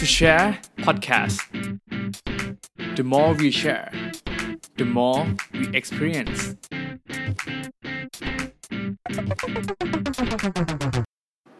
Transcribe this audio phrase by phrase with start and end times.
[0.00, 0.48] to share
[0.86, 1.38] podcast
[2.96, 3.86] the more we share
[4.80, 5.20] the more
[5.58, 6.40] we experience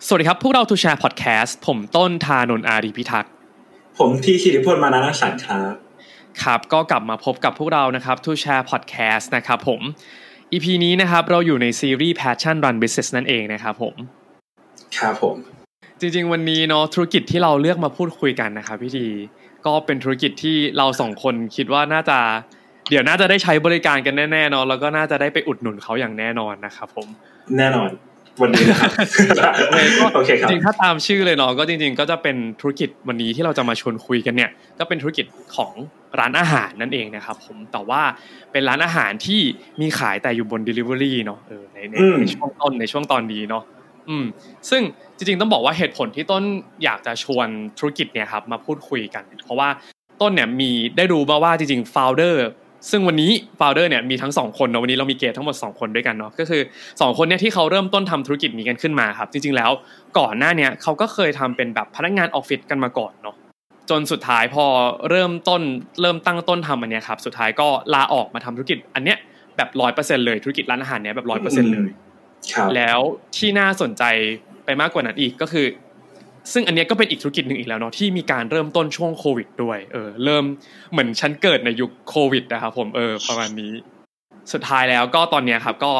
[0.07, 3.33] สวัสดีครับ พวกเรา To Share Podcast ผมต้นทานนท์อารีพิทักษ์
[3.99, 5.75] ผมที่คิริพลมานาสันครับ
[6.43, 9.81] ครับก็กลับมาพบกับพวกเรานะครับ To Share Podcast นะครับผม
[10.53, 13.95] EP นี้นะครับเราอยู่ในซีรีส์ Passion Run Business นั่นเองนะครับผม
[14.99, 15.60] ครับผม
[16.01, 19.09] จริง ๆ วันนี้เนาะธุรกิจที่เราเลือกมาพูดคุยกันนะครับพี่ดี
[19.67, 22.19] ก็เป็นธุรกิจที่เราสองคนคิดว่าน่าจะ
[22.91, 27.07] เดี๋ยวน่าจะได้ใช้บริการกันแน่ๆเนาะแล้วก็น่าจะได้ไปอุดหนุนเขาอย่างแน่นอนนะครับผม
[27.57, 27.91] แน่นอน
[28.41, 28.91] วันนี้นะครับ
[30.15, 35.73] โอเคครับจริงๆถ้าตามชื่อเลยเนาะก็จริง ๆ ก็จะเป็นธุรกิจวันนี้ที่เราจะมาชวนคุยกันเนี่ย ก็เป็นธุรกิจของ
[36.21, 38.03] ร้านอาหารนั่นเองนะครับผมแต่ว่า
[38.53, 39.41] เป็นร้านอาหารที่
[39.81, 43.65] มีขายแต่อยู่บน Delivery เนาะเออในในอืมในช่วงต้นในช่วงตอนนี้เนาะ
[44.09, 44.25] อืม
[44.71, 44.83] ซึ่ง
[45.17, 46.43] จริงๆต้องบอกว่าเหตุผลที่ต้น
[46.85, 49.69] อยากจะชวนธุรกิจเนี่ยครับมาพูดคุยกัน เพราะว่า
[50.21, 52.37] ต้นเนี่ยมีได้รู้มาว่าจริงๆ founder
[52.91, 56.63] ซึ่งวันนี้ founder เนี่ยมีทั้งสองคนเนาะวันนี้เรามีเกสทั้งหมดสองคนด้วยกันเนาะก็คือ
[57.01, 59.71] สองคนเนี่ยที่เขาเริ่มต้นทำธุรกิจนี้กันขึ้นมาครับ จริงๆแล้ว
[60.19, 63.37] ก่อนหน้าเนี่ยเขาก็เคยทำเป็นแบบพนักงานออฟฟิศกันมาก่อนเนาะ
[63.91, 64.65] จนสุดท้ายพอ
[65.11, 65.63] เริ่มต้น
[66.01, 69.19] เริ่มตั้งต้นทำอันเนี้ยครับสุดท้ายก็ลาออกมาทำธุรกิจอันเนี้ย
[69.57, 71.89] แบบร้อยเปอร์เซ็นต์เลยธุรกิจร้านอาหารเนี้ยแบบร้อยเปอร์เซ็นเลย
[72.77, 72.99] แล้ว
[73.37, 74.05] ที่น่าสนใจ
[74.65, 75.67] ไปมากกว่านั้นอีกก็คือ
[76.53, 80.45] ซึ่งอันเนี้ยก็เป็นอีกธุรกิจหนึ่งอีกแล้วเนาะที่มีการเริ่มต้นช่วงโควิดด้วยเออเริ่ม
[80.93, 83.73] เหมือนฉันเกิดในยุคโควิดนะครับผมเออประมาณนี้
[84.53, 85.93] สุดท้ายแล้วก็ตอนเนี้ยครับ ก็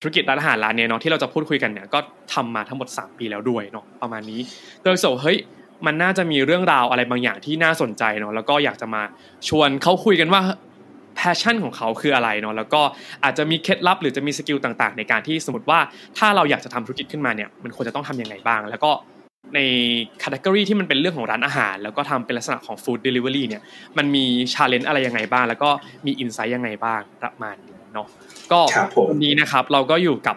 [0.00, 1.98] ธุรกิจร้านอาหารร้านเนี้ยเนาะที่เราจะพูดคุยกันเนี่ยก็
[2.34, 4.40] ทำมาทั้งหมด 3 ปีแล้วด้วยเนาะประมาณนี้
[4.82, 5.38] โดยสรุปเฮ้ย
[5.86, 9.02] มันน่าจะมีเรื่องราวอะไรบางอย่างที่น่าสนใจเนาะแล้วก็อยากจะมา
[9.48, 10.42] ชวนเขาคุยกันว่า
[11.16, 12.82] passion ของเขาคืออะไรเนาะแล้วก็
[13.24, 15.78] อาจจะมีเคล็ดลับหรือจะมี skill ต่างๆ ในการที่สมมติว่า
[16.18, 18.90] ถ้าเราอยากจะทำธุรกิจขึ้นมาเนี่ยมันควรจะต้องทำยังไงบ้าง แล้วก็
[19.54, 19.60] ใน
[20.22, 23.62] คัต e กรีที่มันเป็นเรื่องของร้านอาหาร แล้วก็ทำเป็นลักษณะของ food delivery เนี่ย
[23.98, 25.70] มันมี challenge อะไรยังไงบ้าง แล้วก็
[26.06, 28.06] มี insight ยังไงบ้างประมาณนี้เนาะ
[28.52, 30.36] ก็ครับผมวันนี้นะครับเราก็อยู่กับ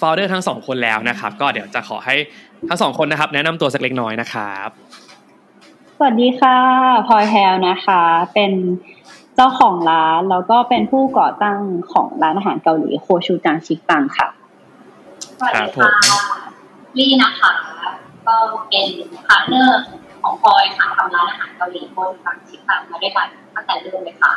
[0.00, 2.14] ฟ o u เดอร์ทั้งสองคนแล้วนะครับ ก็เดี๋ยวจะขอให้
[2.68, 4.68] ทั้งสองคนนะครับ แนะนำตัวสักเล็กน้อยนะครับ
[5.96, 6.56] สวัสดีค่ะ
[7.06, 8.02] พลอยแฮลนะคะ
[8.34, 8.52] เป็น
[8.99, 11.58] เจ้าของร้านแล้วก็เป็นผู้ก่อตั้ง
[11.92, 14.28] ของร้านอาหารเกาหลีโคชูจังชิกตังค่ะ
[15.38, 16.18] สวัสครับผมค่ะ
[16.98, 17.50] ลี่นะคะ
[18.26, 18.36] ก็
[18.68, 18.86] เป็น
[19.26, 19.82] partner
[20.22, 24.32] ของพลอยค่ะทำร้านอาหารเกาหลีโคชูจังชิกตังมาด้วยกันตั้งแต่เริ่มเลยค่ะ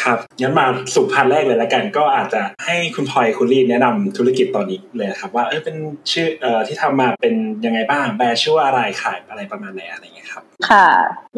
[0.00, 5.76] ครับงั้นมาสู่พันแรกเลยละกัน ก็อาจจะให้คุณพลอยคุณลี่แนะนำธุรกิจตอนนี้เลยครับ ว่าเออเป็น
[6.12, 10.86] ชื่อเอ่อที่ทำมาเป็นยังไงบ้างแบรนด์ชื่อว่าอะไรขายอะไรประมาณไหนอะไรอย่างเงี้ยครับ ค่ะ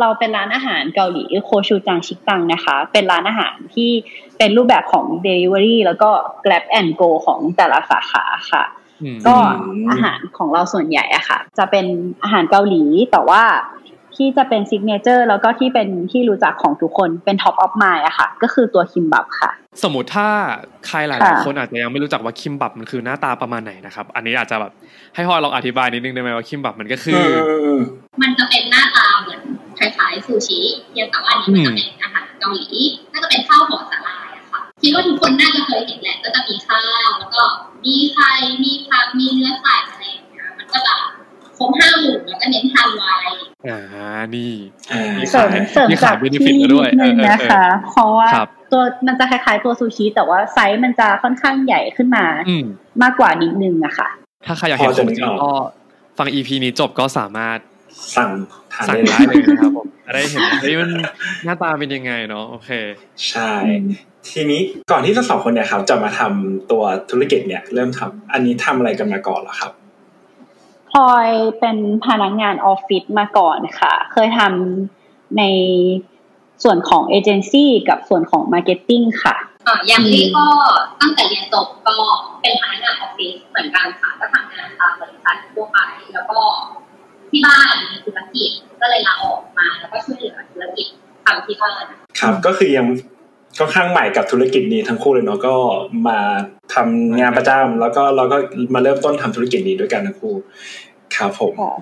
[0.01, 3.91] เราเป็นร้านอาหารเกาหลีโคชูจังชิกตังนะคะ เป็นร้านอาหารที่
[4.39, 6.11] เป็นรูปแบบของ Delivery แล้วก็
[6.45, 8.65] Grab and Go ของแต่ละสาขาค่ะ
[9.03, 11.87] อืมก็อืมอาหารของเราส่วนใหญ่อะค่ะ จะเป็น
[12.23, 12.83] อาหารเกาหลี
[13.13, 13.43] แต่ว่า
[14.17, 19.51] ที่จะเป็น signature แล้วก็ที่เป็นที่รู้จักของทุกคนเป็น top of mind อะค่ะ ก็คือตัวคิมบับค่ะ
[19.83, 20.29] สมมติถ้า
[20.87, 24.73] ใครหลายค่ะๆคนอาจจะยังไม่รู้จักว่าคิมบับมันคือหน้าตาประมาณไหนนะครับ อันนี้อาจจะแบบ
[25.15, 27.23] ให้พลอยลองอธิบายนิดนึงได้ไหมว่าคิมบับมันก็คือ
[27.81, 27.81] ม
[28.23, 29.41] มันจะเป็นหน้าตาเหมือน
[29.79, 30.61] คล้ายๆซูชิ
[30.91, 32.69] เพียงแต่ว่าอันนี้มันจะเป็นอาหารเกาหลี
[33.13, 37.43] น่าจะเป็นข้าวห่อสาลายอะค่ะคิดว่าทุกคนน่าจะเคยเห็นแหละก็จะมีข้าวแล้วก็
[37.85, 38.31] มีไข่
[38.65, 40.95] มีผักมีเนื้อสัตว์อะไรอย่างเงี้ยมันก็จะ
[41.59, 43.05] ครบห้าหมู่แล้วก็เน้นทานไว
[43.69, 43.81] อ่า
[44.37, 44.53] นี่
[44.93, 52.65] อ่ามีเสริมเสริมมีจาขากย benefit ที่แล้วด้วยนิดนึงเออเออนะคะ เพราะว่าครับตัวมันจะคล้ายๆตัวซูชิแต่ว่าไซส์มันจะค่อนข้างใหญ่ขึ้นมาอืม
[53.03, 54.09] มากกว่านิดนึงอะค่ะ
[54.47, 55.53] ถ้าใครอยากเห็นพอขจะองนึจกริงออกก็
[56.19, 57.59] ฟัง EP นี้จบก็สามารถ
[58.17, 58.31] สั่ง
[58.73, 60.91] ทานสั่งได้ได้เลยนะครับผมจะได้เห็นเฮ้ยมัน
[61.45, 62.71] หน้าตาเป็นยังไงเนาะโอเค
[63.29, 63.51] ใช่
[64.31, 64.61] ทีนี้
[64.91, 69.73] ก่อนที่ทั้งสองคนเนี่ยครับ จะมาทำตัวธุรกิจเนี่ย เริ่มทำอันนี้ทำอะไรกันมาก่อนเหรอครับ
[70.95, 71.29] พลอย
[71.61, 75.43] เป็นพนักงานออฟฟิศมาก่อนค่ะ เคยทำใน
[76.63, 80.47] ส่วนของเอเจนซี่กับส่วนของมาร์เก็ตติ้งค่ะอ่าอย่างนี้ก็
[81.01, 81.97] ตั้งแต่เรียนจบก็
[82.41, 85.79] เป็นพนักงานออฟฟิศเหมือนกันค่ะก็ทำงานตามบริษัททั่วไป
[86.13, 86.39] แล้วก็
[87.31, 90.87] ที่บ้านมีธุรกิจก็เลยลาออกมา แล้วก็ช่วยเหลือธุรกิจ
[91.25, 91.85] ทำที่บ้าน
[92.21, 92.87] ครับก็คือยัง
[93.59, 95.55] ค่อนข้างใหม่กับธุรกิจนี้ทั้งคู่เลยเนาะก็
[96.09, 96.19] มา
[96.75, 98.37] ทำงานประจำแล้วก็เราก็
[98.75, 100.35] มาเริ่มต้นทำธุรกิจนี้ด้วยกันทั้งคู่
[101.17, 101.75] ครับผมค่ะ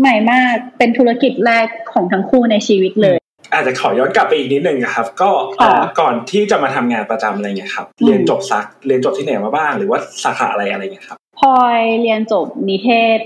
[0.00, 3.18] ใหม่มากเป็นธุรกิจแรกของทั้งคู่ในชีวิตเลย
[3.52, 13.20] อาจจะขอย้อนกลับไปอีกนิดนึงนะครับ ก็เอ่อค่ะก่อนที่จะมาทำงานประจำอะไรเงี้ยครับ เรียนจบซักเรียนจบที่ไหนมาบ้าง หรือว่าสาขาอะไรอะไรเงี้ยครับพลอยเรียนจบนิเทศ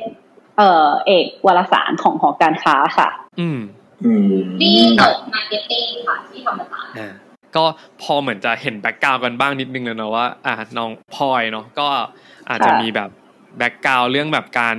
[0.59, 3.09] เอ่อเอกวารสารของหอการค้าค่ะ
[3.41, 3.61] อืม
[4.05, 7.13] อืมที่จบ marketing ค่ะที่ธรรมศาสตร์อ่า
[7.57, 7.65] ก็
[8.03, 11.89] พอเหมือนจะเห็น background กันบ้างนิดนึงเลยเนาะว่าอ่าน้องพลอยเนาะก็
[12.49, 13.11] อาจจะค่ะมีแบบ
[13.59, 14.77] background เรื่องแบบการ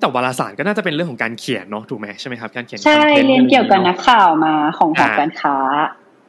[0.00, 5.56] แต่วารสารก็น่าจะเป็นเรื่องของการเขียนเนาะถูกไหมใช่ไหมครับการเขียนใช่เรียนเกี่ยวกับนักข่าวมาของหอการค้า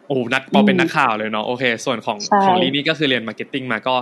[0.08, 3.96] โอ้นักพอเป็นนักข่าวเลยเนาะโอเค ส่วนของของลี่นี่ก็คือเรียน marketing มาก็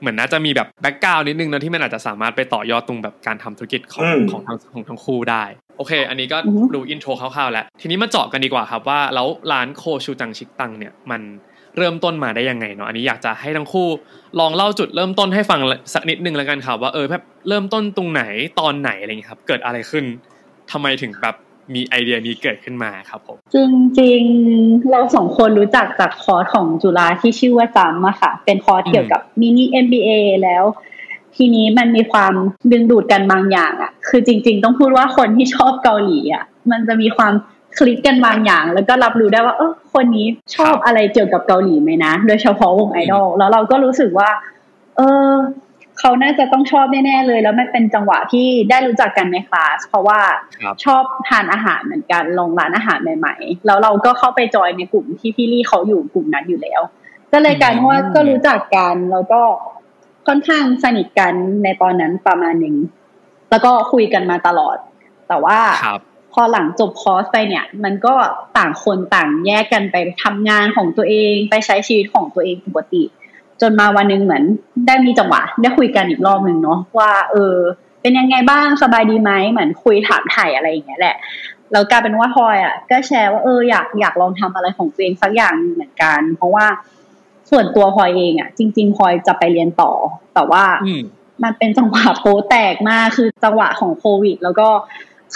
[0.00, 5.44] เหมือนน่าจะมีแบบ background นิดนึงนะที่มันอาจจะสามารถไปต่อยอดตรงแบบการทำธุรกิจของของทั้งของทั้งคู่ได้
[5.78, 6.38] โอเค อันนี้ก็
[6.74, 11.20] ดู intro คร่าวๆแล้ว ทีนี้มาเจาะกันดีกว่าครับว่าแล้วร้านโคชูจังชิกตังเนี่ยมัน
[11.78, 13.88] เริ่มต้นมาได้ยังไงเนาะอันนี้อยากจะให้ทั้งคู่
[14.40, 15.60] ลองเล่าจุดเริ่มต้นให้ฟัง
[15.94, 18.22] สักนิดนึงแล้วกันครับว่าเออแบบเริ่มต้นตรงไหน
[18.60, 20.04] ตอนไหนอะไรเงี้ยครับ เกิดอะไรขึ้น
[20.70, 21.36] ทำไมถึงแบบ
[21.74, 23.56] มีไอเดียนี้เกิดขึ้นมาครับผมจ
[24.00, 30.10] ริงๆเราสองคนรู้จักจากคอร์สของจุฬาที่ชื่อว่าจัมอะค่ะ เป็นคอร์สเกี่ยวกับมินิ MBA
[30.42, 30.64] แล้ว
[31.36, 32.32] ทีนี้มันมีความ
[32.72, 37.32] ดึงดูดกันบางอย่างอะคือจริง ๆ ต้องพูดว่าคนที่ชอบเกาหลีอะมันจะมีความ
[37.78, 40.26] คลิกกันบางอย่าง แล้วก็รับรู้ได้ว่า เออคนนี้
[40.56, 44.30] ชอบอะไรเกี่ยวกับเกาหลีไหมนะ โดยเฉพาะวงไอดอลแล้วเราก็รู้สึกว่า
[44.96, 45.30] เออ
[45.98, 50.20] เขาน่าจะต้องชอบแน่ๆเลย แล้วมันเป็นจังหวะที่ได้รู้จักกันในคลาสเพราะว่า
[50.84, 56.80] ชอบทานอาหารเหมือนกันลงร้านอาหารใหม่ๆแล้วเราก็เข้าไปจอยในกลุ่มที่พี่ลี่เขาอยู่กลุ่มนั้นอยู่แล้ว
[57.32, 59.42] ก็เลยกลายว่าก็รู้จักกันแล้วก็
[60.26, 61.32] ค่อนข้างสนิทกัน
[61.64, 62.76] ในตอนนั้นประมาณหนึ่ง
[63.50, 64.76] แล้วก็คุยกันมาตลอด
[65.28, 65.58] แต่ว่า
[66.32, 68.14] พอหลังจบคอร์สไปเนี่ย มันก็
[68.58, 73.02] ต่างคนต่างแยกกันไปทำงานของตัวเองไปใช้ชีวิตของตัวเองปกติ
[73.60, 74.44] จนมาวันหนึ่งเหมือน
[74.86, 77.56] ได้มีจังหวะ ได้คุยกันอีกรอบหนึ่งเนาะว่า เออ
[78.02, 81.16] เป็นยังไงบ้างสบายดีไหมเหมือนคุยถามไถ่อะไรอย่างเงี้ยแหละ
[81.72, 86.66] แล้วกลายเป็นว่าพลอยอะ ก็แชร์ว่าเอออยากอยากลองทำอะไรของตัวเองสักอย่างเหมือนกัน เพราะว่า
[87.50, 89.92] ส่วนตัวพลอยเองอะ จริง ๆพลอยจะไปเรียนต่อ
[90.34, 90.64] แต่ว่า
[91.42, 94.68] มันเป็นจังหวะโป๊ะแตกมากคือจังหวะของโควิด แล้วก็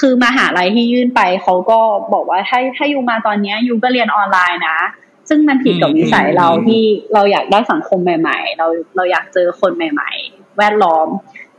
[0.01, 1.79] คือมหาลัยที่ยื่นไปเขาก็
[2.15, 4.79] บอกว่าถ้าถ้า you มาตอนนี้ you ก็เรียนออนไลน์นะ
[5.29, 6.83] ซึ่งมันผิดกับวิสัยเราที่
[7.15, 11.09] เราอยากได้สังคมใหม่ ๆ เราเราอยากเจอคนใหม่ ๆ แวดล้อม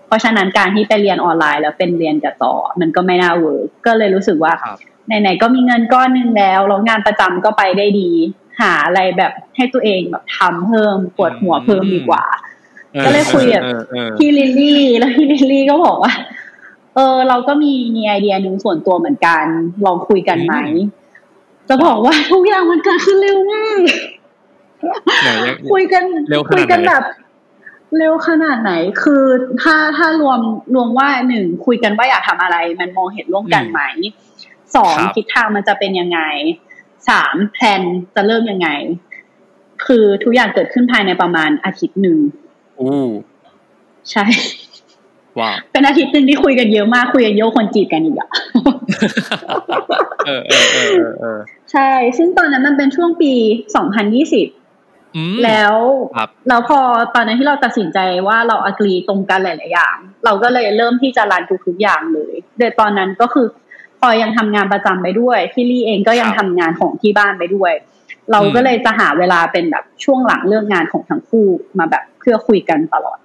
[0.07, 4.53] เพราะฉะนั้นการที่ไปเรียนออนไลน์แล้วเป็นเรียนกับจอ มันก็ไม่น่า work ก็เลยรู้สึกว่า
[5.07, 8.09] ไหนๆก็มีเงินก้อนหนึ่งแล้วแล้วงานประจำก็ไปได้ดี
[8.59, 12.23] หาอะไรแบบให้ตัวเองแบบทำเพิ่มปวดหัวเพิ่มดีกว่า
[13.05, 13.63] ก็เลยคุยกับ
[14.17, 16.13] พี่ลิลลี่แล้วพี่ลิลลี่ก็บอกว่า
[16.95, 19.45] เออ เราก็มีมีไอเดียหนึ่งส่วนตัวเหมือนกัน
[19.85, 20.55] ลองคุยกันไหม
[21.69, 23.79] จะบอกว่าทุกอย่างมันเกิดขึ้นเร็วมาก
[25.71, 26.03] คุยกัน
[26.51, 27.03] คุยกันแบบ
[27.97, 28.71] เร็วขนาดไหน
[29.03, 29.23] คือ
[29.61, 30.39] ถ้าถ้ารวม
[30.75, 33.81] รวมว่าหนึ่งคุยกันว่าอยากทำอะไร มันมองเห็นร่วมกันไหม
[34.75, 36.19] สองทิศทางมันจะเป็นยังไง
[37.09, 37.81] สามแพลน
[38.15, 38.69] จะเริ่มยังไง
[39.85, 42.17] คือทุกอย่างเกิดขึ้นภายในประมาณอาทิตย์หนึ่ง
[42.79, 42.91] อู้
[44.11, 44.25] ใช่
[45.39, 48.29] ว้าเป็นอาทิตย์หนึ่งที่คุยกันเยอะมากคุยกันเยอะคนจีบกันอีกอะ
[50.25, 51.39] เออเออเออเออ
[51.71, 53.33] ใช่ ซึ่งตอนนั้นมันเป็นช่วงปี
[53.75, 54.47] สองพันยี่สิบ
[55.45, 55.75] แล้ว
[56.47, 56.79] แล้วพอ
[57.15, 63.47] ตอนนั้นที่เราตัดสินใจว่าเราอักรีตรงกันหลาย ๆ อย่าง เราก็เลยเริ่มที่จะรันทุก ๆ อย่างเลยโดยตอนนั้นก็คือ
[63.99, 67.73] พอยังทำงานประจำไปด้วยพี่ลี่เองก็ยังทำงานของที่บ้านไปด้วย
[68.31, 71.47] เราก็เลยจะหาเวลาเป็นแบบช่วงหลังเรื่องงานของทั้งคู่
[71.77, 73.19] มาแบบเพื่อคุยกันตลอด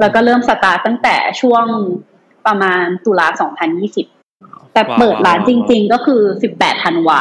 [0.00, 1.64] แล้วก็เริ่มสตาร์ตตั้งแต่ช่วง
[2.46, 3.26] ประมาณตุลา
[4.00, 6.20] 2020แต่เปิดร้านจริง ๆ ก็คือ
[6.54, 7.20] 18ธันวา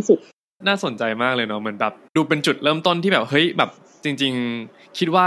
[0.00, 3.70] 2020น่าสนใจมากเลยเนาะเหมือนแบบดูเป็นจุดเริ่มต้นที่แบบเฮ้ยแบบ
[4.04, 4.32] จริง
[4.66, 5.26] ๆ คิดว่า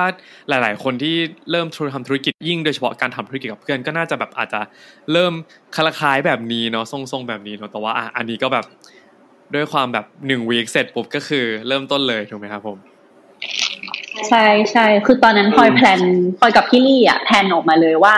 [0.50, 1.16] หลาย ๆ คนที่
[1.52, 4.62] เริ่มทำธุรกิจยิ่งโดยเฉพาะการทำธุรกิจกับเพื่อนก็น่าจะแบบอาจจะ
[5.12, 5.34] เริ่ม
[5.76, 8.66] คล้ายคล้ายแบบนี้เนาะทรงๆแบบนี้เนาะแต่ว่าอันนี้ก็แบบ
[9.56, 12.78] ด้วยความแบบหนึ่ง week เสร็จปุ๊บก็คือเริ่มต้นเลยถูกไหมครับผม
[14.28, 16.02] ใช่ใช่คือตอนนั้นพลอย plan
[16.40, 18.16] พลอยกับพี่ลี่อะ plan ออกมาเลยว่า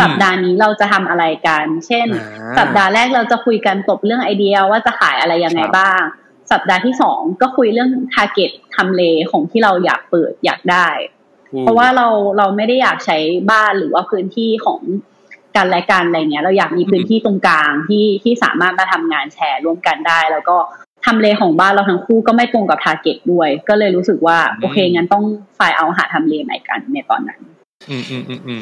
[0.00, 2.06] สัปดาห์นี้เราจะทำอะไรกัน เช่น
[2.58, 6.02] สัปดาห์แรกเราจะคุยกันจบเรื่องไอเดียว่าจะขายอะไรยังไงบ้าง
[6.52, 10.88] สัปดาห์ที่สองก็คุยเรื่อง target ทำเลของที่เราอยากเปิดอยากได้
[11.60, 12.06] เพราะว่าเรา
[12.38, 13.18] เราไม่ได้อยากใช้
[13.50, 14.80] บ้านหรือว่าพื้นที่ของ
[15.56, 20.56] กันและกันอะไรเงี้ย เราอยากมีพื้นที่ตรงกลางที่ที่สามารถมาทำงานแชร์ร่วมกันได้ แล้วก็
[21.06, 25.24] ทำเลของบ้านเราทั้งคู่ก็ไม่ตรงกับ target ด้วย ก็เลยรู้สึกว่า โอเค งั้นต้อง
[25.58, 27.40] ฝ่ายเอาหาทำเลใหม่กันในตอนนั้น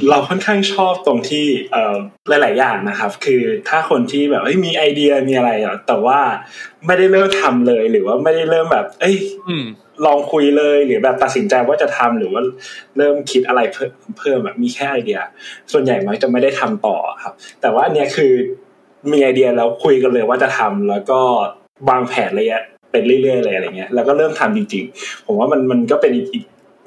[0.09, 1.97] เราค่อนข้างชอบตรงที่เอ่อ
[2.29, 6.19] หลาย ๆ อย่างนะครับ คือถ้าคนที่แบบเอ้ยมีไอเดียมีอะไรอะแต่ว่า
[6.87, 9.17] ไม่ได้เริ่มทำเลยหรือว่าไม่ได้เริ่มแบบ เอ้ย
[10.07, 12.43] ลองคุยเลยหรือแบบตัดสินใจว่าจะทำหรือว่า
[12.97, 15.21] เริ่มคิดอะไรเพิ่มเพิ่มแบบมีแค่ไอเดีย
[15.73, 18.33] ส่วนใหญ่มักจะไม่ได้ทำต่อครับ แต่ว่าเนี้ยคือ
[19.13, 21.21] มีไอเดียแล้วคุยกันเลยว่าจะทำแล้วก็
[21.89, 22.61] วางแผนระยะ
[22.93, 26.45] เป็นเรื่อยๆเลยอะไรเงี้ยแล้วก็เริ่มทำจริง ๆ ผมว่ามันมันก็เป็นอีก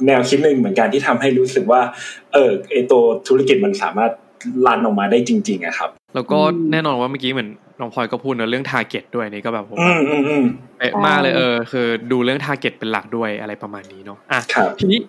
[0.07, 1.81] แนวคิดหนึ่งเหมือนกันที่ทำให้รู้สึกว่า
[2.33, 4.11] เออไอ้ตัวธุรกิจมันสามารถ
[4.65, 6.39] run ออกมาได้จริง ๆอะครับ แล้วก็
[6.71, 9.77] แน่นอนว่าเมื่อกี้เหมือนน้องพลอยก็พูดในเรื่อง target ด้วยนี่ก็แบบผม
[10.79, 14.39] เป๊ะมากเลยเออ คือดูเรื่อง target เป็นหลักด้วยอะไรประมาณนี้เนาะอะ
[14.79, 14.99] ทีนี้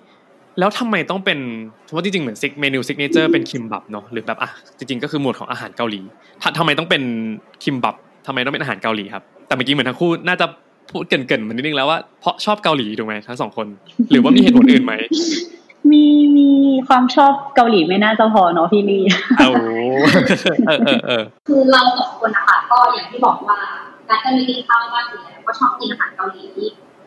[0.58, 1.38] แล้วทำไมต้องเป็น
[1.84, 6.00] เพราะจริงๆเหมือน sig เมนู signature เป็นคิมบับเนาะหรือแบบอะจริงๆก็คือหมวดของอาหารเกาหลี
[6.58, 7.02] ทำไมต้องเป็น
[7.64, 7.96] คิมบับ
[8.26, 10.46] ทำไมต้องเป็นอาหารเกาหลีครับ แต่เมื่อกี้เหมือนทั้งคู่น่าจะ
[10.90, 13.66] พูดเกริ่นๆมานิดนึงแล้วว่าเพราะชอบเกาหลีถูกไหมทั้งสองคน
[14.10, 14.94] หรือว่ามีเหตุผลอื่นไหม
[15.90, 16.04] มี
[16.36, 16.50] มี
[16.88, 19.02] ความชอบเกาหลีไม่น่าจะพอเนาะพี่ลี่
[19.38, 19.54] เออ
[20.66, 23.58] เออเออคือเราสองคนนะคะก็อย่างที่บอกว่า
[24.08, 26.42] การจะมีกินข้าวมากอยู่แล้วก็ชอบกินอาหารเกาหลี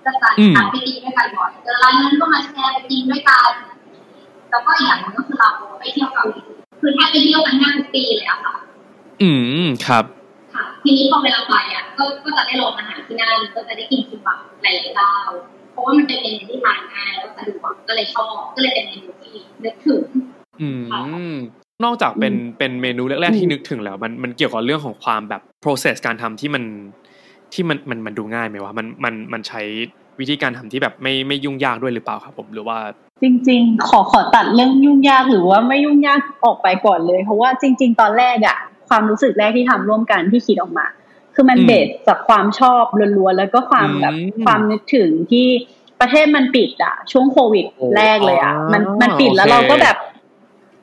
[0.03, 3.51] ก็จะทานไปกินด้วยกันบ่อยเจอร้านนั้นก็มาแชร์ไปกินด้วยกัน
[4.49, 6.41] แล้วก็อีกอย่างนึงก็คือเราไปเที่ยวเกาหลี
[6.81, 8.53] คือแทบไปเที่ยวกันแทบทุกปีเลยอะค่ะ
[9.21, 9.29] อื
[9.63, 10.22] มครับค่ะ
[10.83, 15.13] ทีนี้พอเวลาไปอะก็ก็จะได้ลองอาหารที่นั่นก็จะได้กินคิมบับหลายๆเจ้า
[15.71, 20.03] เพราะว่ามันเป็นเมนูที่ทานง่ายแล้วสะดวกก็เลยชอบก็เลยเป็นเมนูที่นึกถึง
[20.61, 20.69] อื
[21.31, 21.35] ม
[21.83, 26.63] นอกจากเป็นเป็นเมนูแรกๆที่นึกถึงแล้ว มันมันเกี่ยวกับเรื่องของความแบบ process การทำที่มัน
[27.53, 29.61] ที่มันมันมันดูง่ายไหมวะมันมันมันใช้
[30.19, 32.77] วิธีการทำที่แบบไม่ไม่ยุ่งยากด้วยหรือเปล่าครับผมหรือว่า
[33.23, 38.57] จริง ๆ ขอขอตัดเรื่องยุ่งยากหรือว่าไม่ยุ่งยากออกไปก่อนเลย เพราะว่าจริง ๆ ตอนแรกอะ
[38.89, 40.85] ความรู้สึกแรกที่ทำร่วมกันที่คิดออกมา
[41.35, 42.83] คือมันเบสจากความชอบ
[43.17, 44.13] ล้วนๆแล้วก็ความแบบ
[44.45, 45.47] ความนึกถึงที่
[46.01, 47.65] ประเทศมันปิดอะช่วงโควิด
[47.97, 49.97] แรกเลยอะมันมันปิดแล้วเราก็แบบ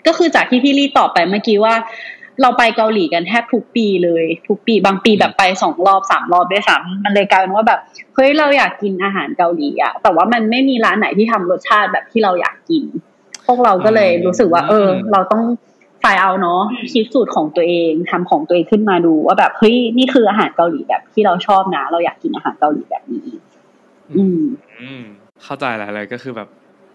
[0.07, 1.75] ก็คือจากที่พี่ลี่ตอบไปเมื่อกี้ว่า
[2.43, 7.81] เราไปเกาหลีกันแทบทุกปีเลย ทุกปีบางปีแบบไปสองรอบสามรอบด้วยซ้ำมันเลยกลายเป็นว่าแบบ
[8.15, 12.85] เฮ้ยเราอยากกินอาหารเกาหลีอะแต่ว่ามันไม่มีร้านไหนที่ทำรสชาติแบบที่เราอยากกิน
[13.47, 15.43] พวกเราก็เลยรู้สึกว่า เออ เราต้อง
[16.05, 16.61] ฝ่ายเอาเนาะ
[16.93, 23.29] คิดสูตรของตัวเองทำของตัวเองขึ้นมาดูว่าแบบเฮ้ยนี่คืออาหารเกาหลีแบบที่เราชอบนะ เราอยากกินอาหารเกาหลีแบบนี้
[24.19, 24.25] อื
[25.01, 25.03] ม
[25.45, 26.49] เข้าใจอะไรก็คือแบบ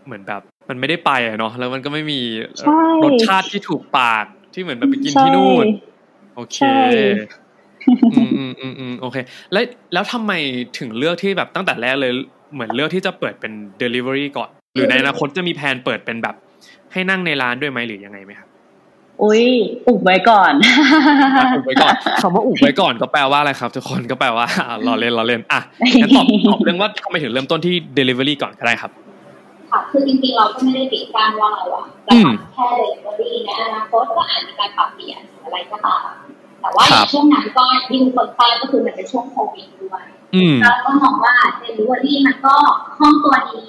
[0.06, 2.20] เหมือนแบบ มันไม่ได้ไปอะเนาะแล้วมันก็ไม่มี
[3.04, 5.66] รสชาติที่ถูกปากที่เหมือนแบบไปกินที่นู่น
[6.36, 6.58] โอเค
[8.14, 9.18] อืมอืมอืมอืมโอเค
[9.52, 10.32] แล้วแล้วทำไม
[10.80, 12.12] ถึงเลือกที่แบบตั้งแต่แรกเลย
[12.54, 16.36] เหมือนเลือกที่จะเปิดเป็น Delivery ก่อน หรือในอนาคตจะมีแผนเปิดเป็นแบบ
[16.92, 18.48] ให้นั่งในร้านด้วยไหมหรือยังไงไหมครับ
[19.24, 19.44] อุ้ย
[19.88, 20.54] อุบไว้ก่อน
[21.56, 24.48] อุบไว้ก่อนคำว่าอุบไว้ก่อนก็แปลว่าอะไรครับ ทุกคนก็แปลว่า
[24.88, 25.60] รอเล่นรอเล่นอะ
[26.02, 28.92] งั้นตอบตอบเรื่องว่าทำไมถึงเริ่มต้นที่ Delivery ก่อนก็ได้ครับ
[29.72, 36.06] ค่ะคือจริงๆเราก็ไม่ได้ปิดกั้นว่าเราอะจะทำแค่เดลิเวอรี่ในอนาคตก็อาจมีการปรับเปลี่ยนอะไรก็ตาม
[36.62, 40.04] แต่ว่าในช่วงนั้นก็ที่ทุกคนทราบก็คือมันเป็นช่วงโควิดด้วย
[40.62, 42.54] เราก็มองว่าเดลิเวอรี่มันก็
[42.98, 43.66] คล่องตัวดี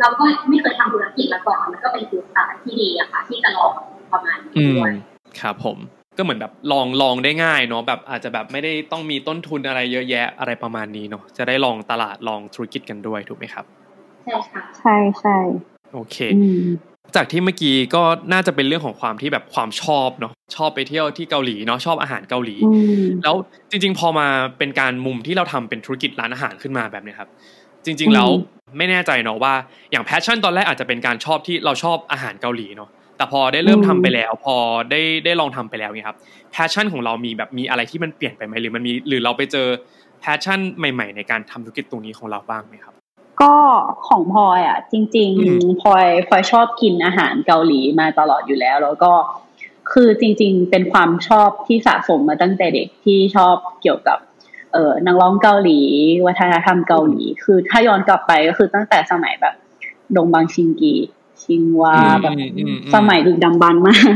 [0.00, 3.72] เราก็ไม่เคยทำธุรกิจมาก่อนมันก็เป็นจุดตัดที่ดีอะค่ะ ที่จะลอง
[4.14, 4.92] ประมาณนี้ด้วย
[5.40, 5.78] ครับผม
[6.16, 13.64] ก็เหมือนแบบลองลองได้ง่ายเนาะแบบอาจจะแบบไม่ได้ต้องมีต้นทุนอะไรเยอะแยะอะไรประมาณนี้เนาะจะได้ลองตลาดลองธุรกิจกันด้วยถูกไหมครับ
[14.24, 15.36] ใช่ค่ะใช่ใช่
[15.94, 16.16] โอเค
[17.16, 18.02] จากที่เมื่อกี้ก็
[18.32, 22.56] น่าจะเป็นเรื่องของความที่แบบความชอบเนาะชอบไปเที่ยวที่เกาหลีเนาะชอบอาหารเกาหลี
[23.22, 23.34] แล้ว
[23.70, 24.26] จริง ๆ พอมา
[24.58, 27.28] เป็นการมุมที่เราทำเป็นธุรกิจร้านอาหารขึ้นมาแบบนี้ครับ
[27.84, 28.28] จริง ๆ แล้ว
[28.78, 29.54] ไม่แน่ใจเนาะว่า
[29.90, 32.90] อย่าง passion ตอนแรกอาจจะเป็นการชอบที่เราชอบอาหารเกาหลีเนาะ
[33.24, 34.56] แต่พอได้เริ่มทำไปแล้ว พอ
[34.90, 36.16] ได้ได้ลองทำไปแล้วเนี่ยครับ
[36.52, 39.66] passion ของเรามีแบบมีอะไรที่มันเปลี่ยนไปไหมหรือมันมีหรือเราไปเจอ
[40.20, 42.94] passion ใหม่ ๆ ในการทำธุรกิจตรงนี้ของเราบ้างไหมครับ
[43.42, 43.54] ก็
[44.08, 49.12] ของพลอยอะ จริงๆพลอยพลอยชอบกินอาหารเกาหลีมาตลอดอยู่แล้ว แล้วก็
[49.92, 54.18] คือจริง ๆ เป็นความชอบที่สะสมมาตั้งแต่เด็กที่ชอบเกี่ยวกับ
[54.72, 55.80] เออนักร้องเกาหลี
[56.26, 59.54] วัฒนธรรมเกาหลี คือถ้าย้อนกลับไปก็คือตั้งแต่สมัยแบบ
[60.16, 60.94] ดงบังชินกิ
[61.42, 62.32] ชินฮวาแบบ
[62.94, 64.14] สมัยดึกดำบรรพ์มาก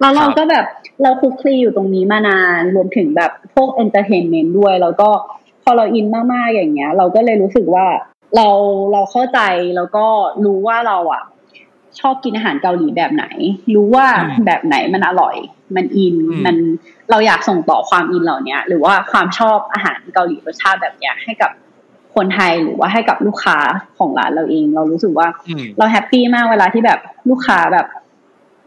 [0.00, 0.64] แล้วเราก็แบบ
[1.02, 5.08] เราคลุกคลีอยู่ตรงนี้มานานรวมถึงแบบพวก entertainment ด้วย แล้วก็
[5.62, 7.86] พอเราอินมากๆอย่างเงี้ย เราก็เลยรู้สึกว่า
[8.36, 8.48] เรา
[8.92, 9.40] เราเข้าใจ
[9.76, 10.06] แล้วก็
[10.44, 11.22] รู้ว่าเราอะ
[12.00, 13.24] ชอบกินอาหารเกาหลีแบบไหน
[13.74, 14.06] รู้ว่า
[14.46, 15.36] แบบไหนมันอร่อย
[15.76, 16.56] มันอินมัน
[17.10, 21.50] เราอยากส่งต่อความอินเหล่านี้หรือว่าความชอบอาหารเกาหลีรสชาติแบบเนี้ยให้กับ
[22.16, 23.56] คนไทยหรือว่าให้กับลูกค้า
[23.98, 25.28] ของร้านเราเอง เรารู้สึกว่า
[25.78, 26.98] เรา happy มากเวลาที่แบบ
[27.30, 27.86] ลูกค้าแบบ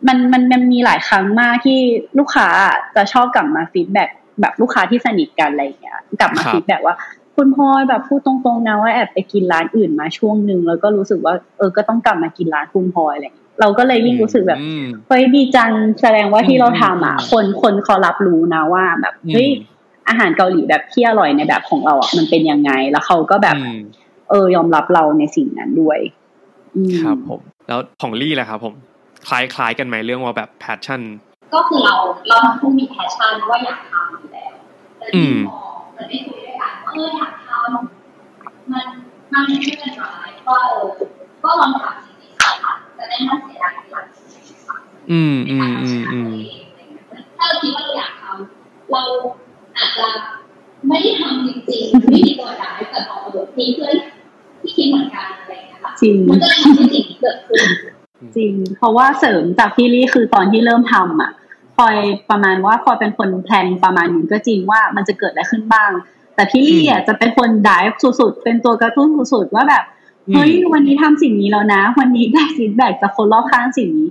[0.08, 1.80] มันมันมันมีหลายครั้งมากที่
[2.20, 2.48] ลูกค้า
[2.96, 4.04] จะชอบกลับมา feedback
[4.42, 6.96] แบบลูกค้าที่สนิทกันอะไรอย่างเงี้ยกลับมา feedback ว่า
[7.38, 13.28] คุณพลอยแบบพูดตรงๆนะว่าแอบไปกินร้านอื่นมาช่วงหนึ่งแล้วก็รู้สึกว่าเออก็ต้องกลับมากินร้านคุณพลอยอะไร
[13.60, 14.60] เราก็เลยยิ่งรู้สึกแบบ
[15.08, 19.50] เฮ้ยดีจังแสดงว่าที่เราทำอะคนคนเขารับรู้นะว่าแบบเฮ้ย
[20.10, 23.58] อาหารเกาหลีแบบที่อร่อยในแบบของเราอะมันเป็นยังไง แล้วเขาก็แบบ
[24.30, 26.00] เออยอมรับเราในสิ่งนั้นด้วย
[27.04, 28.74] ครับผม แล้วของลี่ล่ะครับผม
[29.28, 31.02] คล้ายคล้ายกันไหมเรื่องว่าแบบ passion
[31.54, 31.96] ก็คือเรา
[32.28, 34.54] เราทั้งคู่มี passion ว่าอยากทำอยู่แล้ว
[34.98, 35.60] แต่ที่พอ
[35.96, 38.86] มันได้คุยด้วยกันว่าเอออยากทำมัน
[39.34, 40.04] มันไม่เป็นไร
[40.48, 40.86] ก็เออ
[41.44, 44.06] ก็ลองทำสิ่งที่ค่ะจะได้ไม่เสียดายหลัง
[45.12, 46.32] อืมอืมอืมอืม
[47.38, 49.02] ถ้าเราคิดว่าเราอยากทำเรา
[49.80, 50.08] อาจจะ
[50.88, 53.96] ไม่ได้ทำจริงๆไม่มีตัวอย่างแต่พอเออมีเพื่อน
[54.62, 57.60] ที่คิดเหมือนกันอะไรอย่างเงี้ยค่ะจริงมันก็เลยมีสิ่งที่เกิดขึ้น
[58.36, 61.32] จริง เพราะว่าเสริมจากพี่ลี่คือตอนที่เริ่มทำอะ
[61.76, 61.96] พลอย
[62.30, 65.92] ประมาณว่าพลอยเป็นคน plan ประมาณหนึงก็จริงว่ามันจะเกิดอะไรขึ้นบ้าง
[66.36, 69.84] แต่พี่ลี่อะจะเป็นคน drive สุดๆเป็นตัวกระตุ้นสุดๆว่าแบบ
[70.28, 74.10] อืมเฮ้ยวันนี้ทำสิ่งนี้แล้วนะ วันนี้ได้ feedback จากคนรอบข้างสิ่งนี้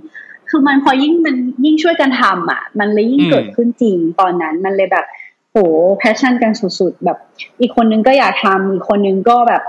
[0.49, 1.35] คือมันพอยิ่งมัน
[1.65, 5.05] ยิ่งช่วยกันทำอะ มันเลยยิ่งอืมเกิดขึ้นจริงตอนนั้นมันเลยแบบ
[5.51, 5.57] โห
[5.97, 7.17] passion กันสุดๆแบบ
[7.61, 9.63] อีกคนนึงก็อยากทำอีกคนนึงก็แบบ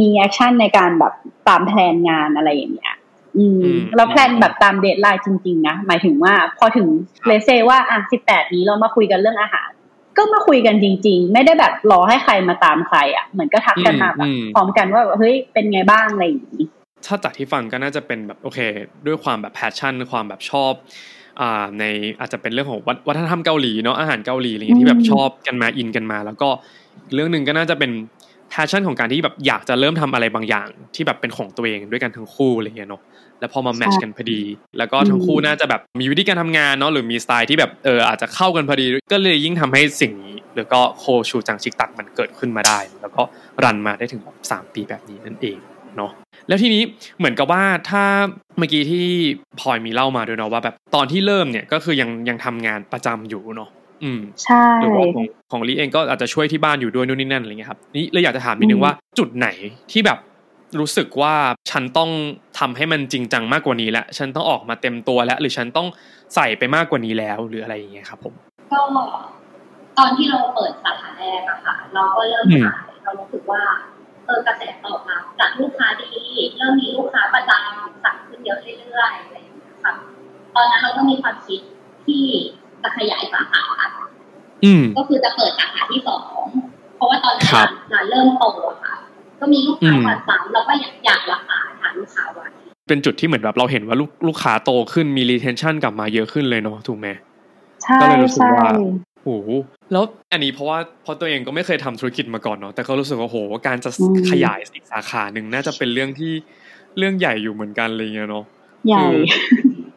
[0.00, 1.12] มี action ในการแบบ
[1.48, 2.94] ตาม plan งานอะไรอย่างเงี้ย
[3.38, 6.88] อืมอืมแล้ว plan แบบตาม deadline จริงๆนะหมายถึงว่าพอถึง
[7.26, 9.70] let's say ว่าอะสิบแปดนี้เรามาคุยกันเรื่องอาหาร
[10.16, 16.64] ก็มาคุยกันจริง ๆ ไม่ได้แบบรอให้ใครมาตามใครอะเหมือนก็ทักกันมาแบบอืมพร้อมกันว่าแบบเฮ้ยเป็นไงบ้างอะไรอย่างงี้
[17.06, 18.58] ถ้าจากที่ฟังก็น่าจะเป็นแบบโอเค
[19.06, 21.19] ด้วยความแบบ passion ความแบบชอบอ่า
[21.78, 21.84] ใน
[22.20, 26.48] อาจจะเป็นเรื่องของวัฒวัฒนธรรมเกาหลีเนาะอาหารเกาหลีอะไรอย่างเงี้ยที่แบบอืมชอบกันมาอินกันมา แล้วก็
[27.04, 27.90] อีกเรื่องหนึ่งก็น่าจะเป็น
[28.50, 33.02] passion ของการที่แบบอยากจะเริ่มทำอะไรบางอย่าง ที่แบบเป็นของตัวเองด้วยกันทั้งคู่อะไรเงี้ยเนาะ
[33.40, 34.40] แล้วพอมา match กันพอดี
[34.78, 43.22] แล้วก็ทั้งคู่น่าจะแบบมีวิธีการทำงานเนาะหรือมีสไตล์ที่แบบเอออาจจะเข้ากันพอดี ก็เลยยิ่งทำให้สิ่งนี้แล้วก็โคชูจังชิกตังมันเกิดขึ้นมาได้ แล้วก็
[43.64, 45.58] run มาได้ถึงแบบสามปีแบบนี้นั่นเอง
[45.96, 46.10] เนาะ
[46.48, 46.82] แล้วทีนี้
[47.18, 48.04] เหมือนกับว่าถ้า
[48.58, 49.06] เมื่อกี้ที่
[49.60, 53.70] พลอยมีเล่ามาด้วยเนาะว่าแบบตอนที่เริ่มเนี่ยก็คือยังยังทำงานประจำอยู่เนาะ
[54.04, 59.48] อืมใช่หรือว่าของของลีเองก็อาจจะช่วยที่บ้านอยู่ด้วยนู่นนี่นั่นอะไรเงี้ยครับนี่เลยอยากจะถามนิดนึงว่าจุดไหน
[59.92, 60.18] ที่แบบ
[60.80, 61.34] รู้สึกว่า
[61.70, 62.10] ฉันต้อง
[62.58, 65.86] ทำให้มันจริงจังมากกว่านี้แล้วฉันต้องออกมาเต็มตัวแล้ว หรือฉันต้อง
[66.34, 68.34] ใส่ไปมากกว่านี้แล้วหรืออะไรอย่างเงี้ยครับผม
[68.72, 68.80] ก็
[69.98, 73.62] ตอนที่เราเปิดสาขาแรกอะค่ะ เราก็เริ่มอืมขายเรารู้สึกว่า
[73.99, 76.10] เออกระแสตอบรับจากลูกค้าดี
[76.56, 79.92] เริ่มมีลูกค้าประจำสั่งขึ้นเยอะเรื่อยๆอะไรอย่างเงี้ยค่ะ
[80.54, 81.60] ตอนนั้นเราก็มีความคิด
[82.06, 82.24] ที่
[82.82, 83.62] จะขยายสาขา
[84.64, 86.44] อืมก็คือจะเปิดสาขาที่สอง
[86.96, 88.94] เพราะว่าตอนนั้นครับร้านเริ่มโตอะค่ะ
[89.40, 92.46] ก็มีลูกค้าอืมประจำเราก็อยากอยากรักษาฐานลูกค้าไว้
[92.88, 97.08] เป็นจุดที่เหมือนแบบเราเห็นว่าลูกลูกค้าโตขึ้นมี retention กลับมาเยอะขึ้นเลยเนาะถูกไหม
[97.84, 98.70] ใช่ก็เลยรู้สึกใช่ว่า
[99.24, 99.48] โอ้โห
[99.92, 103.90] แล้วอันนี้เพราะว่าเพราะตัวเองก็ไม่เคยทำธุรกิจมาก่อนเนาะแต่ก็รู้สึกว่าโหการจะ
[104.30, 106.32] ขยายอีกสาขาหนึ่งน่าจะเป็นเรื่องที่
[106.98, 108.44] เรื่องใหญ่อยู่เหมือนกันอะไรเงี้ยเนาะ
[108.88, 109.04] ใหญ่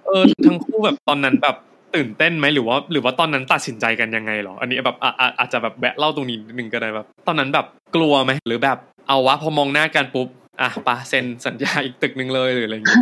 [0.05, 1.55] เออทั้งคู่แบบตอนนั้นแบบ
[1.95, 10.27] ตื่นเต้นไหมหรือว่า หรือว่าตอนนั้นตัดสินใจกันยังไงเหรอ อันนี้แบบอะอะอาจจะแบบแวะเล่าตรงนี้นิดนึงก็ได้แบบ ตอนนั้นแบบกลัวไหมหรือแบบเอาวะพอมองหน้ากันปุ๊บ
[10.61, 13.01] อะปะเซ็นสัญญาอีกตึกหนึ่งเลยหรืออะไรอย่างเงี้ย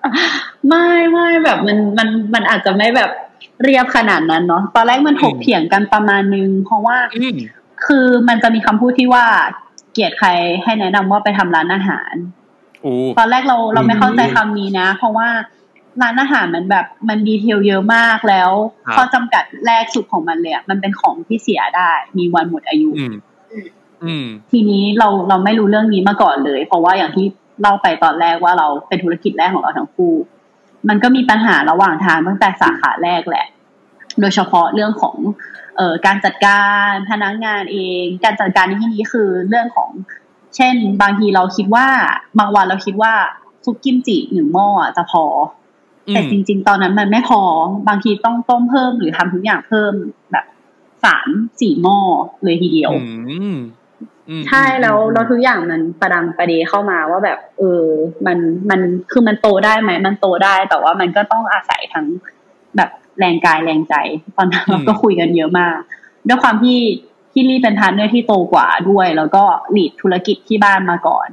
[0.00, 3.10] ไหมครับไม่ไม่แบบมันมันมันอาจจะไม่แบบ
[3.62, 7.36] เรียบขนาดนั้นเนาะตอนแรกมันถกอืมเถียงกันประมาณนึง เพราะว่าอืม
[7.86, 9.24] คือมันจะมีคำพูดที่ว่า
[9.92, 10.28] เกลียดใคร
[10.64, 12.14] ให้แนะนำว่าไปทำร้านอาหาร
[12.82, 15.28] โอ้ตอนแรกเราเราไม่อืมเข้าใจคำนี้นะ เพราะว่า
[16.02, 18.50] ร้านอาหารมันแบบมันดีเทลเยอะมากแล้ว
[18.86, 23.14] ครับข้อจำกัดแรกสุดของมันเลยอะมันเป็นของที่เสียได้ มีวันหมดอายุอืม
[24.04, 27.26] อืมทีนี้เราเราไม่รู้เรื่องนี้มาก่อนเลย เพราะว่าอย่างที่
[27.60, 30.14] เล่าไปตอนแรกว่าเราเป็นธุรกิจแรกของเราทั้งคู่
[30.88, 33.46] มันก็มีปัญหาระหว่างทางตั้งแต่สาขาแรกแหละ
[34.20, 35.16] โดยเฉพาะเรื่องของ
[35.76, 39.90] เอ่อการจัดการพนักงานเอง การจัดการในที่นี้คือเรื่องของ
[40.56, 41.86] เช่น บางทีเราคิดว่า
[42.38, 43.14] บางวันเราคิดว่า
[43.64, 45.24] ซุปกิมจิหนึ่งหม้ออะจะพอ
[46.08, 47.40] อืแต่มจริง ๆ ตอนนั้นมันไม่พอ
[47.88, 49.92] บางทีต้องต้มเพิ่มหรือทำทุกอย่างเพิ่ม
[50.32, 50.46] แบบ
[51.04, 51.28] สาม
[51.60, 51.98] สี่หม้อ
[52.44, 53.56] เลยทีเดียวอืมอืม
[54.48, 57.84] ใช่แล้วแล้วทุกอย่างมันประดังประเดเข้ามาว่าแบบ เออ
[58.26, 58.38] มัน
[58.70, 62.06] มันคือมันโตได้ไหมมันโตได้ แต่ว่ามันก็ต้องอาศัยทั้ง
[62.76, 63.94] แบบแรงกายแรงใจ
[64.36, 65.76] ตอนนั้นเราก็คุยกันเยอะมาก
[66.28, 66.78] ด้วยความที่
[67.32, 69.42] พี่ลี่เป็น partner ที่โตกว่าด้วย แล้วก็
[69.76, 71.28] lead ธุรกิจที่บ้านมาก่อน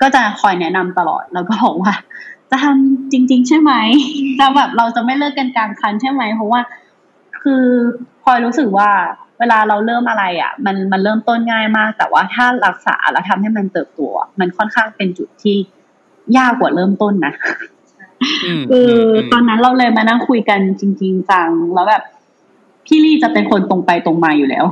[0.00, 1.94] ก็จะคอยแนะนำตลอดแล้วก็บอกว่า
[2.50, 3.72] จะทำจริง ๆ ใช่ไหม
[4.38, 6.60] จะแบบเราจะไม่เลิกกันกลางคันใช่ไหมเพราะว่า
[7.42, 7.64] คือ
[8.22, 8.90] พลอยรู้สึกว่า
[9.38, 15.56] เวลาเราเริ่มอะไรอะ มันมันเริ่มต้นง่ายมาก แต่ว่าถ้ารักษาแล้วทำให้มันเติบโตอะมันค่อนข้างเป็นจุดที่
[16.36, 17.32] ยากกว่าเริ่มต้นนะ
[18.44, 18.92] อืมคือ
[19.32, 22.02] ตอนนั้นเราเลยมานั่งคุยกันจริง ๆ จังแล้วแบบ
[22.86, 24.64] พี่ลี่จะเป็นคนตรงไปตรงมาอยู่แล้ว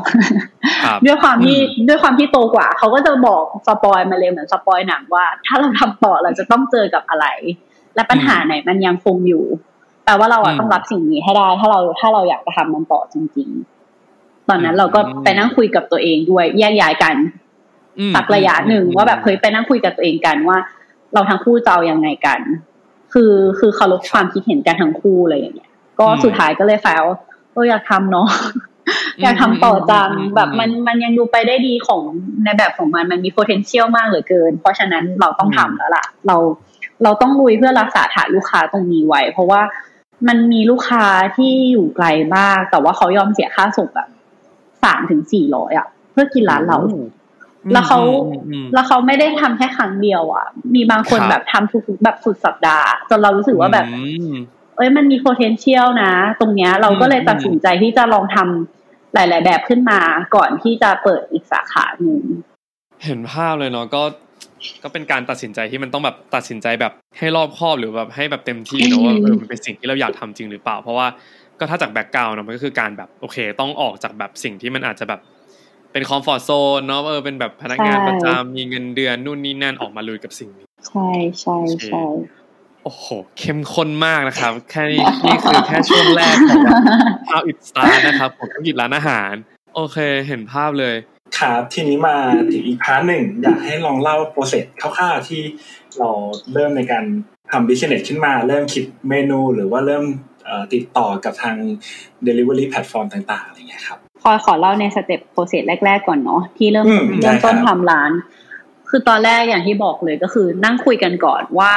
[0.85, 7.27] ครับด้วยความที่อืมด้วยความที่โตกว่า เขาก็จะบอกสปอยมาเลยเหมือนสปอยหนังว่า ถ้าเราทำต่อเราจะต้องเจอกับอะไร
[7.95, 9.45] และปัญหาไหนมันยังคงอยู่
[10.09, 13.49] แปลว่าเราอะอืมต้องรับสิ่งนี้ให้ได้ ถ้าเราถ้าเราอยากจะทำมันต่อจริง
[13.99, 17.17] ๆ ตอนนั้นเราก็อืมไปนั่งคุยกับตัวเองด้วยแยกย้ายกัน
[17.99, 20.59] อืมสักระยะหนึ่งว่าแบบเฮ้ยไปนั่งคุยกับตัวเองกันว่า
[21.15, 22.41] เราทั้งคู่จะเอายังไงกัน
[23.13, 27.05] คือคือเคารพความคิดเห็นกันทั้งคู่อะไรอย่างเงี้ย ก็อืมสุดท้ายก็เลยแฟล
[27.53, 28.29] เอออยากทำเนาะ
[29.23, 32.03] อยากทำต่อจังอืมแบบมันมันยังดูไปได้ดีของ
[32.45, 36.37] ในแบบของมันมันมี potential มากเหลือเกิน เพราะฉะนั้นเราต้องทำแล้วล่ะ เรา
[37.03, 39.61] เราต้องลุยเพื่อรักษาฐานลูกค้าตรงนี้ไว้ เพราะว่า
[40.29, 44.09] มันมีลูกค้าที่อยู่ไกลมาก แต่ว่าเขายอมเสียค่าส่งแบบ
[44.85, 47.03] สามถึงสี่ร้อยอะเพื่อกินร้านเราโอ้
[47.73, 54.35] แล้วเขาอืมอืมแล้วเขาไม่ได้ทำแค่ครั้งเดียว อะ มีบางคนครับแบบทำทุกๆแบบสุดสัปดาห์จนเรารู้สึกว่าแบบอืม
[54.77, 60.01] เอ้ยมันมี potential นะ ตรงเนี้ย เราก็เลยอืมตัดสินใจที่จะลองทำหลาย ๆ แบบขึ้นมา
[60.35, 62.23] ก่อนที่จะเปิดอีกสาขาหนึ่ง
[63.05, 64.03] เห็นภาพเลยเนาะก็
[64.83, 71.07] ก็เป็นการตัดสินใจที่มันต้องแบบตัดสินใจแบบให้รอบคอบหรือแบบให้แบบเต็มที่เนอะว่าเออมันเป็นสิ่งที่เราอยากทำจริงหรือเปล่า เพราะว่า
[71.59, 75.21] ก็ถ้าจาก background เนาะมันก็คือการแบบโอเค ต้องออกจากแบบสิ่งที่มันอาจจะแบบ
[75.93, 81.09] เป็นคอมฟอร์ z โซนเนาะเออเป็นแบบพนักงานประจำมีเงินเดือนนู่นนี่นั่นออกมาลุยกับสิ่งนี้ ใช่
[81.41, 82.05] ใช่ใช่
[82.85, 83.07] โอ้โห
[83.39, 86.81] เข้มข้นมากนะครับ แค่นี้นี่คือแค่ช่วงแรกของแบบ
[87.31, 89.33] How It Start นะครับของธุรกิจร้านอาหาร
[89.75, 90.95] โอเค เห็นภาพเลย
[91.39, 92.17] ครับทีนี้มา
[92.53, 95.43] ถึงอีก part หนึ่งอยากให้ลองเล่า process คร่าวๆที่
[95.99, 96.11] เรา
[96.53, 97.05] เริ่มในการ
[97.51, 100.05] ทำ business ขึ้นมา เริ่มคิดเมนูหรือว่าเริ่ม
[100.45, 101.57] เอ่อติดต่อกับทาง
[102.27, 108.11] Delivery platform ต่างๆอะไรเงี้ยครับพอขอเล่าใน step process แรก ๆ ก่อนเนาะที่เริ่มอืมเริ่มต้นได้ครับทำร้าน
[108.89, 111.75] คือตอนแรกอย่างที่บอกเลยก็คือนั่งคุยกันก่อนว่า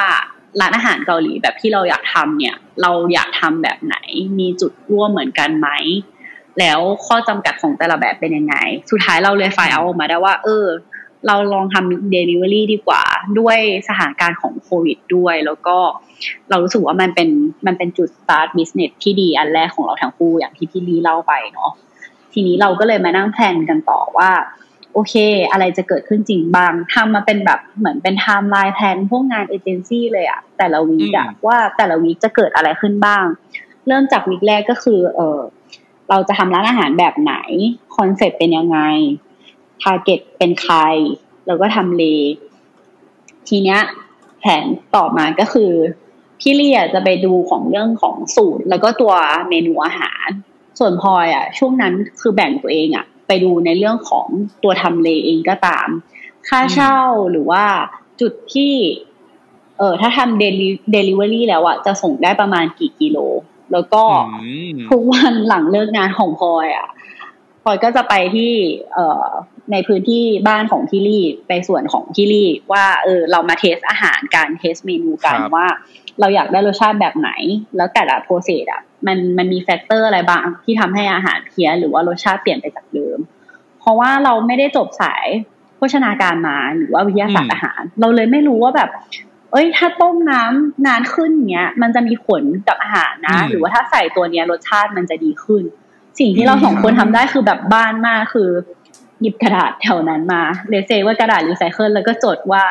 [0.60, 3.96] ร้านอาหารเกาหลีแบบที่เราอยากทำเนี่ย เราอยากทำแบบไหน
[4.38, 5.68] มีจุดร่วมเหมือนกันไหม
[6.58, 8.54] แล้วข้อจำกัดของแต่ละแบบเป็นยังไง
[8.90, 10.66] สุดท้ายเราเลยไฟล์เอาออกมาได้ว่า เออ
[11.26, 13.02] เราลองทำเดลิเวอรี่ดีกว่า
[13.38, 15.76] ด้วยสถานการณ์ของโควิดด้วย แล้วก็
[16.50, 17.28] เรารู้สึกว่ามันเป็น
[17.66, 21.70] มันเป็นจุด start business ที่ดีอันแรกของเราทั้งคู่อย่างที่พี่ลี่เล่าไปเนาะ
[22.32, 24.30] ทีนี้เราก็เลยมานั่ง plan กันต่อว่า
[24.94, 25.14] โอเค
[25.52, 33.24] อะไรจะเกิดขึ้นจริงบ้างทำมาเป็นแบบเหมือนเป็น timeline plan พวกงานเอเจนซี่เลยอะแต่ละ week อะอืมว่าแต่ละ week จะเกิดอะไรขึ้นบ้าง
[33.86, 35.40] เริ่มจาก week แรกก็คือ เออ
[36.12, 37.34] เราจะทำร้านอาหารแบบไหน
[37.96, 38.78] concept เป็นยังไง
[39.82, 40.76] target เป็นใคร
[41.46, 42.04] แล้วก็ทำเล
[43.48, 43.80] ทีเนี้ย
[44.40, 44.64] แผน
[44.96, 45.72] ต่อมาก็คือ
[46.40, 49.14] พี่ลี่จะไปดูของเรื่องของสูตร แล้วก็ตัว
[49.48, 50.28] เมนูอาหาร
[50.78, 54.26] ส่วนพลอยอะ ช่วงนั้นคือแบ่งตัวเองอะ ไปดูในเรื่องของ
[54.62, 55.88] ตัวทำเลเองก็ตาม
[56.48, 56.98] ค่าเช่า
[57.30, 57.64] หรือว่า
[58.20, 58.74] จุดที่
[59.78, 63.18] เออถ้าทำ deli delivery แล้วอะจะส่งได้ประมาณกี่กิโล
[63.72, 64.02] แล้วก็
[64.42, 66.88] อืมทุกวันหลังเลิกงานของพลอยอะ
[67.62, 68.52] พลอยก็จะไปที่
[68.94, 69.26] เอ่อ
[69.72, 75.68] ในพื้นที่บ้านของพี่ลี่ไปส่วนของพี่ลี่ว่าเออเรามา test อาหารการ test เมนูกันครับว่า
[76.20, 77.30] เราอยากได้รสชาติแบบไหน
[77.76, 83.18] แล้วแต่ละ process อะมันมันมี factor อะไรบ้างที่ทำให้อาหารเพี้ยนหรือว่ารสชาติเปลี่ยนไปจากเดิม
[83.80, 85.26] เพราะว่าเราไม่ได้จบสาย
[85.76, 88.90] โภชนาการมาหรือว่าวิทยาศาสตร์อาหาร เราเลยไม่รู้ว่าแบบ
[89.52, 95.62] เอ้ย ถ้าต้มน้ำนานขึ้นเงี้ย มันจะมีผลกับอาหารนะอืมหรือว่าถ้าใส่ตัวเนี้ยรสชาติมันจะดีขึ้น
[96.18, 98.50] สิ่งที่เราสองคนทำได้คือแบบบ้านมากคือ
[99.20, 102.64] หยิบกระดาษแถวนั้นมา let's say ว่ากระดาษรีไซเคิลแล้วก็จดว่า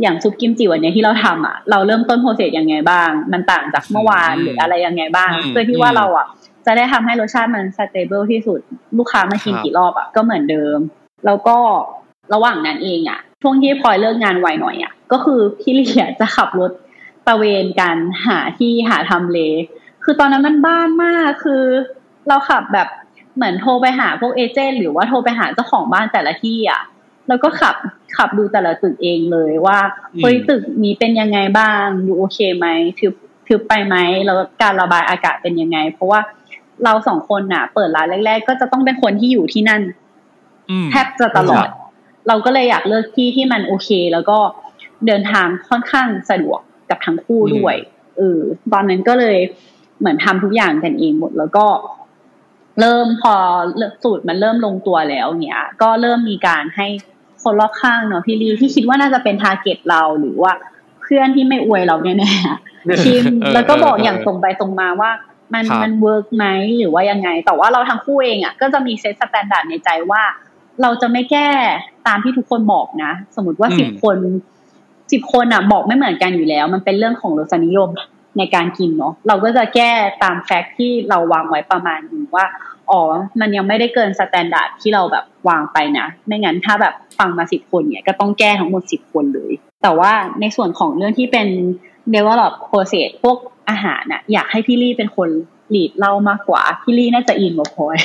[0.00, 6.26] อย่างซุปกิมจิวันเนี้ยที่เราทำอะเราเริ่มต้น process ยังไงบ้าง มันต่างจากเมื่อวานอืมหรืออะไรยังไงบ้างอืมเพื่อที่ว่าเราอะ
[6.66, 8.60] จะได้ทำให้รสชาติมัน stable ที่สุด
[8.98, 10.78] ลูกค้ามากินครับกี่รอบอะก็เหมือนเดิม
[11.26, 11.56] แล้วก็
[12.34, 16.72] ระหว่างนั้นเองอะ ช่วงที่พลอยเลิกงานไวหน่อยอะ ก็คือพี่เลียจะขับรถ
[17.26, 19.38] ตระเวนกันหาที่หาทำเล
[20.04, 21.62] คือตอนนั้นมันบ้านมากคือ
[22.28, 22.88] เราขับแบบ
[23.36, 26.82] เหมือนโทรไปหาพวกเอเจนต์หรือว่าโทรไปหาเจ้าของบ้านแต่ละที่อะ
[27.28, 27.74] แล้วก็ขับ
[28.16, 29.78] ขับดูแต่ละตึกเองเลยว่า
[30.14, 32.66] อืมเฮ้ยตึกนี้เป็นยังไงบ้างดูโอเคไหม
[32.98, 33.14] ทึบ
[33.48, 36.20] ทึบไปไหมแล้วการระบายอากาศเป็นยังไง เพราะว่า
[36.84, 39.82] เราสองคนน่ะ เปิดร้านแรก ๆ ก็จะต้องเป็นคนที่อยู่ที่นั่น
[40.70, 41.68] อืมแทบจะตลอด
[42.28, 44.38] เราก็เลยอยากเลือกที่ที่มันโอเค แล้วก็
[45.06, 47.76] เดินทางค่อนข้างสะดวกกับทั้งคู่ด้วย
[48.16, 48.38] เออ
[48.72, 49.38] ตอนนั้นก็เลย
[50.00, 51.66] เหมือนทำทุกอย่างกันเองหมดแล้วก็
[52.80, 53.34] เริ่มพอ
[54.02, 56.86] สูตรมันเริ่มลงตัวแล้วเนี้ย ก็เริ่มมีการให้
[57.42, 60.52] คนรอบข้างเนาะพี่ลีที่คิดว่าน่าจะเป็นทาร์เก็ตเราหรือว่า
[61.02, 62.58] เพื่อนที่ไม่อวยเราแน่ๆอะ
[63.04, 65.10] ชิมเออแล้วก็บอกเออเอออย่างตรงไปตรงมาว่า
[65.54, 66.44] มันครับมัน work ไหม
[66.78, 70.22] หรือว่ายังไง แต่ว่าเราทั้งคู่เองอะก็จะมี set standard ในใจว่า
[70.82, 71.48] เราจะไม่แก้
[72.06, 74.16] ตามที่ทุกคนบอกนะ สมมติว่าอืมสิบคน
[75.12, 77.90] สิบคนอะบอกไม่เหมือนกันอยู่แล้ว มันเป็นเรื่องของรสนิยม
[78.38, 79.90] ในการกินเนาะเราก็จะแก้
[80.22, 82.46] ตาม fact ที่เราวางไว้ประมาณนึงว่า
[82.90, 83.00] อ๋อ
[83.40, 91.48] มันยังไม่ได้เกิน standard ที่เราแบบวางไปนะ ไม่งั้นถ้าแบบฟังมาสิบคนเนี่ยก็ต้องแก้ทั้งหมดสิบคนเลย แต่ว่าในส่วนของเรื่องที่เป็น
[92.14, 93.36] develop process พวก
[93.70, 95.28] อาหารน่ะอยากให้พี่ลี่เป็นคน
[95.74, 97.96] lead เล่ามากกว่า พี่ลี่น่าจะอินกว่าพลอย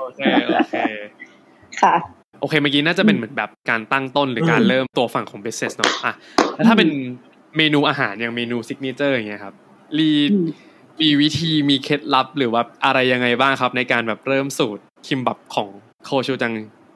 [0.00, 0.74] โอเคโอเค
[1.82, 1.94] ค่ะ
[2.40, 6.12] โอเคเมื่อกี้น่าจะเป็นเหมือนแบบการตั้งต้นหรือการเริ่มตัวฝั่งของ business เนาะอะ
[6.54, 6.88] แล้วถ้าเป็น
[7.56, 9.54] เมนูอาหารอย่างเมนู signature อย่างเงี้ยครับ
[9.98, 10.46] ลี่อืม
[11.00, 15.68] มีวิธีมีเคล็ดลับหรือว่าอะไรยังไงบ้างครับ ในการแบบเริ่มสูตรคิมบับของ
[16.04, 16.52] โคชูจัง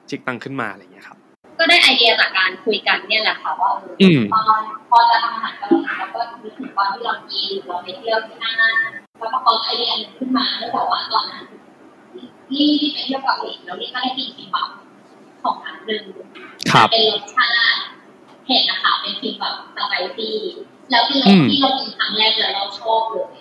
[0.08, 1.18] ชิกตังขึ้นมาอะไรอย่างเงี้ยครับ
[1.58, 8.54] ก็ได้ไอเดียจากการคุยกันเนี่ยแหละค่ะว่าเอออืมตอนพอจะทำอาหารเกาหลีแล้วก็นึกถึงตอนที่เรากินเราไปเที่ยวที่นั่น
[9.18, 11.44] แล้วก็พอไอเดียหนึงขึ้นมาแล้วบอกว่าตอนนั้น
[12.50, 14.68] ที่ที่ไปเที่ยวเกาหลีแล้วนี่ก็ได้กินคิมบับ
[15.42, 16.02] ของร้านหนึ่ง
[16.72, 17.52] ครับเป็นรสชาติ
[18.44, 20.36] เผ็ดนะคะเป็น feel แบบ spicy
[20.90, 23.34] แล้วเป็นรสที่เรากินครั้งแรกแล้วเราชอบเลย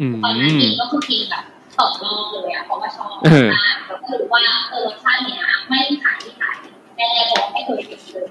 [0.00, 1.44] อืมตอนนั้นกินก็คือกินแบบ
[1.76, 6.56] สองรอบเลยอะเพราะว่าชอบเออมากแล้วก็รู้ว่าเออรสชาติเนี้ยไม่ขายที่ขาย
[6.96, 8.28] แน่ๆบอกไม่เคยกินเลย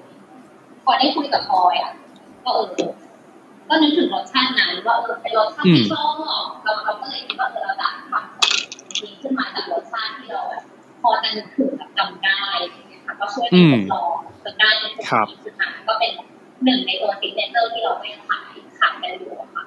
[0.84, 1.92] พอได้คุยกับพลอยอะ
[2.44, 2.68] ก็เออ
[3.72, 10.64] ก็นึกถึงรสชาตินั้นว่าเออเป็นรสชาติที่ชอบเราเราก็เลยคิดว่าเออเราจะทำนี้ขึ้นมาจากรสชาติที่เราแบบ
[11.02, 16.12] พอจะนึกถึงแบบจำได้อะไรอย่างเงี้ยค่ะก็ช่วยกันทดลองจนได้เป็นผลนี้สุดท้ายก็เป็น
[16.64, 19.64] หนึ่งในตัวซิกเนเจอร์ที่เราไม่ขายขายกันอยู่อะค่ะ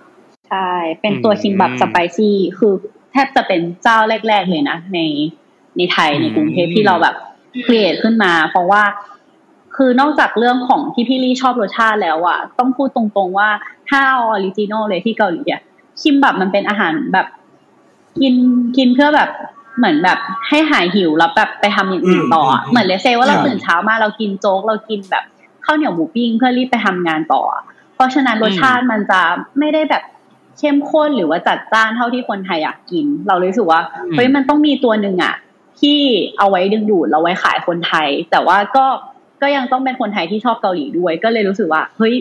[0.51, 2.73] ใช่เป็นตัวคิมบับ spicy คือ
[3.13, 4.99] แทบจะเป็นเจ้าแรก ๆเลยนะใน
[5.77, 7.17] ในไทยในกรุงเทพที่เราแบบ
[7.67, 8.83] create ขึ้นมา เพราะว่า
[9.77, 13.49] คือนอกจากเรื่องของที่พี่ลี่ชอบรสชาติแล้วอะต้องพูดตรงๆว่า
[13.89, 15.63] ถ้าเอา original เลยที่เกาหลีอะ
[16.01, 17.27] คิมบับมันเป็นอาหารแบบ
[18.21, 18.35] กิน
[18.77, 19.31] กินเพื่อแบบ
[19.79, 25.25] เหมือนแบบให้หายหิวแล้วแบบไปทำอย่างอื่นต่ออะอืมเหมือนเลเซว่าเราใช่ตื่นเช้ามาเรากินโจ๊กเรากินแบบ
[25.65, 27.63] ข้าวเหนียวหมูปิ้งเพื่อรีบไปทำงานต่ออะ
[27.95, 29.21] เพราะฉะนั้นรสชาติมันจะ
[29.59, 30.03] ไม่ได้แบบ
[30.59, 33.81] เข้มข้นหรือว่าจัดจ้านเท่าที่คนไทยอยากกิน เราเลยรู้สึกว่า
[34.13, 35.35] เฮ้ยมันต้องมีตัวหนึ่งอะ
[35.81, 35.99] ที่
[36.39, 38.87] เอาไว้ดึงดูดเราไว้ขายคนไทย แต่ว่าก็
[39.43, 42.15] ก็ยังต้องเป็นคนไทยที่ชอบเกาหลีด้วย ก็เลยรู้สึกว่าเฮ้ย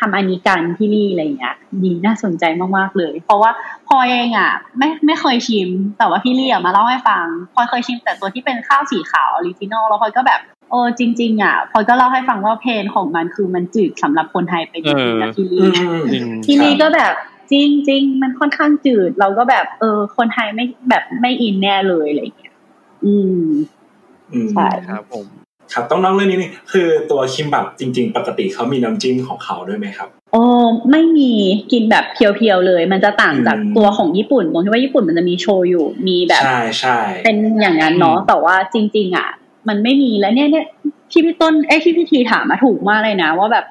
[0.00, 2.44] ทำอันนี้กันที่นี่อะไรเงี้ยดีน่าสนใจ
[2.76, 3.50] มากๆเลย เพราะว่า
[3.88, 5.68] พลอยเองอะ ไม่ไม่เคยชิม
[5.98, 17.12] แต่ว่าพี่ลี่อะมาเล่าให้ฟังพลอยเคยชิมแต่ตัวที่เป็นข้าวสีขาว original แล้วพลอยก็แบบโอ้จริง ๆ อะพลอยก็เล่าให้ฟังว่าเพนของมันคือมันจืดสำหรับคนไทยไปจริงๆนะพี่อืลี่มจริงพี่ลี่ก็แบบ
[17.50, 22.54] จริงจริงๆมันค่อนข้างจืด เราก็แบบ เออ คนไทยไม่แบบไม่อินแน่เลยอะไรอย่างเงี้ย
[23.04, 23.42] อืม
[24.32, 25.26] อืมใช่ครับผม
[25.72, 30.42] ครับต้องน้องเรื่องนี้นี่คือตัวคิมบับจริง ๆ ปกติเขามีน้ำจิ้มของเขาด้วยไหมครับโอ้
[30.90, 31.32] ไม่มี
[31.72, 39.28] กินแบบเพียวๆเลย มันจะต่างจากอืมตัวของญี่ปุ่นตรงที่ว่าญี่ปุ่นมันจะมีโชยุมีแบบใช่ใช่เป็นอย่างนั้นเนาะอืมแต่ว่าจริง ๆ อะ
[39.68, 40.66] มันไม่มีแล้วเนี่ยเนี่ย
[41.10, 43.64] ที่พี่ต้นไอ้ยที่พี่ทีถามมาถูกมากเลยนะ ว่าแบบ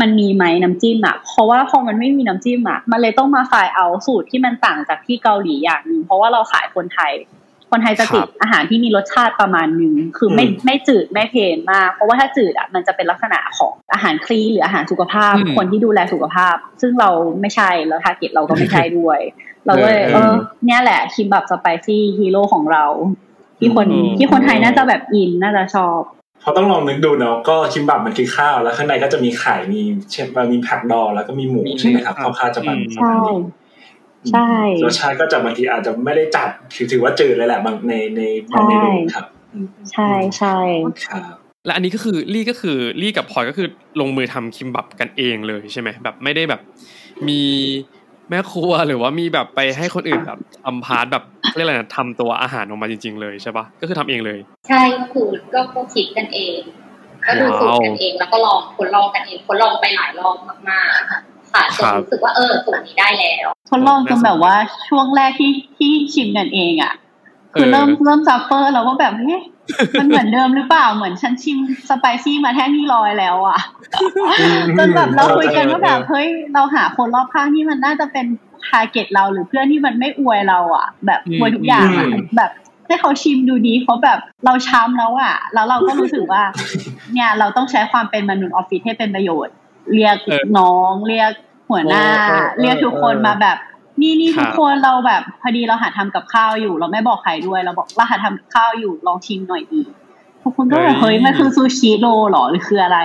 [0.00, 7.12] มันมีไหมน้ำจิ้มอะ เพราะว่าพอมันไม่มีน้ำจิ้มอะ มันเลยต้องมาฝ่ายเอาสูตรที่มันต่างจากที่เกาหลีอย่างหนึงเพราะว่าเราขายคนไทย
[7.70, 19.18] คนไทยจะติดอาหารที่มีรสชาติประมาณหนึ่งคือไม่ไม่จืดไม่เผ็ดมาก เพราะว่าถ้าจืดอะมันจะเป็นลักษณะของอาหารคลีนหรืออาหารสุขภาพอืมคนที่ดูแลสุขภาพ ซึ่งเราไม่ใช่แล้ว target เราก็ไม่ใช่ด้วย
[19.66, 20.34] เราก็เลยเออเออ
[20.66, 22.84] เนี่ยแหละคิมบับ spicy hero ของเรา
[23.58, 26.00] ที่คนอืมที่คนไทยน่าจะแบบอินน่าจะชอบ
[26.40, 29.80] เพราะต้องลองนึกดูเนาะก็คิมบับมันคือข้าวแล้วข้างในก็จะมีไข่มี
[30.10, 33.38] เช่นมีผักดองแล้วก็มีหมูมีใช่ไหมครับครับข้าวๆจะมันอืมประมาณนี้
[34.32, 34.48] ใช่
[34.84, 40.56] รสชาติก็จะบางทีอาจจะไม่ได้จัดถือถือว่าจืดเลยแหละบางในในบางเมนูครับอืมใช่ใช่
[41.06, 41.34] ครับ
[41.66, 43.68] และอันนี้ก็คือลี่ก็คือลี่กับพลอยก็คือ
[44.00, 46.60] ลงมือทำคิมบับกันเองเลยใช่ไหมแบบไม่ได้แบบ
[47.28, 47.40] มี
[48.30, 56.58] แม่ครัวหรือว่ามีแบบไปให้คนอื่นแบบทำ part แบบเรียกอะไรนะทำตัวอาหารออกมาจริง ๆ เลยใช่ปะก็คือทำเองเลย ใช่ก็คือก็ก็คิดกันเอง
[57.26, 60.36] ก็ดูสูตรกันเองแล้วก็ลองทดลองกันเองทดลองไปหลายรอบ
[60.70, 64.54] มากๆ ค่ะจนรู้สึกว่าเออสูตรนี้ได้แล้วทดลองจนแบบว่า
[64.88, 66.94] ช่วงแรกที่ที่ชิมกันเองอะ
[67.54, 69.40] คือเริ่มเริ่ม suffer แล้วว่าแบบเฮ้ย
[69.98, 73.60] มันเหมือนเดิมหรือเปล่าเหมือนฉันชิม spicy มาแท่งที่ร้อยแล้วอะ
[74.78, 78.26] จนแบบเราคุยกันว่าแบบเฮ้ยเราหาคนรอบข้างที่มันน่าจะเป็น
[78.66, 82.50] target เราหรือเพื่อนที่มันไม่อวยเราอะ แบบอวยทุกอย่างอะอืมแบบ
[82.86, 86.42] ให้เขาชิมดูดิเขาแบบเราช้ำแล้วอะแล้วเราก็รู้สึกว่า
[87.12, 89.54] เนี่ยเราต้องใช้ความเป็นมนุษย์ออฟฟิศให้เป็นประโยชน์
[89.94, 91.32] เรียกเออน้องเรียก
[91.70, 93.56] หัวหน้าเออเออเออเรียกทุกคนมาแบบ
[94.00, 99.80] นี่นี่ครับทุกคนเราแบบพอดีเราหาทำกับข้าวอยู่ เราไม่บอกใครด้วย เราบอกเราหาทำกับข้าวอยู่ลองชิมหน่อยดี
[100.42, 102.98] ทุกคนก็แบบเฮ้ยมันคือซูชิโรเหรอหรือคืออะไร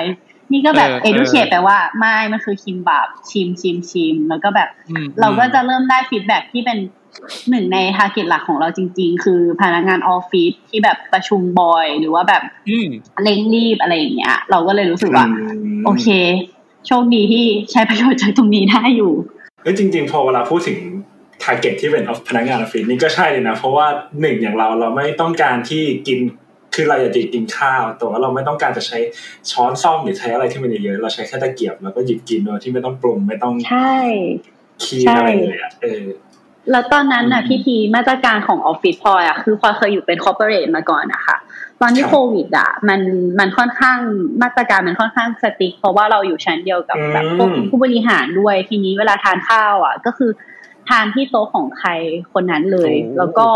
[0.51, 6.77] นี่ก็แบบเออเอดูเคเออแปลว่าไม่มันคือคิมบับชิมชิมชิมแล้วก็แบบอืมเราก็จะเริ่มได้ feedback ที่เป็น
[7.49, 12.87] หนึ่งใน target หลักของเราจริง ๆ คือพนักงานออฟฟิศที่แบบประชุมบ่อย หรือว่าแบบอืม
[13.23, 15.29] เร่งรีบอะไรอย่างเงี้ย เราก็เลยรู้สึกว่าม
[15.85, 16.07] โอเค
[16.87, 19.13] โชคดีที่ใช้ประโยชน์จากตรงนี้ได้อยู่
[19.63, 20.77] เอ้ยจริง ๆ พอเวลาพูดถึง
[21.43, 23.87] target ที่เป็นพนักงานออฟฟิศนี่ก็ใช่เลยนะ เพราะว่า
[24.21, 26.19] หนึ่งอย่างเราเราไม่ต้องการที่กิน
[26.75, 28.97] คือเราอยากจะกินข้าวแต่ว่าเราไม่ต้องการจะใช้
[29.51, 33.95] ช้อนส้อมหรือใช้อะไรที่มันเยอะๆเราใช้แค่ตะเกียบแล้วก็หยิบกินโดยที่ไม่ต้องปรุงไม่ต้องใช่
[34.83, 36.03] คีย์อะไรเลยอะเออ
[36.71, 41.37] แล้วตอนนั้นน่ะอืมพี่ทีมาตรการของออฟฟิศพลอยอะคือพลอยเคยอยู่เป็น corporate มาก่อนนะคะ
[41.81, 43.01] ตอนที่ครับโควิดอะมัน
[43.39, 43.97] มันค่อนข้าง
[44.41, 50.31] มาตรการมันค่อนข้าง strict เพราะว่าเราอยู่ชั้นเดียวกับแบบพวกอืมผู้บริหารด้วยทีนี้เวลาทานข้าวอะ ก็คือ
[50.89, 51.89] ทานที่โต๊ะของใคร
[52.33, 53.47] คนนั้นเลยโอ้แล้วก็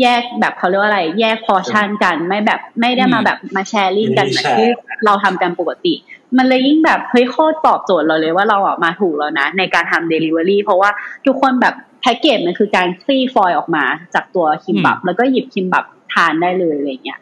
[0.00, 4.68] แยกแบบเขาเรียกว่าอะไร แยกพอชั่นกันไม่แบบไม่ได้มาอืมแบบมา sharing กันเหมือนไม่ได้แชร์ที่
[5.04, 5.94] เราทำกันปกติ
[6.36, 10.90] มันเลยยิ่งแบบเฮ้ยโคตรตอบโจทย์เราเลยว่าเราอะมาถูกแล้วนะ ในการทำเดลิเวอรี่เพราะว่า
[11.26, 13.84] ทุกคนแบบ แพ็กเกจมันคือการคลี่ฟอยล์ออกมา
[14.14, 17.20] จากตัวคิมบับ แล้วก็หยิบคิมบับทานได้เลยอะไรเงี้ย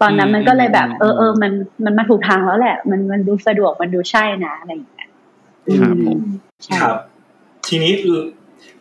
[0.00, 1.52] ตอนนั้นมันก็เลยแบบ เออเออมัน
[1.84, 5.08] มันมาถูกทางแล้วแหละ มันมันดูสะดวกมันดูใช่นะอะไรอย่างเงี้ย
[5.80, 6.18] ครับผม
[6.64, 6.98] ใช่ครับ
[7.66, 7.92] ทีนี้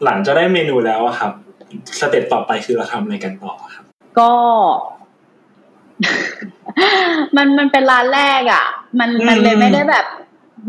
[0.03, 1.31] หลังจะได้เมนูแล้วอะครับ
[1.99, 3.85] สเต็ปต่อไปคือเราทำอะไรกันต่อครับ
[4.19, 4.31] ก็
[7.35, 8.65] มันมันเป็นร้านแรกอะ
[8.99, 10.05] มันมันเลยไม่ได้แบบ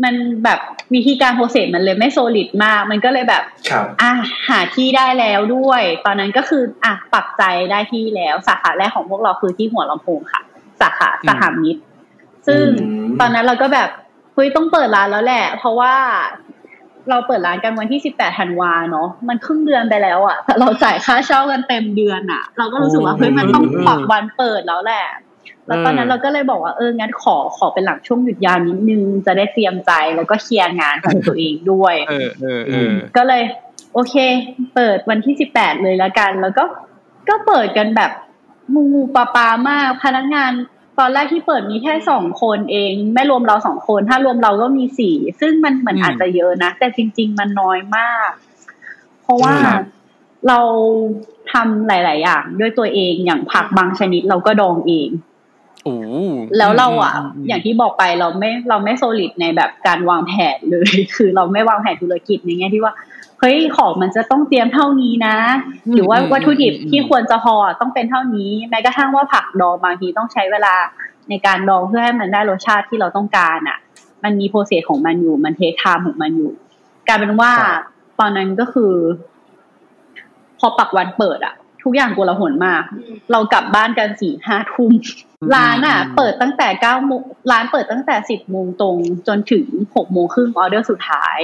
[0.03, 0.59] มันแบบ
[0.93, 4.11] วิธีการโปรเซสมันเลยไม่โซลิดมาก มันก็เลยแบบครับอะ
[4.47, 10.41] หาที่ได้แล้วด้วย ตอนนั้นก็คืออะปักใจได้ที่แล้วสาขาแรกของพวกเราคือที่หัวลำโพงค่ะ
[10.81, 11.81] สาขาสหมิตร
[12.47, 13.89] ซึ่งอืมตอนนั้นเราก็แบบ
[14.33, 15.93] เฮ้ยต้องเปิดร้านแล้วแหละ เพราะว่า
[17.09, 25.05] เราเปิดร้านกันวันที่สิบแปดธันวาเนาะมันครึ่งเดือนไปแล้วอะแต่เราจ่ายค่าเช่ากันเต็มเดือนอะเราก็รู้สึกว่าเฮ้ยมันต้องปรับวันเปิดแล้วแหละ
[25.67, 33.43] แล้วตอนนั้นเราก็เลยบอกว่าเอองั้นขอขอเป็นหลังช่วงหยุดยาวนิดนึงจะได้เตรียมใจแล้วก็เคลียร์งานของตัวเองด้วย เออเออเออก็เลย
[33.93, 34.15] โอเค
[34.75, 36.63] เปิดวันที่สิบแปดเลยแล้วกัน แล้วก็
[37.29, 38.11] ก็เปิดกันแบบ
[38.73, 40.51] มูมูปาปามากพนักงาน
[40.99, 48.31] ตอนแรกที่เปิดมีแค่สองคนเอง ไม่รวมเราสองคน ถ้ารวมเราก็มีสี่ซึ่งมันเหมือนอาจจะเยอะนะ แต่จริง ๆ มันน้อยมาก
[49.23, 49.83] เพราะว่าครับ
[50.47, 50.59] เรา
[51.51, 55.34] ทำหลาย ๆ อย่างด้วยตัวเองอย่างผักบางชนิดเราก็ดองเองโอ้
[56.57, 62.93] แล้วเราอะมมอย่างที่บอกไปเราไม่เราไม่โซลิดในแบบการวางแผนเลยคือเราไม่วางแผนธุรกิจในแง่ที่ว่า
[63.39, 65.37] เฮ้ยของมันจะต้องเตรียมเท่านี้นะ
[65.93, 70.75] หรือว่าวัตถุดิบที่ควรจะพอต้องเป็นเท่านี้ แม้กระทั่งว่าผักดองบางทีต้องใช้เวลา
[71.29, 73.77] ในการดองเพื่อให้มันได้รสชาติที่เราต้องการอะ
[74.23, 76.51] มันมีโปรเซสของมันอยู่มันเทคไทม์ของมันอยู่
[77.07, 77.83] กลายเป็นว่าครับ
[78.19, 78.93] ตอนนั้นก็คือ
[80.59, 82.83] พอปักวันเปิดอะ ทุกอย่างโกลาหลมาก
[83.31, 84.91] เรากลับบ้านกันสี่ห้าทุ่ม
[85.55, 91.39] ร้านอะ เปิดตั้งแต่เก้าโมงร้านเปิดตั้งแต่สิบโมงตรง จนถึงหกโมงครึ่งออเดอร์สุดท้าย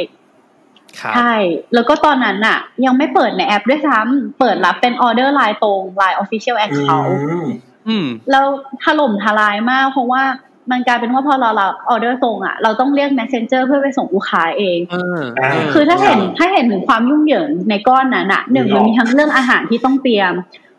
[1.00, 1.34] ครับใช่
[1.74, 7.12] แล้วก็ตอนนั้นน่ะ ยังไม่เปิดในแอปด้วยซ้ำเปิดรับเป็นออเดอร์ไลน์ตรงไลน์ Official อื Account
[7.44, 7.46] ม
[7.88, 8.46] อืมแล้ว
[8.84, 10.24] ถล่มทลายมาก เพราะว่า
[10.72, 20.34] มันกลายเป็นว่าพอเราเราออเดอร์ส่งอะเราต้องเรียก Messenger เพื่อไปส่งลูกค้าเองเอออ่าคือถ้าเห็นถ้าเห็นถึงความยุ่งเหยิงในก้อนนั้นอะหนึ่งหรอมันมีทั้งเรื่องอาหารที่ต้องเตรียม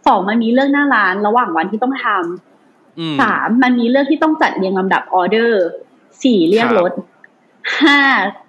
[0.06, 2.51] สองมันมีเรื่องหน้าร้านระหว่างวันที่ต้องทำอืม
[3.20, 5.64] สามมันมีเรื่องที่ต้องจัดเรียงลำดับออเดอร์
[6.22, 6.92] สี่เรียกครับรถ
[7.82, 7.98] ห้า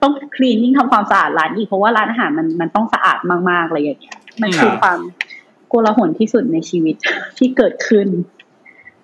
[0.02, 5.00] ต้องคลีนนิ่งทำความสะอาดร้านอีกเพราะว่าร้านอาหารมันมันต้องสะอาดมากๆอะไรอย่างเงี้ย มันคือความ
[5.68, 6.96] โกลาหลที่สุดในชีวิต
[7.38, 8.08] ที่เกิดขึ้น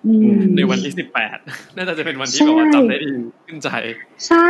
[0.06, 1.38] อืมในวันที่สิบแปด
[1.76, 3.10] น่าจะเป็นวันที่แบบว่าจำได้ดี
[3.46, 3.68] ขึ้นใจ
[4.26, 4.48] ใช่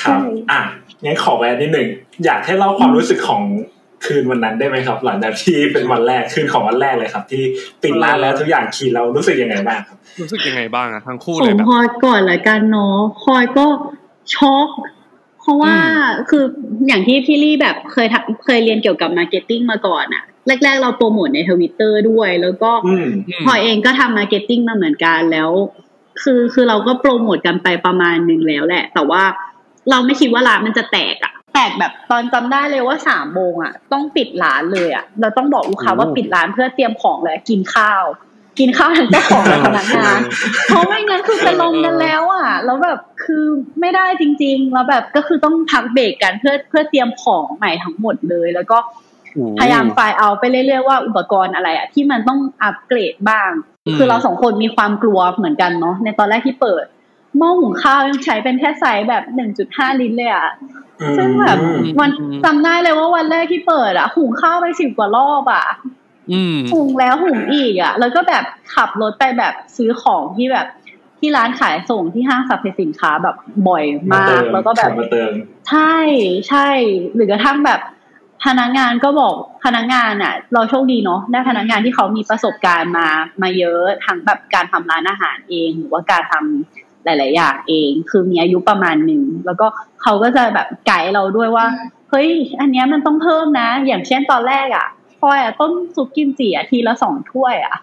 [0.00, 0.60] ครับใช่อะ
[1.04, 1.88] งั้นขอแวะนิดหนึ่ง
[2.24, 3.42] อยากให้เล่าความรู้สึกของ
[4.06, 7.42] คืนวันนั้นได้ไหมครับ หลังจากที่เป็นวันแรกคืนของวันแรกเลยครับ ที่
[7.82, 13.66] ปิดร้านแล้วทุกอย่างคีนเรารู้สึกยังไงบ้างครับรู้สึกยังไงบ้างอะทั้งคู่ขเลอยงแบบพลอยก่อนละกันเนาะพลอยก็
[14.34, 14.68] ช็อก
[15.40, 16.44] เพราะว่าอืมคือ
[16.86, 20.24] อย่างที่พี่ลี่แบบเคยทำเคยเรียนเกี่ยวกับ marketing มาก่อนอะ
[20.64, 25.50] แรก ๆ เราโปรโมทในทวิตเตอร์ด้วย แล้วก็อืมอืมพลอยเองก็ทำ marketing มาเหมือนกันแล้ว
[26.22, 29.22] คือคือเราก็โปรโมทกันไปประมาณหนึ่งแล้วแหละ แต่ว่า
[29.90, 38.04] เราไม่คิดว่าร้านมันจะแตกอะ แตกแบบตอนจำได้เลยว่าสามโมงอะต้องปิดร้านเลยอะเราต้องบอกลูกค้าว่าปิดร้านเพื่อเตรียมของเลยกินข้าว
[38.58, 40.20] กินข้าวทั้งเจ้าของและพนักงาน
[40.68, 43.44] เพราะไม่งั้นคือเป็นลมกันแล้วอะ แล้วแบบคือ
[43.80, 48.78] ไม่ได้จริง ๆ แล้วแบบก็คือต้องพักเบรกกันเพื่อเพื่อเตรียมของใหม่ทั้งหมดเลย แล้วก็
[49.58, 53.50] พยายามไฟล์เอาไปเรื่อยๆว่าอุปกรณ์อะไรอะที่มันต้องอัปเกรดบ้าง
[53.86, 56.84] อืมคือเราสองคนมีความกลัวเหมือนกันเนาะในตอนแรกที่เปิด
[57.38, 60.50] หม้อหุงข้าวยังใช้เป็นแค่ไซส์แบบหนึ่งจุดห้าลิตรเลยอะ
[61.16, 61.58] ซึ่งแบบ
[62.00, 62.10] วัน
[62.44, 65.66] จำได้เลยว่าวันแรกที่เปิดอะ หุงข้าวไปสิบกว่ารอบอะ
[66.32, 68.44] อืมหุงแล้วหุงอีกอะ แล้วก็แบบ
[68.74, 70.66] ขับรถไปแบบซื้อของที่แบบ
[71.18, 73.36] ที่ร้านขายส่งที่ห้างสรรพสินค้าแบบ
[73.68, 75.30] บ่อยมาก แล้วก็แบบมาเติม
[75.68, 75.96] ใช่
[76.48, 76.68] ใช่
[77.14, 77.80] หรือกระทั่งแบบ
[78.44, 83.08] พนักงานก็บอกพนักงานอะ เราโชคดีเนาะได้พนักงานที่เขามีประสบการณ์มา
[83.42, 86.75] มาเยอะทั้งแบบการทำร้านอาหารเอง หรือว่าการทำ
[87.06, 89.66] หลาย ๆ อย่างเอง คือมีอายุประมาณหนึ่ง แล้วก็
[90.02, 91.66] เขาก็จะแบบไกด์เราด้วยว่า
[92.10, 92.28] เฮ้ย
[92.60, 94.86] อันเนี้ยมันต้องเพิ่มนะ อย่างเช่นตอนแรกอะ
[95.20, 97.76] พลอยอะต้มซุปกิมจิอะทีละสองถ้วยอะ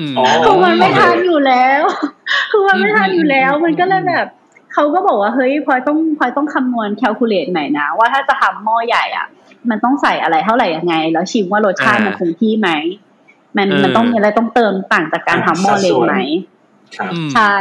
[0.00, 1.82] อืมอ๋อคือมันไม่ทันอยู่แล้ว
[2.50, 4.26] คือมันไม่ทันอยู่แล้ว มันก็เลยแบบ
[4.72, 9.26] เขาก็บอกว่าเฮ้ยพลอยต้องพลอยต้องคำนวณแคลคูลเลตใหม่นะ ว่าถ้าจะทำหม้อใหญ่อะ
[9.70, 12.68] มันต้องใส่อะไรเท่าไหร่ยังไง แล้วชิมว่ารสชาติมันคงที่ไหม
[13.56, 16.16] มันมันต้องมีอะไรต้องเติมต่างจากการทำหม้อเล็กไหม
[16.96, 17.54] ครับอืมใช่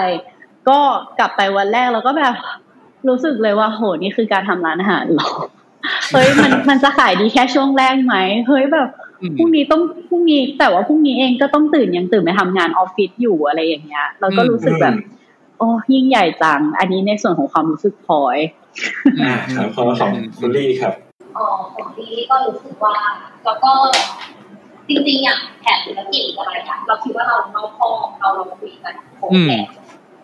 [0.70, 0.80] ก็
[1.20, 2.36] กลับไปวันแรกแล้วก็แบบ
[3.08, 5.30] รู้สึกเลยว่า โหนี่คือการทำร้านอาหารเหรอ
[6.12, 8.16] เฮ้ยมันมันจะขายดีแค่ช่วงแรกไหม
[8.48, 8.90] เฮ้ยแบบ
[9.22, 14.96] อืมพรุ่งนี้ต้องพรุ่งนี้ แต่ว่าพรุ่งนี้เองก็ต้องตื่นยังตื่นไปทำงานออฟฟิศอยู่อะไรอย่างเงี้ยเราก็รู้สึกแบบ
[15.58, 18.38] โอ้ยิ่งใหญ่จัง อันนี้ในส่วนของความรู้สึกพลอย
[19.22, 20.94] อ่าครับขอของคุณลี่ครับ
[21.38, 21.46] อ๋อ
[21.76, 22.96] ของที่ก็รู้สึกว่า
[23.46, 23.72] แล้วก็
[24.90, 27.88] จริงๆอย่างแผนธุรกิจอะไรอะเราคิดว่าเราเราพอ
[28.20, 29.64] เราเราคุยกันโค้งแผน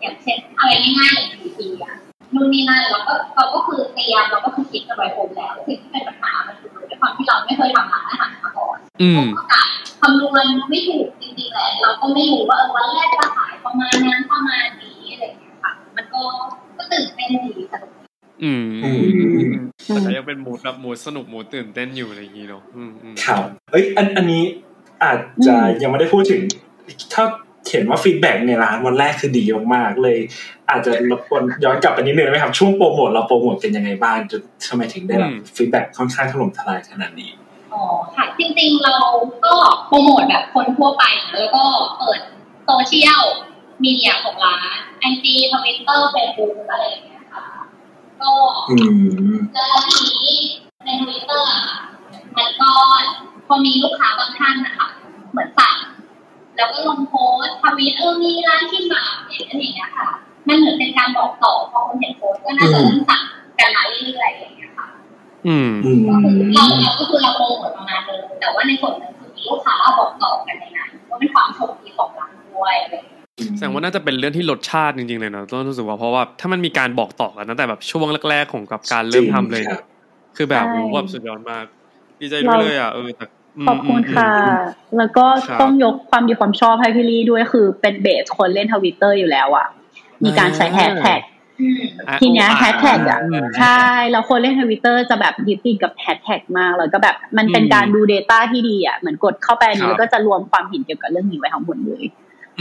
[0.02, 1.95] อย่างเช่นอะไรง่ายๆอย่างทีอะ
[2.34, 9.68] นู่นนี่นั่นเราก็เราก็คือเตรียมเราก็คือคิดกันไว้ครบแล้วสิ่งที่เป็นปัญหามันคือด้วยความที่เราไม่เคยทำร้านอาหารมาก่อนอืมก็การ
[10.02, 16.22] คำนวณไม่ถูกจริงๆแหละเราก็ไม่รู้ว่าเออวันแรกจะขายประมาณนั้นประมาณนี้อะไรอย่างเงี้ยค่ะมันก็
[16.78, 17.91] ก็ตื่นเต้นดีสนุก
[18.43, 19.52] อืมอืม
[19.86, 23.41] แต่ก็ยังเป็นมูดแบบมูดสนุกมูดตื่นเต้นอยู่อะไรอย่างงี้เนาะอืมอืมครับ
[23.72, 24.43] เอ้ยอันอันนี้
[25.04, 26.41] อาจจะยังไม่ได้พูดถึง
[27.14, 27.24] ถ้า
[27.72, 29.44] เห็นว่า feedback ในร้านวันแรกคือดี
[29.76, 30.18] มากๆเลย
[30.70, 37.32] อาจจะรบกวนย้อนกลับไปนิดนึงได้ไหมครับ ช่วงโปรโมทเราโปรโมทเป็นยังไงบ้างจนทำไมถึงได้รับ feedback ค่อนข้างถล่มทลายขนาดนี้
[37.74, 37.84] อ๋อ
[38.16, 38.96] ค่ะจริงๆเรา
[39.46, 39.54] ก็
[39.88, 41.04] โปรโมทแบบคนทั่วไป
[41.34, 41.64] แล้วก็
[41.98, 42.20] เปิด
[42.66, 43.22] โซเชียล
[43.84, 47.46] มีเดียของร้านไอจีทวิตเตอร์เฟซบุ๊กอะไรอย่างเงี้ยค่ะ
[48.22, 48.32] ก็
[48.70, 48.76] อื
[49.34, 50.38] มแล้วทีนี้
[50.86, 51.64] ในทวิตเตอร์อะ
[52.38, 52.72] มันก็
[53.48, 54.88] พอมีลูกค้าบางท่านนะคะ
[55.32, 55.76] เหมือนสั่ง
[56.60, 60.10] แล้วก็ลงโพสต์ทวีตเออมีร้านที่แบบอย่างนี้ยค่ะ
[60.47, 63.22] มันเหมือนเป็นการบอกต่อพอคนเห็นโพสต์ก็น่าจะเริ่มสั่ง
[63.60, 64.88] กันมาเรื่อยๆอย่างเงี้ยค่ะ
[65.47, 79.84] อืมอืมก็คือเราเราก็คือเราโปรโมทประมาณนึงแต่ว่าในส่วนหนึงคือมีลูกค้าบอกต่อกันในนั้นก็เป็นความโชคดีของร้านด้วยอะไรอย่างเงี้ยแสดงว่าน่าจะเป็นเรื่องที่รสชาติจริงๆเลยเนาะต้องรู้สึกว่าเพราะว่าถ้ามันมีการบอกต่อกันตั้งแต่แบบช่วงแรกๆของกับการเริ่มทำเลยจริงครับ
[80.38, 81.66] คือแบบใช่โอ้โหแบบสุดยอดมาก
[82.20, 84.53] ดีใจด้วยเลยอะเออแต่ม ขอบคุณค่ะอืม
[84.97, 89.68] แล้วก็ครับต้องยกความดีความชอบให้พี่ลี่ด้วยคือเป็น base คนเล่นทวิตเตอร์อยู่แล้วอะ
[90.24, 91.22] มีการใช้แฮชแท็ก
[91.62, 102.03] อืมอะทีเนี้ยโแฮชแท็กอะมใช่แล้วคนเล่นทวิตเตอร์จะแบบยึดติดกับแฮชแท็กมากแล้วก็แบบมันเป็นอืมการดู Data ที่ดีอะเหมือนกดเข้าไปอันนี้ครันี้บแล้วก็จะรวมความเห็นเกี่ยวกับเรื่องนี้ไว้ทั้งหมดเลย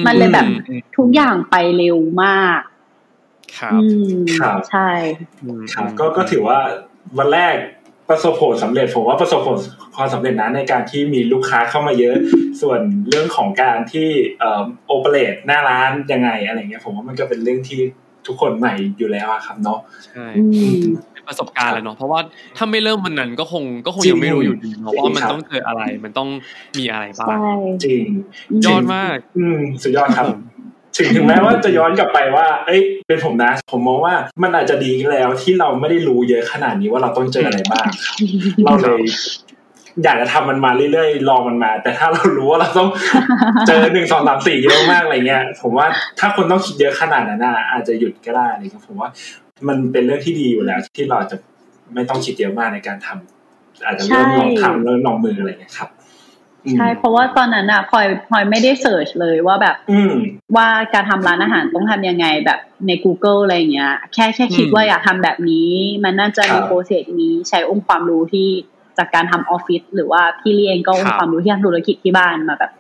[0.07, 2.61] มันเลยแบบอืมทุกอย่างไปเร็วมาก
[3.59, 3.87] ครับอื
[4.21, 4.89] มครับใช่
[5.43, 6.59] อืมครับก็ก็ถือว่า
[7.19, 7.55] วันแรก
[8.09, 9.57] ประสบผลสำเร็จผมว่าประสบผล
[9.97, 12.17] ความสำเร็จนะในการที่มีลูกค้าเข้ามาเยอะ
[12.61, 17.81] ส่วนเรื่องของการที่เอ่อโอเปเรตหน้าร้านยังไงอะไรเงี้ย ผมว่ามันก็เป็นเรื่องที่
[18.27, 20.83] ทุกคนใหม่อยู่แล้วอะครับเนาะใช่อืม
[21.13, 22.21] เป็นประสบการณ์แหละเนาะเพราะว่า
[22.57, 26.29] ถ้าไม่เริ่มมันนั้นก็คงก็คงจริงยังไม่รู้อยู่ดีเนาะจริงว่ามันครับต้องเจออะไรมันต้อง
[26.79, 27.51] มีอะไรบ้างใช่
[27.85, 28.05] จริง
[28.67, 30.41] ยอดมาก อืมสุดยอดครับผม
[30.99, 37.87] ถึงถึงแม้ว่าจะย้อนกลับไปว่า เอ้ย เป็นผมนะ ผมมองว่ามันอาจจะดีแล้วที่เราไม่ได้รู้เยอะขนาดนี้ว่าเราต้องเจออะไรบ้าง
[38.65, 39.03] เราเลย
[40.05, 42.89] อยากจะทำมันมาเรื่อยๆลองมันมา แต่ถ้าเรารู้ว่าเราต้อง
[43.67, 45.87] เจอหนึ่งสองสามสี่เยอะมากอะไรเงี้ย ผมว่า
[46.19, 49.09] ถ้าคนต้องคิดเยอะขนาดนั้นน่ะอาจจะหยุดก็ได้อะไรเงี้ยผมว่า
[49.69, 51.37] มันเป็นเรื่องที่ดีอยู่แล้ว ที่เราจะ
[51.95, 55.89] ไม่ต้องคิดเยอะมากในการทำอาจจะเริ่มลองทำเริ่มลองมืออะไรเงี้ยครับ
[56.73, 60.13] ใช่ เพราะว่าตอนนั้นอะพลอยพลอยไม่ได้เสิร์ชเลยว่าแบบอืม
[60.57, 65.71] ว่าการทำร้านอาหารต้องทำยังไงแบบใน Google อะไรเงี้ย แค่แค่คิดอืมว่าอยากทำแบบนี้
[66.05, 68.49] มันน่าจะครัมีบโปรเซสนี้ใช้องค์ความรู้ที่
[68.99, 72.73] จากการทำออฟฟิศหรือว่าพี่เลี้ยงก็องครัค์บความรู้ที่ทำธุรกิจที่บ้านมาแบบ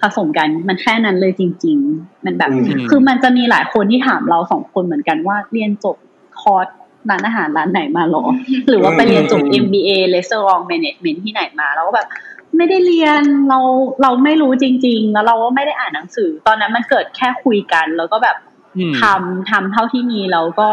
[0.00, 5.96] ผสมกันมันแค่นั้นเลยจริง ๆ มันแบบอืมคือมันจะมีหลายคนที่ถามเราสองคนเหมือนกันว่าเรียนจบ
[6.40, 6.66] คอร์ส
[7.10, 8.24] ร้านอาหารร้านไหนมาหรอ
[8.68, 12.08] หรือว่าไปเรียนจบ MBA Restaurant Management ที่ไหนมา แล้วก็แบบ
[12.56, 13.58] ไม่ได้เรียนเรา
[14.02, 18.36] เราไม่รู้จริง ๆ แล้วเราก็ไม่ได้อ่านหนังสือ ตอนนั้นมันเกิดแค่คุยกัน แล้วก็แบบ
[18.78, 20.68] อืมทำทำเท่าที่มีแล้วก็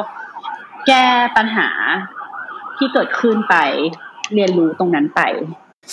[0.87, 1.05] แก้
[1.37, 1.67] ปัญหา
[2.77, 3.55] ที่เกิดขึ้นไป
[4.33, 5.21] เรียนรู้ตรงนั้นไป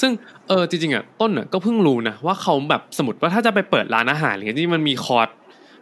[0.01, 0.13] ซึ่ง
[0.49, 5.29] เออจริงๆอะต้นอะก็เพิ่งรู้นะว่าเขาแบบสมมติว่าถ้าจะไปเปิดร้านอาหารอะไรเงี้ยที่มันมีคอร์ส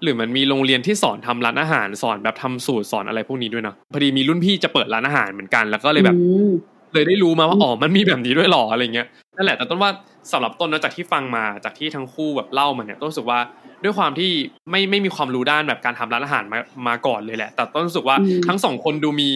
[0.02, 6.50] หรือมันมีโรงเรียนที่สอนทำร้านอาหาร สอนแบบทำสูตรสอนอะไรพวกนี้ด้วยนะพอดีมีรุ่นพี่จะเปิดร้านอาหารเหมือนกัน แล้วก็เลยแบบอืม
[6.94, 9.90] เลยได้รู้มาว่าอืมอ๋อมันมีแบบนี้ด้วยหรออะไรเงี้ยนั่นแหละแต่ต้นว่า
[10.32, 13.40] สำหรับต้นนะจากที่ฟังมาจากที่ทั้งคู่แบบเล่ามาเนี่ยต้นรู้สึกว่า
[13.84, 14.30] ด้วยความที่
[14.70, 16.58] ไม่ไม่มีความรู้ด้านแบบการทำร้านอาหารมา
[16.88, 19.30] มาก่อนเลยแหละ แต่ต้นรู้สึกว่าอืมทั้งสองคนดูมี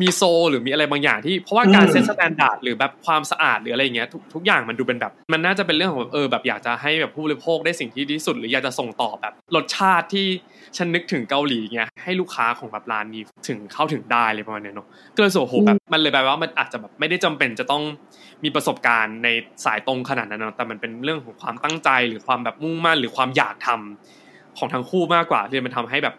[0.00, 10.26] มี soul หรือมีอะไรบางอย่างที่เพราะว่าการอืม set standard หรือแบบความสะอาดหรืออะไรอย่างเงี้ยทุกทุกอย่างมันดูเป็นแบบ มันน่าจะเป็นเรื่องของแบบเออแบบอยากจะให้แบบผู้บริโภคได้สิ่งที่ดีที่สุด หรืออยากจะส่งต่อแบบรสชาติที่
[10.76, 17.82] ฉันนึกถึงเกาหลีเงี้ยให้ลูกค้าของแบบร้านนี้ถึงเข้าถึงได้เลยประมาณเนี้ยเนาะก็เลยรู้สึกว่าโหแบบมันเลยแปลว่ามันอาจจะแบบไม่ได้จำเป็นจะต้อง
[18.44, 19.28] มีประสบการณ์ใน
[19.64, 26.14] สายตรงขนาดนั้นเนอะแต่มันเป็นเรื่องของความตั้งใจหรือความแบบมุ่งมั่นหรือความอยากทำของทั้งคู่มากกว่าที่มันทำให้แบบ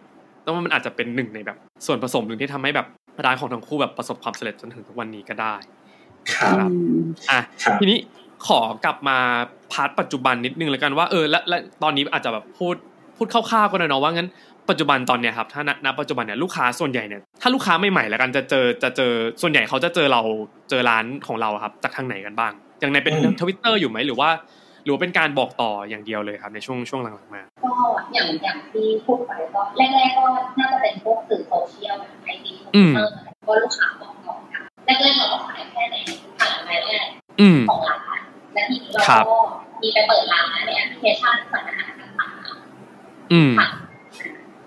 [0.45, 2.87] ต้องว่ามันอาจจะเป็นหนึ่งในแบบ ส่วนผสมหนึ่งที่ทำให้แบบ
[3.25, 5.55] ร้านของทั้งคู่แบบประสบความสำเร็จจนถึงทุกวันนี้ก็ได้
[6.35, 7.99] ครับครับอืมอะครับทีนี้
[8.47, 9.17] ขอกลับมา
[9.71, 12.75] พาร์ทปัจจุบันนิดนึงแล้วกันว่าเออและและตอนนี้อาจจะแบบพูด
[13.17, 14.29] พูดคร่าวๆก็ได้เนาะว่างั้น
[14.69, 19.11] ปัจจุบันตอนเนี้ยครับถ้าณณปัจจุบันเนี่ยลูกค้าส่วนใหญ่เนี่ยถ้าลูกค้าใหม่ๆแล้วกันจะเจอจะเจอ
[19.41, 20.21] ส่วนใหญ่เขาจะเจอเรา
[20.69, 24.29] เจอร้านของเราอะครับ จากทางไหนกันบ้าง อย่างในเป็นอืมทวิตเตอร์อยู่ไหมหรือว่า
[24.83, 27.71] หรือว่าเป็นการบอกต่ออย่างเดียวเลยครับในช่วงช่วงหลังๆมาก็
[28.13, 30.25] อย่างอย่างที่พูดไปก็แรกๆก็
[30.59, 33.11] น่าจะเป็นพวกสื่อโซเชียลแบบ IG ทวิตเตอร์
[33.47, 35.95] ก็ลูกค้าบอกต่อกันแรกๆเราก็ขายแค่ใน
[36.37, 37.07] ผ่านรายแรก
[37.41, 38.19] อืมของร้าน
[38.53, 39.37] และทีนี้เราครับก็
[39.81, 42.06] มีไปเปิดร้านในแอปพลิเคชันสั่งอาหารต่าง
[43.31, 43.67] อืมๆค่ะ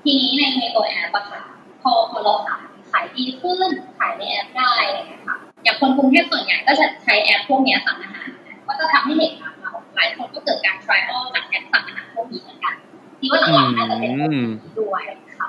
[0.04, 1.40] ทีนี้ในในตัวแอปอะค่ะ
[1.82, 8.28] พอพอเราขายขายดีขึ้นขายในแอปได้อะไรอย่างเงี้ยค่ะอย่างคนกรุงเทพส่วนใหญ่ก็จะใช้แอปพวกเนี้ยสั่งอาหาร
[8.66, 12.74] ก็จะทำให้เห็นร้านเราหลายคนก็เกิดการ trial จากแอปสั่งอาหารพวกนี้เหมือนกัน
[13.20, 15.02] ที่ว่าหลังๆน่าจะเป็นพวกนี้ด้วย
[15.38, 15.46] ค่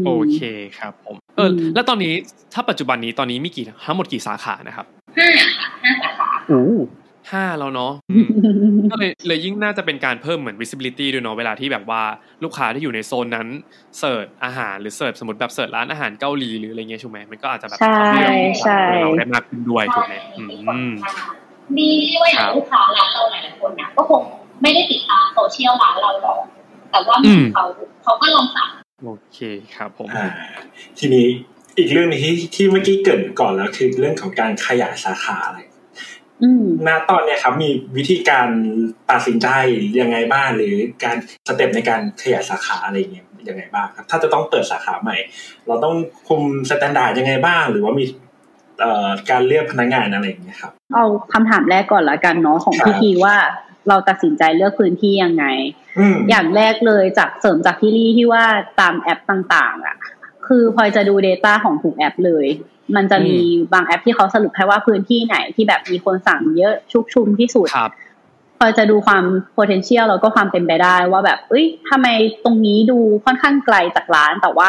[0.00, 0.40] มโอเค
[0.78, 2.12] ครับผมเอออมแล้วตอนนี้
[2.54, 4.86] ถ้าปัจจุบันนี้ตอนนี้มีกี่ทั้งหมดกี่สาขานะครับ
[5.18, 6.30] ห้าค่ะห้าสาขา
[7.32, 8.26] ห้าแล้วเนาะอืม
[8.92, 12.02] ก็เลยเลยยิ่งน่าจะเป็นการเพิ่มเหมือน visibility ด้วยเนาะเวลาที่แบบว่า
[12.44, 13.48] ลูกค้าที่อยู่ในโซนนั้น
[13.98, 18.32] search อาหารหรือ search สมมติแบบ search ร้านอาหารเกาหลีหรืออะไรเงี้ยใช่ไหมมันก็อาจจะแบบใช่ทำให้เรา
[18.64, 24.22] ใช่เราได้มากขึ้นด้วยถูกไหมใช่อืมีคนมทำดีที่ว่าอย่างลูกค้าร้านเราหลายๆคนนะก็คง
[24.62, 26.38] ไม่ได้ติดตามโซเชียลร้านเราหรอก
[26.90, 27.64] แต่ว่าเหมือนเขา
[28.02, 28.68] เขาก็ลองสั่ง
[29.04, 29.38] โอเค
[29.76, 30.26] ครับผมอ่า
[30.98, 31.26] ทีนี้
[31.78, 35.73] อีกเรื่องหนึ่งที่ที่เมื่อกี้เกริ่นก่อนแล้วคือเรื่องของการขยายสาขาอะไรอืม
[36.86, 38.48] ณตอนเนี้ยครับมีวิธีการ
[39.10, 39.48] ตัดสินใจ
[40.00, 40.74] ยังไงบ้างหรือ
[41.04, 41.16] การ
[41.48, 45.16] step ในการขยายสาขาอะไรเงี้ยยังไงบ้างครับถ้าจะต้องเปิดสาขาใหม่
[45.66, 45.94] เราต้อง
[46.28, 48.04] คุม standard ยังไงบ้าง หรือว่ามี
[48.80, 53.36] เอ่อการเลือกพนักงานอะไรอย่างเงี้ยครับเอาคำถามแรกก่อนละกันเนาะของครับพี่ทีว่า
[53.88, 55.44] เราตัดสินใจเลือกพื้นที่ยังไง
[55.98, 58.44] อืมอย่างแรกเลยจากเสริมจากที่ลี่ที่ว่า
[58.80, 59.96] ตามแอปต่าง ๆ อะ
[60.46, 62.46] คือพลอยจะดู Data ของทุกแอปเลย
[62.96, 63.36] มันจะมี
[63.72, 67.92] บางแอปที่เขาสรุปให้ว่าพื้นที่ไหนที่แบบมีคนสั่งเยอะชุกชุมที่สุดครับ
[68.58, 69.24] พลอยจะดูความ
[69.56, 72.06] potential แล้วก็ความเป็นไปได้ว่าแบบ เอ้ยทำไม
[72.44, 74.68] ตรงนี้ดูค่อนข้างไกลจากร้านแต่ว่า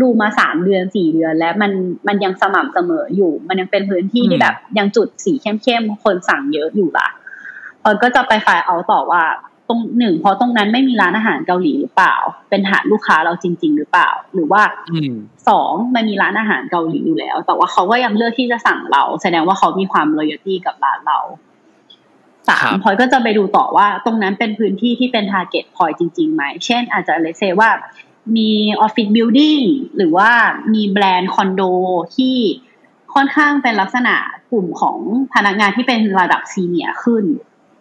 [0.00, 1.72] ดูมาสามเดือนสี่เดือน แล้วมัน
[2.08, 7.08] มันยังสม่ำเสมออยู่ มันยังเป็นพื้นที่อืมที่แบบยังจุดสีเข้มๆคนสั่งเยอะอยู่ล่ะ
[7.82, 9.22] พลอยก็จะไปฝ่ายเอาต่อว่า
[9.68, 12.14] ตรงหนึ่งเพราะตรงนั้นไม่มีร้านอาหารเกาหลีหรือเปล่า
[12.50, 14.62] เป็นฐานลูกค้าเราจริง ๆ หรือเปล่า หรือว่า
[14.92, 15.14] อืม
[15.48, 21.18] สองมันมีร้านอาหารเกาหลีอยู่แล้ว แต่ว่าเขาก็ยังเลือกที่จะสั่งเรา แสดงว่าเขามีความ loyalty กับร้านเรา
[22.48, 27.70] สาครัมบพลอยก็จะไปดูต่อว่าตรงนั้นเป็นพื้นที่ที่เป็น target พลอยจริงๆไหม เช่นอาจจะ research ว่า
[28.36, 28.50] มี
[28.80, 29.58] office building
[29.96, 30.30] หรือว่า
[30.74, 31.62] มีแบรนด์คอนโด
[32.16, 32.36] ที่
[33.14, 34.14] ค่อนข้างเป็นลักษณะ
[34.50, 34.98] กลุ่มของ
[35.34, 37.24] พนักงานที่เป็นระดับ senior ขึ้น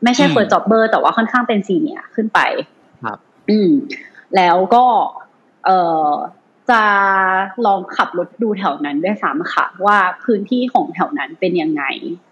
[0.04, 2.40] ไม่ใช่อืมเฟิร์สจ็อบเบอร์แต่ว่าค่อนข้างเป็น senior ขึ้นไป
[3.04, 3.18] ครับ
[3.50, 3.72] อืม
[4.36, 4.86] แล้วก็
[5.66, 6.10] เอ่อ
[6.72, 6.84] จะ
[7.66, 11.84] ลองขับรถดูแถวนั้นด้วยซ้ำค่ะ ว่าพื้นที่ของแถวนั้นเป็นยังไง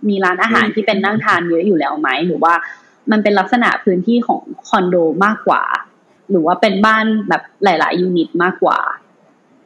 [0.10, 2.54] มีร้านอาหารที่เป็นนั่งทานเยอะอยู่แล้วไหมหรือว่า
[3.12, 4.96] มันเป็นลักษณะพื้นที่ของคอนโด
[5.26, 5.64] มากกว่า
[6.30, 8.80] หรือว่าเป็นบ้านแบบหลาย ๆ unit มากกว่า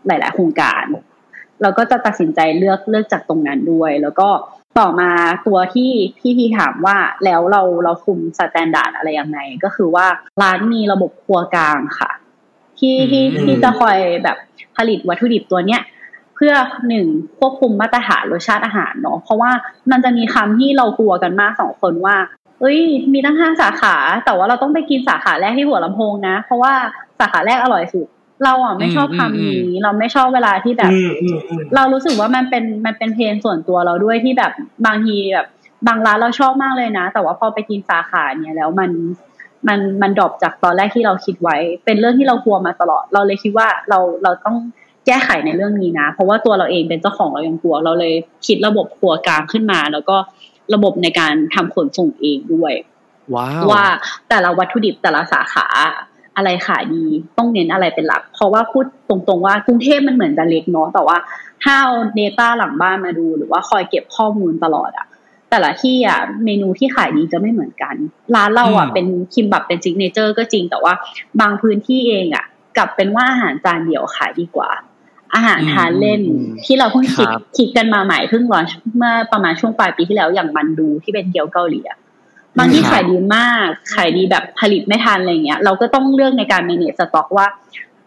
[0.08, 0.84] หลาย ๆ โครงการ
[1.62, 4.30] เราก็จะตัดสินใจเลือกเลือกจากตรงนั้นด้วย แล้วก็
[4.80, 5.12] ต่อมา
[5.48, 10.06] ตัวที่พี่ทีถามว่าแล้วเราเราคุม standard อะไรยังไง ก็คือว่า
[10.42, 12.12] ร้านมีระบบครัวกลางค่ะ
[12.80, 14.38] ที่ที่อืมที่จะคอยแบบ
[14.78, 15.82] ผลิตวัตถุดิบตัวเนี้ย
[16.36, 16.54] เพื่อ
[16.88, 17.06] หนึ่ง
[17.40, 19.52] ควบคุมมาตรฐานรสชาติอาหารเนาะเพราะว่า
[19.92, 22.16] มันจะมีคำที่เรากลัวกันมากสองคนว่า
[22.60, 22.80] เอ้ย
[23.14, 23.96] มีตั้งห้าสาขา
[24.26, 26.74] แต่ว่าเราต้องไปกินสาขาแรกที่หัวลำโพงนะ เพราะว่า
[27.20, 28.08] สาขาแรกอร่อยสุด
[28.44, 34.52] เราอะไม่ชอบอืมคำนี้ เราไม่ชอบเวลาที่แบบอืมอืมอืมเรารู้สึกว่ามันเป็นมันเป็นเพนส่วนตัวเราด้วยที่แบบ
[34.86, 35.48] บางทีแบบ
[35.88, 38.92] บางร้านเราชอบมากเลยนะ แต่ว่าพอไปกินสาขาเนี่ยแล้วมัน
[39.68, 44.58] มันมันดรอปจากตอนแรกที่เราคิดไว้ เป็นเรื่องที่เรากลัวมาตลอด เราเลยคิดว่าเราเราต้อง
[45.06, 48.14] แก้ไขในเรื่องนี้นะ เพราะว่าตัวเราเองเป็นเจ้าของเรายังกลัว เราเลย
[48.48, 50.16] คิดระบบครัวกลางขึ้นมา แล้วก็
[50.74, 52.74] ระบบในการทำขนส่งเองด้วย
[53.36, 53.86] ว้าวว่า
[54.30, 55.68] แต่ละวัตถุดิบแต่ละสาขา
[56.38, 57.06] อะไรขายดี
[57.38, 61.18] ต้องเน้นอะไรเป็นหลัก เพราะว่าพูดตรงๆว่ากรุงเทพมันเหมือนจะเล็กเนาะแต่ว่า
[61.64, 65.08] ถ้าเอา data หลังบ้านมาดู หรือว่าคอยเก็บข้อมูลตลอดอะ
[65.50, 67.96] แต่ละที่อะเมนูที่ขายดีจะไม่เหมือนกัน
[68.36, 70.94] ร้านเราอะอืมเป็นคิมบับเป็น signature ก็จริงแต่ว่า
[71.42, 72.46] บางพื้นที่เองอะ
[72.78, 74.70] กลับเป็นว่าอาหารจานเดียวขายดีกว่า
[75.34, 78.66] อาหารทานเล่นอืมที่เราเพิ่งคิดครับคิดกันมาใหม่เพิ่ง launch
[78.98, 81.98] เมื่อประมาณช่วงปลายปีที่แล้วอย่างมันดูที่เป็นเกี๊ยวเกาหลีอะ
[82.58, 87.48] บางที่ครับขายดีมาก ขายดีแบบผลิตไม่ทันอะไรเงี้ย เราก็ต้องเลือกในการ manage สต็อกว่า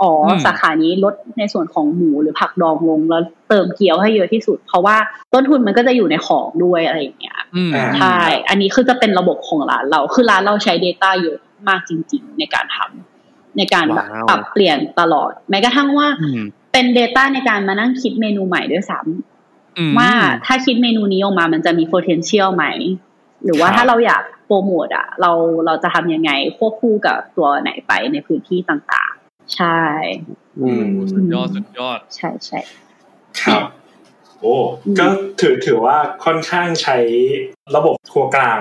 [0.03, 4.97] อ๋ออมสาขานี้ลดในส่วนของหมูหรือผักดองลงแล้วเติมเกี๊ยวให้เยอะที่สุด เพราะว่า
[5.33, 8.19] ต้นทุนมันก็จะอยู่ในของด้วยอะไรอย่างเงี้ยอืมอ่าใช่
[8.49, 11.39] อันนี้คือจะเป็นระบบของร้านเราคือร้านเราใช้ Data เยอะ
[11.69, 16.43] มากจริง ๆ ในการทำในการแบบว้าวปรับเปลี่ยนตลอด แม้กระทั่งว่าอืม
[16.73, 20.11] เป็น Data ในการมานั่งคิดเมนูใหม่ด้วยซ้ำอืมว่า
[20.47, 22.65] ถ้าคิดเมนูนี้ออกมามันจะมี potential ไหม
[23.45, 25.32] หรือว่าครับถ้าเราอยากโปรโมทอะ เรา
[25.66, 29.80] เราจะทำยังไงควบคู่กับตัวไหนไปในพื้นที่ต่างๆ ใช่
[30.61, 32.61] อืมสุดยอดสุดยอด ใช่ใช่
[33.43, 33.62] ครับ
[34.41, 34.55] โอ้
[34.86, 35.07] อืมก็
[35.41, 36.99] ถือถือว่าค่อนข้างใช้
[37.76, 38.61] ระบบครัวกลาง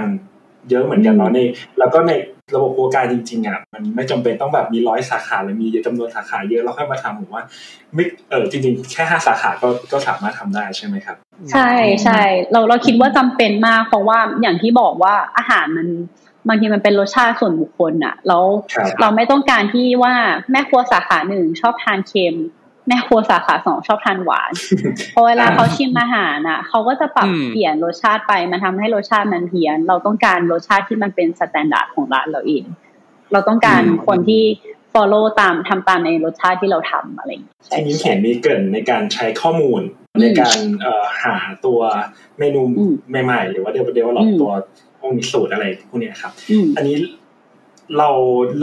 [0.69, 1.39] เยอะเหมือนกันเนาะใน
[1.79, 2.11] แล้วก็ใน
[2.55, 7.43] ระบบครัวกลางจริงๆอะมันไม่จำเป็นต้องแบบมีร้อยสาขาหรือมีจำนวนสาขาเยอะแล้วค่อยมาทำผมว่า
[7.93, 11.17] ไม่เออจริงๆ แค่ห้าสาขาก็ก็สามารถทำได้ใช่ไหมครับ
[11.51, 11.69] ใช่
[12.03, 15.87] ใช่เราเราคิดว่าจำเป็นมาก เพราะว่าอย่างที่บอกว่าอาหารมัน
[16.47, 18.43] บางทีมันเป็นรสชาติส่วนบุคคลอะแล้ว
[18.73, 20.13] ครับเราไม่ต้องการที่ว่า
[20.51, 22.35] แม่ครัวสาขาหนึ่งชอบทานเค็ม
[22.87, 24.51] แม่ครัวสาขาสองชอบทานหวาน
[25.13, 32.63] พอเวลาเขาชิมอาหารน่ะเขาก็จะปรับอืมเปลี่ยนรสชาติไปมันทำให้รสชาติมันเพี้ยน เราต้องการรสชาติที่มันเป็น standard ของร้านเราเอง
[33.31, 34.43] เราต้องการอืมคนที่
[34.93, 39.81] follow ตามทำตามในรสชาติที่เราทำอะไรอย่างเงี้ยทีนี้เห็นมีเกรินในการใช้ข้อมูล
[40.15, 41.35] อืมในการเอ่อหา
[41.65, 41.79] ตัว
[42.39, 42.93] เมนูอืม
[43.25, 44.51] ใหม่ๆ หรือว่าเดเวลเดเวลลออืปมตัว
[45.03, 46.95] องค์สูตรอะไรพวกเนี้ยครับอืมอันนี้
[47.97, 48.09] เรา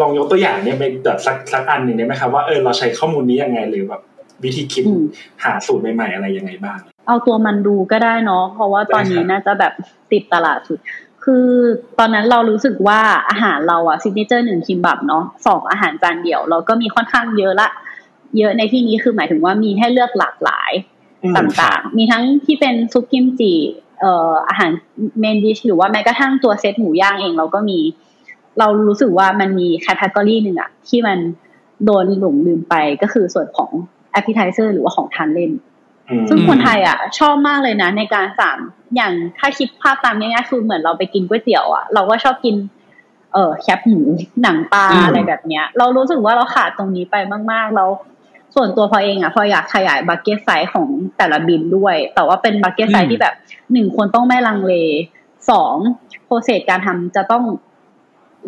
[0.01, 4.03] ลองยกตัวอย่างเนี่ยเป็นแบบสักสักอันหนึ่งได้ไหมครับว่าเออเราใช้ข้อมูลนี้ยังไงหรือแบบ
[4.43, 5.03] วิธีคิดอืม
[5.45, 9.73] หาสูตรใหม่ๆอะไรยังไงบ้าง เอาตัวมันดูก็ได้เนาะเพราะว่าตอนนี้ได้ครับน่าจะแบบ
[10.13, 10.79] ติดตลาดสุด
[11.25, 11.49] คือ
[11.99, 17.69] ตอนนั้นเรารู้สึกว่าอาหารเราอะ signature หนึ่งคิมบับเนาะสองอาหารจานเดียว เราก็มีค่อนข้างเยอะละ
[18.39, 20.73] เยอะในที่นี้คือหมายถึงว่ามีให้เลือกหลากหลาย
[21.23, 23.53] อืมต่างๆ มีทั้งที่เป็นซุปกิมจิ
[24.01, 24.71] เอ่ออาหาร
[25.21, 27.79] main dish หรือว่าแม้กระทั่งตัวเซตหมูย่างเองเราก็มี
[28.59, 31.19] เรารู้สึกว่ามันมี category หนึ่งอะที่มัน
[31.85, 33.71] โดนหลงลืมไปก็คือส่วนของ
[34.19, 35.53] appetizer หรือว่าของทานเล่น
[36.11, 38.57] อืมซึ่งคนไทยอะ ชอบมากเลยนะ ในการสั่ง
[38.97, 42.57] อย่างถ้าคิดภาพตามง่ายๆคือเหมือนเราไปกินก๋วยเตี๋ยวอะเราก็ชอบกิน
[43.33, 44.01] เออแคบหมู
[44.43, 47.17] หนังปลาอืมอะไรแบบเนี้ย เรารู้สึกว่าเราขาดตรงนี้ไป
[47.53, 47.91] มากๆแล้ว
[48.55, 50.87] ส่วนตัวพลอยเองอะพลอยอยากขยาย basket size ของ
[51.19, 53.35] แต่ละบิลด้วย แต่ว่าเป็น basket size ที่แบบ
[53.73, 54.75] หนึ่งคนต้องไม่ลังเล
[55.51, 55.75] สอง
[56.27, 57.43] process การทำจะต้อง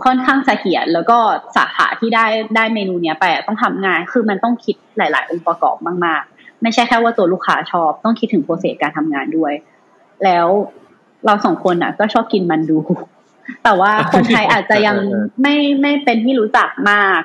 [0.04, 1.18] ค่อนข้างเสถียรแล้วก็
[1.56, 2.26] สาขาที่ได้
[2.56, 9.52] ได้เมนูเนี้ยไปอะต้องทำงานคือมันต้องคิดหลาย ๆ องค์ประกอบมากๆ ไม่ใช่แค่ว่าตัวลูกค้าชอบต้องคิดถึง process การทำงานด้วย
[10.24, 10.46] แล้ว
[11.24, 12.78] เราสองคนอะ ก็ชอบกินมันดู
[13.64, 14.96] แต่ว่าคนไทยอาจจะยัง
[15.42, 17.22] ไม่ไม่เป็นที่รู้จักมาก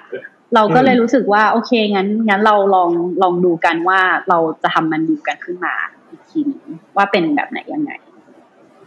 [0.56, 2.92] เราก็เลยรู้สึกว่า โอเคงั้นงั้นเราลอง
[3.22, 4.00] ลองดูกันว่า
[4.30, 5.74] เราจะทำมันดูกันขึ้นมา
[6.10, 6.64] อีกทีหนึง
[6.96, 7.92] ว่าเป็นแบบไหนยังไง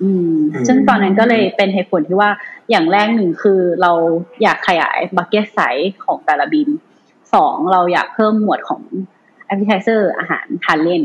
[0.02, 2.30] อืมอืมซึ่งตอนนั้นก็เลยเป็นเหตุผลที่ว่า
[2.70, 3.92] อย่างแรกหนึ่งคือเรา
[4.42, 6.68] อยากขยาย basket size ของแต่ละบิล
[7.34, 8.82] สองเราอยากเพิ่มหมวดของ
[9.50, 11.02] appetizer อาหารทานเล่น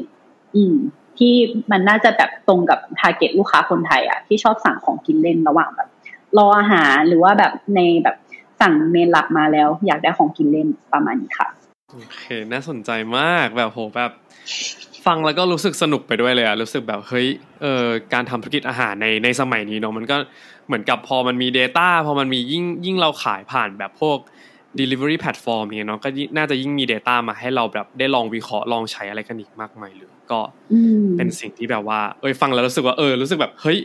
[0.55, 0.75] อืม
[1.17, 1.33] ที่
[1.71, 5.89] มันน่าจะแบบตรงกับ target ลูกค้าคนไทยอะที่ชอบสั่งของกินเล่นระหว่างแบบ
[6.37, 8.15] รออาหารหรือว่าแบบในแบบ
[8.61, 11.47] สั่ง main หลักมาแล้ว อยากได้ของกินเล่นประมาณนี้ค่ะ
[11.91, 14.11] โอเคน่าสนใจมากแบบโหแบบ
[15.09, 17.27] ฟังแล้วก็รู้สึกสนุกไปด้วยเลยอะรู้สึกแบบเฮ้ย
[17.61, 20.17] เออการทำธุรกิจอาหารในในสมัยนี้เนาะมันก็
[20.67, 24.17] เหมือนกับพอมันมี Data พอมันมียิ่งยิ่งเราขายผ่านแบบพวก
[24.79, 30.39] delivery platform เนี่ยเนาะก็ยิ่งน่าจะยิ่งมี Data มาให้เราแบบได้ลองวิเคราะห์ลองใช้อะไรกันอีกมากมายเลยก็
[30.71, 33.77] อืมเป็นสิ่งที่แบบว่าเอ้ยฟังแล้วรู้สึกว่าเออรู้สึกแบบเฮ้ย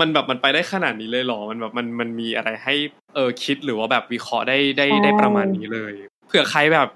[0.00, 2.74] มันแบบมันไปได้ขนาดนี้เลยเหรอมันแบบมันมันมีอะไรให้
[3.14, 5.92] เออคิดหรือว่าแบบวิเคราะห์ได้ได้ใช่ได้ประมาณนี้เลย
[6.26, 6.88] เผื่อใครแบบ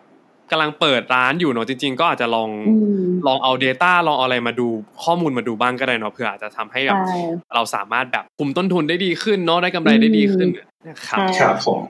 [0.52, 4.68] กำลังเปิดร้านอยู่เนาะจริง ๆ ก็อาจจะลองอืมลองเอา Data ลองเอาอะไรมาดู
[5.04, 7.20] ข้อมูลมาดูบ้างก็ได้เนาะเผื่ออาจจะทำให้แบบใช่
[7.54, 10.48] เราสามารถแบบคุมต้นทุนได้ดีขึ้นเนาะได้กำไรได้ดีขึ้น
[10.86, 11.80] นะครับใช่ครับผม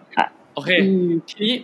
[0.54, 1.54] โอเคอืมทีนี้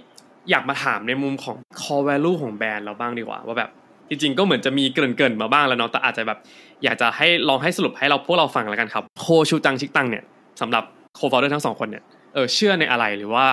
[0.50, 3.70] อยากมาถามในมุมของ core value ของแบรนด์เราบ้างดีกว่าว่าแบบ
[4.08, 6.38] จริงๆก็เหมือนจะมีเกริ่นๆมาบ้างแล้วเนาะแต่อาจจะแบบ
[6.84, 10.24] อยากจะให้ลองให้สรุปให้เราพวกเราฟังแล้วกันครับโคชูจังชิกตังเนี่ย
[10.60, 10.84] สำหรับ
[11.16, 12.04] โคฟ o เดอร์ทั้งสองคนเนี่ย
[12.34, 13.46] เออเชื่อในอะไรหรือว่า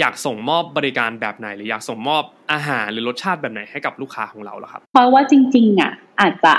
[0.00, 2.22] อยากส่งมอบบริการแบบไหน หรืออยากส่งมอบ
[2.52, 6.54] อาหารหรือรสชาติแบบไหนให้กับลูกค้าของเราเหรอครับ เพราะว่าจริงๆอะอาจจะ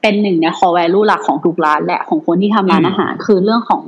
[0.00, 3.82] เป็นหนึ่งใน core value หลักของทุกร้านแหละของคนที่ทำร้านอืมอาหาร คือเรื่องของ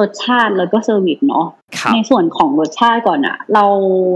[0.00, 1.46] รสชาติแล้วก็เซอร์วิสเนาะ
[1.78, 3.64] ครับในส่วนของรสชาติก่อนอะเรา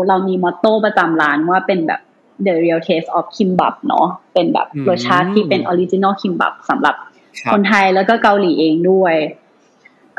[0.08, 2.00] เรามีมอตโต้ประจำร้านว่าเป็นแบบ
[2.46, 6.94] the real taste of kimbap เนาะเป็นแบบอืมรสชาติที่เป็น original kimbap สำหรับ
[7.40, 9.14] ครับคนไทยแล้วก็เกาหลีเองด้วย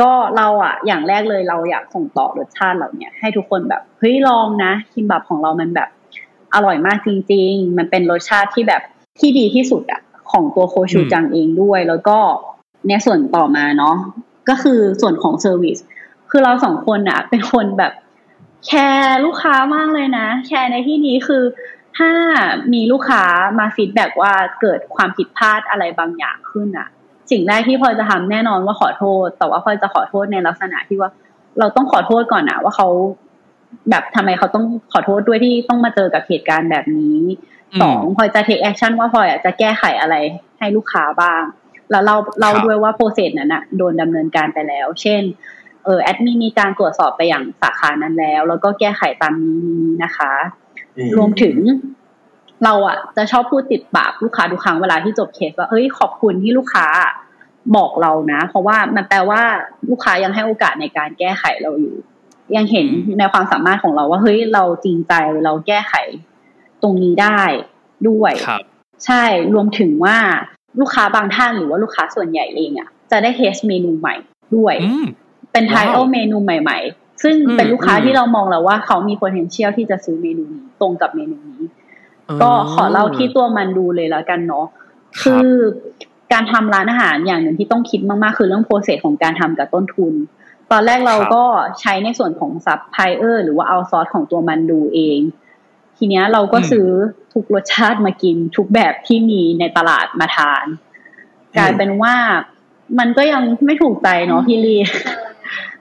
[0.01, 5.89] ก็เราอะอย่างแรกเลยเราอยากส่งต่อรสชาติเหล่าเนี้ยให้ทุกคนแบบเฮ้ยลองนะคิมบับของเรามันแบบ
[6.53, 8.81] อร่อยมากจริง ๆ มันเป็นรสชาติที่แบบ
[9.19, 12.17] ที่ดีที่สุดอะของตัวโคชูจังเองด้วย แล้วก็
[12.87, 13.95] ในส่วนต่อมาเนาะ
[14.49, 15.77] ก็คือส่วนของ service
[16.29, 17.93] คือเราสองคนอะเป็นคนแบบ
[18.65, 21.43] แคร์ลูกค้ามากเลยนะ แคร์ในที่นี้คือ
[21.97, 22.11] ถ้า
[22.73, 23.23] มีลูกค้า
[23.59, 26.89] มา feedback ว่าเกิดความผิดพลาดอะไรบางอย่างขึ้นอะ
[27.31, 31.09] สิ่งแรกที่พลอยจะทำแน่นอนว่าขอโทษ แต่ว่าพลอยจะขอโทษในลักษณะที่ว่า
[31.59, 32.87] เราต้องขอโทษก่อนนะว่าเขา
[33.89, 37.19] แบบทำไมเขาต้องขอโทษด้วยที่ต้องมาเจอกับเหตุการณ์แบบนี้
[37.73, 40.15] อืมสองพลอยจะ take action ว่าพลอยอะจะแก้ไขอะไร
[40.59, 41.41] ให้ลูกค้าบ้าง
[41.91, 45.21] แล้วเราเราครับด้วยว่าโปรเซสนั้นอะโดนดำเนินการไปแล้ว เช่น
[45.85, 50.33] เออแอดมินมีการตรวจสอบไปอย่างสาขานั้นแล้ว แล้วก็แก้ไขตามนี้นี้นะคะ
[50.97, 51.57] อืมรวมถึง
[52.63, 56.87] เราอะจะชอบพูดติดปากลูกค้าทุกครั้งเวลาที่จบเคสว่าเฮ้ยขอบคุณที่ลูกค้า
[57.77, 59.41] บอกเรานะ เพราะว่ามันแปลว่า
[59.89, 61.95] ลูกค้ายังให้โอกาสในการแก้ไขเราอยู่
[62.55, 65.13] ยังเห็นอืมในความสามารถของเราว่าเฮ้ยเราจริงใจ
[65.45, 65.93] เราแก้ไข
[66.81, 67.41] ตรงนี้ได้
[68.09, 68.61] ด้วยครับ
[69.05, 70.17] ใช่รวมถึงว่า
[70.79, 74.15] ลูกค้าบางท่านหรือว่าลูกค้าส่วนใหญ่เองอะจะได้ test เมนูใหม่
[74.55, 75.05] ด้วยอืม
[75.51, 76.79] เป็นไทว้าวโอเมนูใหม่
[77.23, 81.61] ซึ่งเป็นลูกค้าที่เรามองแล้วว่าเขามี potential ที่จะซื้อเมนูนี้ตรงกับเมนูนี้
[82.41, 84.65] ก็ขอเล่าที่ตัวมันดูเลยแล้วกันเนาะ
[85.21, 85.47] คือ
[86.33, 90.13] การทำร้านอาหารอย่างหนึ่งที่ต้องคิดมากๆ คือเรื่อง process ของการทำกับต้นทุน
[90.71, 91.43] ตอนแรกเราก็
[91.79, 95.19] ใช้ในส่วนของซับไพเออร์หรือว่าเอาซอสของตัวมันดูเอง
[95.97, 96.87] ทีเนี้ยเราก็ซื้อ
[97.33, 100.65] ทุกรสชาติมากิน ทุกแบบที่มีในตลาดมาทาน
[101.57, 102.15] กลายเป็นว่า
[102.99, 104.75] มันก็ยังไม่ถูกใจเนาะพี่ลี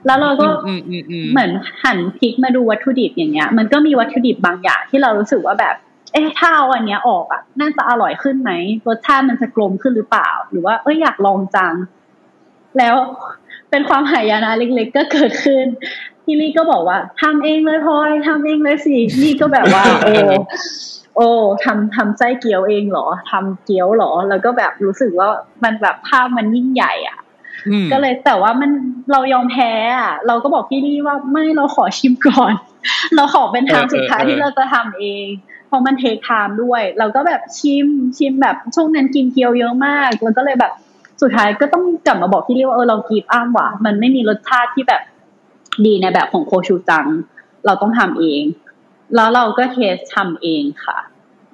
[0.05, 0.47] แล้วเราก็
[1.31, 1.51] เหมือน
[1.83, 5.75] หันพลิกมาดูวัตถุดิบอย่างเงี้ย มันก็มีวัตถุดิบบางอย่างที่เรารู้สึกว่าแบบ
[6.15, 8.51] เอ๊ะถ้าเอาอันเนี้ยออกอะน่าจะอร่อยขึ้นไหม
[8.87, 11.73] รสชาติมันจะกลมขึ้นหรือเปล่า หรือว่าเอ้ยอยากลองจัง
[12.77, 12.95] แล้ว
[13.69, 15.65] เป็นความหายนะเล็ก ๆ ก็เกิดขึ้น
[16.23, 20.13] พี่ลี่ก็บอกว่าทำเองเลยพลอยทำเองเลยสินี่ก็แบบว่า โอ้
[21.15, 21.27] โอ้
[21.65, 25.29] ทำทำไส้เกี๊ยวเองเหรอทำเกี๊ยวเหรอ แล้วก็แบบรู้สึกว่า
[25.63, 27.17] มันแบบภาพมันยิ่งใหญ่ อะ
[27.91, 28.71] ก็เลยแต่ว่ามัน
[29.11, 32.53] เรายอมแพ้อะ เราก็บอกพี่ลี่ว่าไม่เราขอชิมก่อน
[33.15, 35.27] เราขอเป็นทางสุดท้ายที่เราจะทำเอง
[35.67, 37.87] เพราะมันเทคไทม์ด้วย เราก็แบบชิม
[38.17, 40.73] ชิมแบบช่วงนั้นกินเกี๊ยวเยอะมากแล้วก็เลยแบบ
[41.21, 45.01] สุดท้ายก็ต้องกลับมาบอกพี่ลี่ว่าเออเรากีบอ้ามว่ะมันไม่มีรสชาติที่แบบ
[45.85, 47.05] ดีในแบบของโคชูจัง
[47.65, 48.43] เราต้องทำเอง
[49.15, 50.97] แล้วเราก็ test ทำเองค่ะ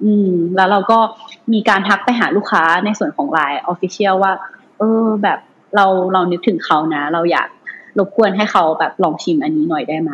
[0.04, 0.98] อืม แล้วเราก็
[1.52, 4.32] มีการทักไปหาลูกค้าในส่วนของ LINE Official ว่า
[4.78, 5.38] เออแบบ
[5.76, 7.48] เราเรานึกถึงเขานะ เราอยาก
[7.98, 10.12] รบกวนให้เขาแบบลองชิมอันนี้หน่อยได้ไหม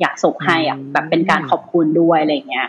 [0.00, 2.68] อยากส่งให้อะแบบเป็นการขอบคุณด้วยอะไรเงี้ย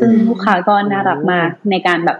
[0.00, 2.18] ซึ่งลูกค้าก็น่ารักมากในการแบบ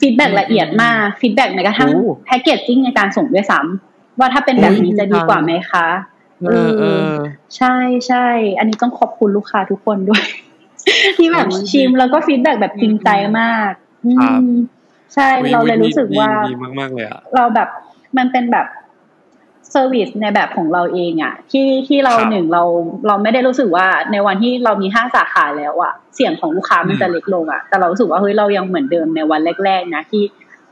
[0.00, 1.90] feedback ละเอียดมาก feedback ในกระทั่ง
[2.24, 5.86] packaging ในการส่งด้วยซ้ำว่าถ้าเป็นแบบนี้จะดีกว่าไหมคะ
[6.48, 7.12] เออ
[7.56, 7.74] ใช่
[8.08, 8.26] ใช่
[8.58, 10.24] อันนี้ต้องขอบคุณลูกค้าทุกคนด้วย
[11.16, 13.08] ที่แบบชิมแล้วก็ feedback แบบจริงใจ
[13.40, 13.72] มาก
[15.14, 17.68] ใช่เราเลยรู้สึกว่าดีมากๆเลยอะเราแบบ
[18.18, 18.66] มันเป็นแบบ
[19.70, 22.62] service ในแบบของเราเองอะที่ที่เราหนึ่งเรา
[23.06, 30.22] เราไม่ได้รู้สึกว่าในวันที่เรามีห้าสาขาแล้วอะเสียงของลูกค้ามันจะเล็กลงอะแต่เรารู้สึกว่าเฮ้ยเรายังเหมือนเดิมในวันแรก ๆ นะที่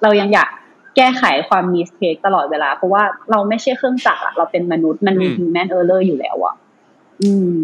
[0.02, 0.48] เรายังอยาก
[0.96, 6.54] แก้ไขความ mistake ตลอดเวลา เพราะว่าเราไม่ใช่เครื่องจักรเราเป็นมนุษย์มันมี human error อยู่แล้วอะ
[7.22, 7.60] อืม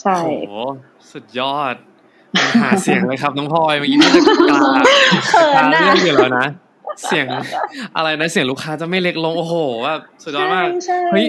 [0.00, 0.62] ใช่โอ้
[1.12, 1.74] สุดยอด
[2.62, 4.60] หาเสียงเลยครับน้องพลอยเมื่อกี้นี่จะกลา
[5.56, 6.46] กลาเรื่องอยู่แล้วนะ
[7.04, 7.26] เสียง
[7.96, 10.68] อะไรนะเสียงลูกค้าจะไม่เล็กลงโอ้โหว่าสุดยอดมาก
[11.12, 11.26] เฮ้ย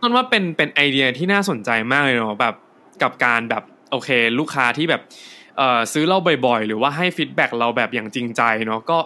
[0.00, 2.54] ต้นว่าเป็นเป็นไอเดียที่น่าสนใจมากเลยเนาะแบบ
[3.02, 5.02] กับการแบบโอเค ลูกค้าที่แบบ
[5.56, 8.98] เอ่อซื้อเราบ่อยๆ หรือว่าให้ feedback เราแบบอย่างจริงใจเนาะก็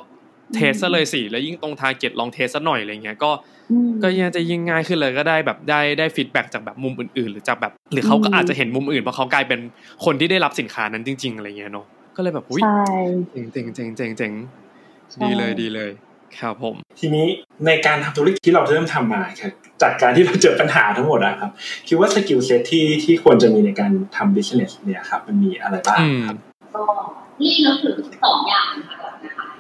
[0.55, 3.31] test ซะเลยสิแล้วยิ่งตรง target ลอง test ซะหน่อยอะไรเงี้ยก็
[4.03, 9.61] ก็ยังจะยิ่งง่ายขึ้นเลยก็ได้แบบได้ได้ feedback จากแบบมุมอื่นๆ หรือจากแบบ หรือเขาก็อาจจะเห็นมุมอื่นเพราะเขากลายเป็น
[10.05, 11.87] คนที่ได้รับสินค้านั้นจริง ๆอะไรเงี้ยเนาะ
[12.17, 12.63] ก็เลยแบบอุ้ย
[13.31, 14.33] เจ๋งเจ๋งเจ๋งเจ๋งเจ๋ง
[15.25, 15.91] ดีเลยดีเลย
[16.41, 17.27] ครับผม ทีนี้
[17.67, 19.53] ในการทำธุรกิจที่เราเริ่มทำมาครับ
[19.83, 21.51] จากการที่เราเจอปัญหาทั้งหมดอะครับ
[21.89, 26.37] คิดว่า skill set ที่ที่ควรจะมีในการทำ business เนี่ยครับ มันมีอะไรบ้างครับ
[26.75, 26.83] ก็
[27.41, 29.11] นี่เราถือสองอย่างนะคะ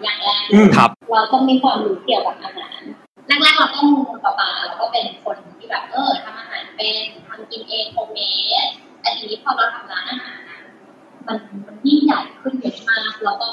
[0.03, 0.41] อย่างแรก
[1.13, 2.83] เราต้องมีความรู้เกี่ยวกับอาหาร
[3.27, 3.87] แรกๆเราต้อง
[4.25, 6.95] ปะปาเราก็เป็นคนที่แบบเออทำอาหารเป็น
[7.29, 8.69] ทำกินเอง homemade
[9.01, 10.39] แต่ทีนี้พอเราทำร้านอาหาร
[11.27, 11.37] มัน
[11.67, 13.47] มันยิ่งใหญ่ขึ้นเยอะมากแล้วก็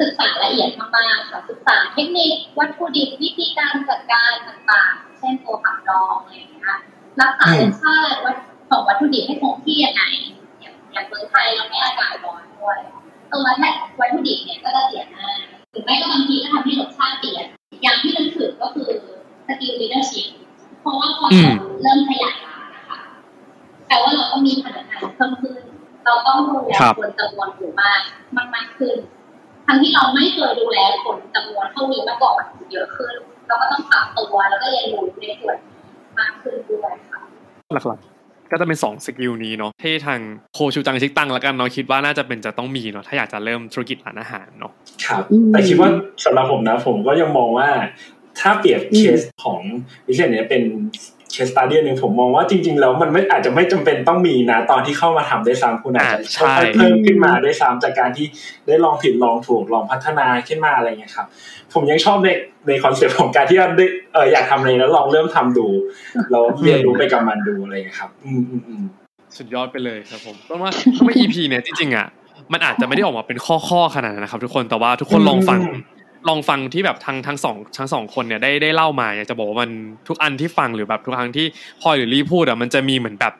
[0.00, 6.64] ศึกษาละเอียดมากๆค่ะศึกษาเทคนิควัตถุดิบวิธีการจัดการต่างๆ เช่นตัวผักดองอะไรอย่างเงี้ย
[7.20, 8.16] รักษารสชาติ
[8.70, 10.02] ของวัตถุดิบให้คงที่ยังไง
[10.92, 12.78] อย่างเมืองไทยเราไม่อากาศร้อนด้วย
[13.32, 13.70] ตัวแท้
[14.00, 15.36] วัตถุดิบเนี่ยก็จะเสียง่าย
[15.70, 17.44] หรือไม่ก็บางทีก็ทำให้รสชาติเปลี่ยน
[17.82, 18.88] อย่างที่นึกถึงก็คือ
[19.46, 20.26] skill leadership
[20.80, 22.98] เพราะว่าพอเราเริ่มขยายร้านนะคะ
[23.88, 25.56] แต่ว่าเราต้องมีพนักงานเพิ่มขึ้น
[26.04, 28.00] เราต้องดูแลคนจำนวนหมู่มาก
[28.54, 28.96] มากขึ้น
[29.65, 32.40] ทั้ งที่เราไม่เคยดูแลคนจำนวนเท่านี้มาก่อน
[32.72, 33.14] เยอะขึ้น
[33.48, 35.56] เราก็ต้องปรับตัวแล้วก็เรียนรู้ในส่วน
[36.18, 37.20] มากขึ้นด้วยค่ะ
[37.74, 40.20] หลักๆ ก็จะเป็นสอง skill นี้เนาะที่ทาง
[40.54, 44.72] โคชูจังชิกตังแล้วกันเนาะคิดว่าน่าจะเป็นจะต้องมีเนาะถ้าอยากจะเริ่มธุรกิจร้านอาหารเนาะ
[45.04, 45.22] ครับ
[45.52, 45.88] แต่คิดว่า
[46.24, 47.68] สำหรับผมนะผมก็ยังมองว่า
[48.40, 49.60] ถ้าเปรียบเคสของ
[50.06, 50.62] วิเศษเนี้ยเป็น
[51.36, 58.26] case study หนึ่งผมมองว่าจริง ๆ แล้วมันไม่อาจจะไม่จำเป็นต้องมีนะตอนที่เข้ามาทำด้วยซ้ำคุณอาจจะค่อยเพิ่มขึ้นมาด้วยซ้ำจากการที่
[58.66, 61.26] ได้ลองผิดลองถูกลองพัฒนาขึ้นมาอะไรเงี้ยครับ
[61.72, 62.28] ผมยังชอบใน
[62.66, 65.66] ใน concept ของการที่ได้เอออยากทำอะไรแล้วลองเริ่มทำดู
[66.32, 68.82] เราเรียนรู้ไปกับมันดูอะไรเงี้ยครับ อืมอืม
[69.36, 72.06] สุดยอดไปเลยครับผมเพราะว่าเพราะว่า EP เนี่ยจริงๆอะ
[72.52, 75.60] มันอาจจะไม่ได้ออกมาเป็นข้อๆขนาดนั้นนะครับ ทุกคนแต่ว่าทุกคนลองฟัง
[76.28, 79.70] ลองฟังที่แบบทั้งทั้งสองทั้งสองคนเนี่ยได้ได้เล่ามาอยากจะบอกว่ามัน
[80.08, 81.46] ทุกอันที่ฟังหรือแบบทุกครั้งที่
[81.82, 83.34] พลอยหรือรีพูดอะมันจะมีเหมือนแบบ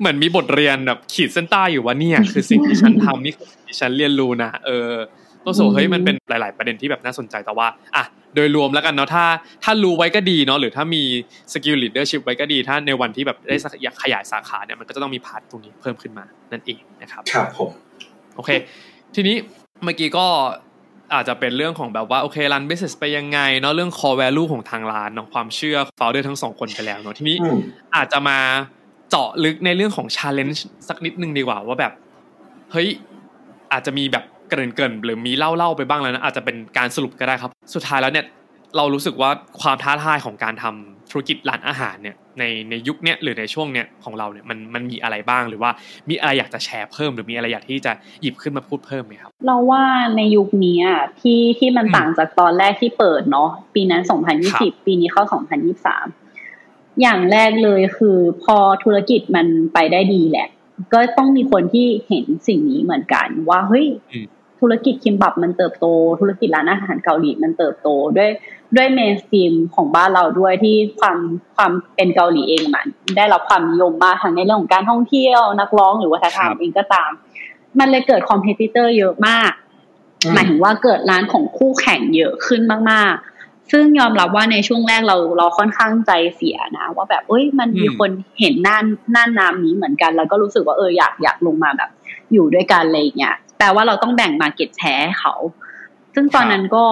[0.00, 3.34] เหมือนมีบทเรียนแบบขีดเส้นใต้อยู่ว่าเนี่ยคือสิ่งที่ฉันทำนี่
[3.66, 4.90] ที่ฉันเรียนรู้นะเออ
[5.44, 7.66] ตัวโสเฮ้ยมันเป็นหลาย ๆ ประเด็นที่แบบน่าสนใจแต่ว่า
[7.96, 8.04] อะ
[8.34, 9.24] โดยรวมแล้วกันเนาะถ้า
[9.64, 11.02] ถ้ารู้ไว้ก็ดีเนาะหรือถ้ามี
[11.52, 17.70] skill leadership ไว้ก็ดี ถ้าในวันที่แบบได้อยากขยายสาขาเนี่ยมันก็จะต้องมี part ตรงนี้เพิ่มขึ้นมานั่นเองนะครับครับผม
[18.36, 18.50] โอเค
[19.14, 19.36] ทีนี้
[19.84, 20.26] เมื่อกี้ก็
[21.14, 27.58] อาจจะเป็นเรื่องของแบบว่าโอเครัน business ไปยังไงเนาะเรื่อง core value ของทางร้านเนาะความเชื่อ founder ทั้งสองคนไปแล้วเนาะทีนี้อืม
[27.96, 28.38] อาจจะมา
[29.10, 30.58] เจาะลึกในเรื่องของ challenge
[30.88, 31.92] สักนิดนึงดีกว่าว่าแบบ
[32.72, 32.88] เฮ้ย
[33.72, 38.26] อาจจะมีแบบเกริ่นเกินๆหรือมีเล่าเล่าๆไปบ้างแล้วนะอาจจะเป็นการสรุปก็ได้ครับ สุดท้ายแล้วเนี่ย
[38.76, 45.70] เรารู้สึกว่าความท้าทายของการทำ ธุรกิจร้านอาหารเนี่ยในในยุคเนี้ยหรือในช่วงเนี้ยของเราเนี่ยมันมันมีอะไรบ้างหรือว่า
[46.08, 47.92] มีอะไรอยากจะแชร์เพิ่ม หรือมีอะไรอยากที่จะ
[48.22, 49.84] หยิบขึ้นมาพูดเพิ่มไหมครับ เราว่า
[50.16, 55.22] ในยุคนี้อะที่ที่มันอืมต่างจากตอนแรกที่เปิดเนาะปีนั้นครับ2020 ปีนี้เข้า
[56.12, 60.48] 2023 อย่างแรกเลยคือพอธุรกิจมันไปได้ดีแหละ
[60.92, 64.26] ก็ต้องมีคนที่เห็นสิ่งนี้เหมือนกัน ว่าเฮ้ยอืม
[64.64, 65.86] ธุรกิจคิมบับมันเติบโต
[66.20, 68.30] ธุรกิจร้านอาหารเกาหลีมันเติบโตด้วย
[68.76, 71.18] ด้วย mainstream ของบ้านเราด้วยที่ความ
[71.56, 72.86] ความเป็นเกาหลีเองมัน
[73.16, 77.10] ได้รับความนิยมมากทั้งในเรื่องของการท่องเที่ยวนักร้องหรือวัฒนธรรมเองก็ตาม
[77.78, 79.50] มันเลยเกิด competitor เยอะมาก
[80.22, 82.60] อืมหมายถึงว่าเกิดร้านของคู่แข่งเยอะขึ้น
[82.90, 88.10] มาก ๆ ซึ่งยอมรับว่าในช่วงแรกเราเราค่อนข้างใจเสียนะ ว่าแบบเอ้ยมันมีอืมคน
[88.40, 91.90] เห็นน่าน น่านน้ำนี้เหมือนกัน แล้วก็รู้สึกว่าเอออยากอยากลงมาแบบ
[92.32, 95.34] อยู่ด้วยกันอะไรอย่างเงี้ย แปลว่าเราต้องแบ่ง market share ให้เขา
[96.14, 96.84] ซึ่งตอนนั้นก็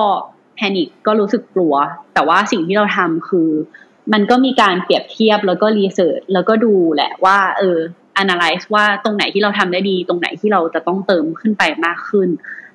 [0.57, 1.75] panic ก็รู้สึกกลัว
[2.15, 3.51] แต่ว่าสิ่งที่เราทำคือ
[4.13, 7.79] มันก็มีการเปรียบเทียบแล้วก็ research แล้วก็ดูแหละว่า เออ
[8.23, 12.29] analyze ว่าตรงไหนที่เราทำได้ดี ตรงไหนที่เราจะต้องเติมขึ้นไปมากขึ้น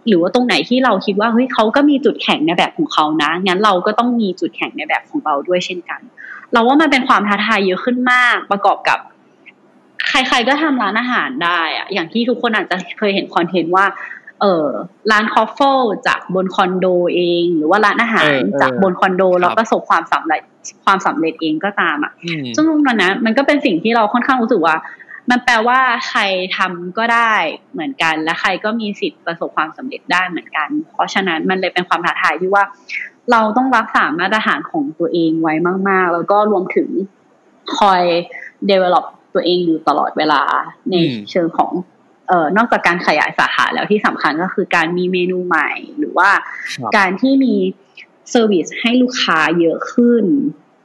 [0.07, 6.01] หรือว่าตรงไหนที่เราคิดว่าเฮ้ยเขาก็มีจุดแข็งในแบบของเขานะงั้นเราก็ต้องมีจุดแข็งในแบบของเราด้วยเช่นกัน
[6.53, 8.99] เราว่ามันเป็นความท้าทายเยอะขึ้นมากประกอบกับ
[10.29, 13.85] ใคร ๆ ก็ทำร้านอาหารได้อะอย่างที่ทุกคนอาจจะเคยเห็น content ว่า
[14.41, 14.65] เออ
[15.11, 20.41] ร้านคอฟเฟิลจากบนคอนโดเอง หรือว่าร้านอาหารเออเออจากบนคอนโดครับแล้วประสบความสำเร็จ
[20.85, 24.75] ความสำเร็จเองก็ตามอะอืมซึ่งตรงนั้นนะมันก็เป็นสิ่งที่เราค่อนข้างรู้สึกว่า
[25.29, 26.21] มันแปลว่าใคร
[26.57, 27.33] ทำก็ได้
[27.73, 32.63] เหมือนกัน และใครก็มีสิทธิ์ประสบความสำเร็จได้เหมือนกัน เพราะฉะนั้นมันเลยเป็นความท้าทายที่ว่า
[33.31, 35.53] เราต้องรักษามาตรฐานของตัวเองไว้
[35.89, 36.89] มาก ๆ แล้วก็รวมถึง
[37.77, 38.03] คอย
[38.69, 39.05] develop
[39.37, 40.41] ตัวเองอยู่ตลอดเวลา
[40.89, 41.71] ในอืมเชิงของ
[42.27, 46.29] เอ่อนอกจากการขยายสาขาแล้วที่สำคัญก็คือการมีเมนูใหม่ หรือว่า
[46.75, 47.55] ครับการที่มี
[48.29, 50.23] เซอร์วิสให้ลูกค้าเยอะขึ้น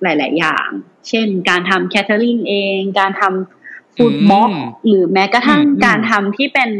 [0.02, 0.68] หลาย ๆ อย่าง
[1.08, 6.70] เช่น การทำแคทเทอริงเอง การทำฟู้ดบ็อกอืมหรือแม้กระทั่งอืมอืมการทำที่เป็น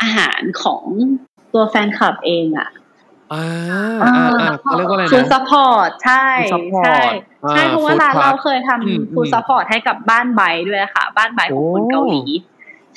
[0.00, 0.84] อาหารของ
[1.52, 2.68] ตัวแฟนคลับเองอะ
[3.32, 3.44] อ่า
[4.02, 6.98] อ่าอ่าเขาเรียกว่าอะไรฟู้ดนะซัพพอร์ตใช่ Food support ใช่
[7.44, 12.22] อ่าใช่เพราะว่า food ร้าน truck เราเคยอืมทำฟู้ดอืมซัพพอร์ตให้กับบ้านใบด้วยค่ะ บ้านใบของคนโอ้เกาหลี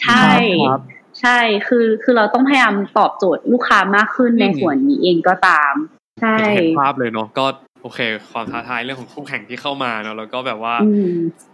[0.02, 0.24] ใช่
[0.70, 0.82] ครับ
[1.22, 5.74] ใช่คือคือเราต้องพยายามตอบโจทย์ลูกค้ามากขึ้นอืมในส่วนนี้เองก็ตาม
[6.22, 7.46] ใช่เห็นภาพเลยเนาะก็
[7.82, 8.00] โอเค
[8.32, 11.14] ความท้าทายเรื่องของคู่แข่งที่เข้ามาเนาะแล้วก็แบบว่าอืม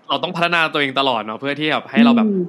[0.10, 2.42] เราต้องพัฒนาตัวเองตลอดเนาะเพื่อที่แบบให้เราแบบอืม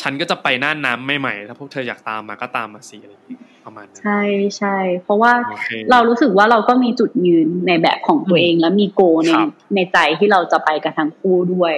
[0.00, 4.20] ฉันก็จะไปน่านน้ำใหม่ๆถ้าพวกเธออยากตามมาก็ตามมาสิอะไรอย่างเงี้ย ประมาณนั้นใช่
[4.58, 11.74] ใช่เพราะว่าโอเคเรารู้สึกว่าเราก็มีจุดยืนในแบบของตัวเองและมีโกในครับในใจที่เราจะไปกันทั้งคู่ด้วย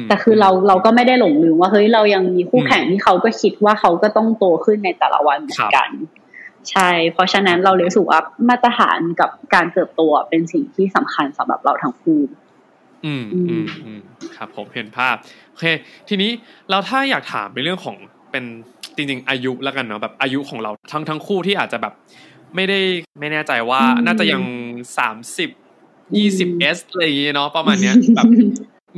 [0.00, 5.90] มแต่คือเราเราก็ไม่ได้หลงลืมว่าเฮ้ยเรายังมีคู่อืมแข่งที่เขาก็คิดว่าเขาก็ต้องโตขึ้นในแต่ละวันเหมือนกัน
[6.70, 8.18] ใช่ เพราะฉะนั้นเราเลยรู้สึกว่า
[8.48, 12.20] มาตรฐานกับการเติบโตอะเป็นสิ่งที่สำคัญสำหรับเราทั้งคู่
[13.04, 14.00] อืมอืมอืมอืม
[14.36, 15.16] ครับ ผมเห็นภาพ
[15.50, 15.66] โอเค
[16.08, 16.30] ทีนี้
[16.70, 17.96] เราถ้าอยากถามในเรื่องของ
[18.30, 18.44] เป็น
[19.00, 21.94] จริง ๆ อายุแล้วกันเนาะแบบอายุของเราทั้งทั้งคู่ที่อาจจะแบบ
[22.54, 22.80] ไม่ได้
[23.18, 24.42] ไม่แน่ใจว่าอืมน่าจะยัง
[24.98, 25.50] สามสิบ
[26.12, 28.26] อืยี่สิบมเอสอะไรอย่างเงี้ยเนาะประมาณเนี้ยแบบ